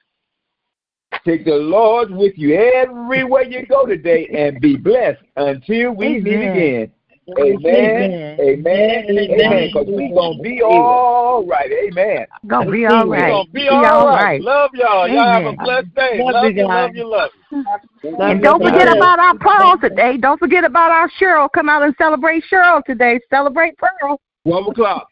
Take 1.24 1.44
the 1.44 1.54
Lord 1.54 2.10
with 2.10 2.36
you 2.36 2.54
everywhere 2.56 3.42
you 3.42 3.64
go 3.66 3.86
today 3.86 4.26
and 4.32 4.60
be 4.60 4.76
blessed 4.76 5.22
until 5.36 5.92
we 5.92 6.20
meet 6.20 6.42
again. 6.42 6.92
Amen. 7.38 8.38
Amen. 8.40 9.04
Amen. 9.10 9.66
Because 9.66 9.86
we're 9.88 10.14
going 10.14 10.36
to 10.36 10.42
be 10.42 10.62
all 10.62 11.44
right. 11.46 11.70
Amen. 11.88 12.26
Gonna 12.46 12.70
be 12.70 12.86
all 12.86 13.08
We're 13.08 13.26
going 13.26 13.46
to 13.46 13.52
be 13.52 13.68
all 13.68 14.06
right. 14.06 14.40
Love 14.40 14.70
y'all. 14.74 15.08
Y'all 15.08 15.24
have 15.24 15.44
a 15.44 15.56
blessed 15.56 15.94
day. 15.94 16.18
Love 16.20 16.34
Love 16.34 16.44
you 16.44 16.62
you, 16.62 16.68
love 16.68 16.90
you, 16.94 17.10
love 17.10 17.30
you. 17.50 18.16
And 18.20 18.42
don't 18.42 18.62
forget 18.62 18.88
about 18.88 19.18
our 19.18 19.36
Pearl 19.38 19.76
today. 19.78 20.16
Don't 20.18 20.38
forget 20.38 20.64
about 20.64 20.92
our 20.92 21.10
Cheryl. 21.20 21.48
Come 21.52 21.68
out 21.68 21.82
and 21.82 21.94
celebrate 21.98 22.44
Cheryl 22.50 22.84
today. 22.84 23.18
Celebrate 23.28 23.74
Pearl. 23.76 24.20
12 24.46 24.68
o'clock. 24.68 25.08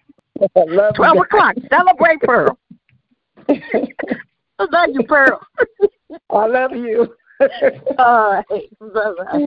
Twelve 0.95 1.19
o'clock. 1.19 1.55
Celebrate 1.71 2.21
Pearl. 2.21 2.59
I 3.49 3.55
love 4.71 4.89
you, 4.93 5.03
Pearl. 5.05 5.41
I 6.31 6.47
love 6.47 6.73
you. 6.73 7.15
All 7.99 8.43
right. 8.51 8.79
Bye-bye. 8.81 9.47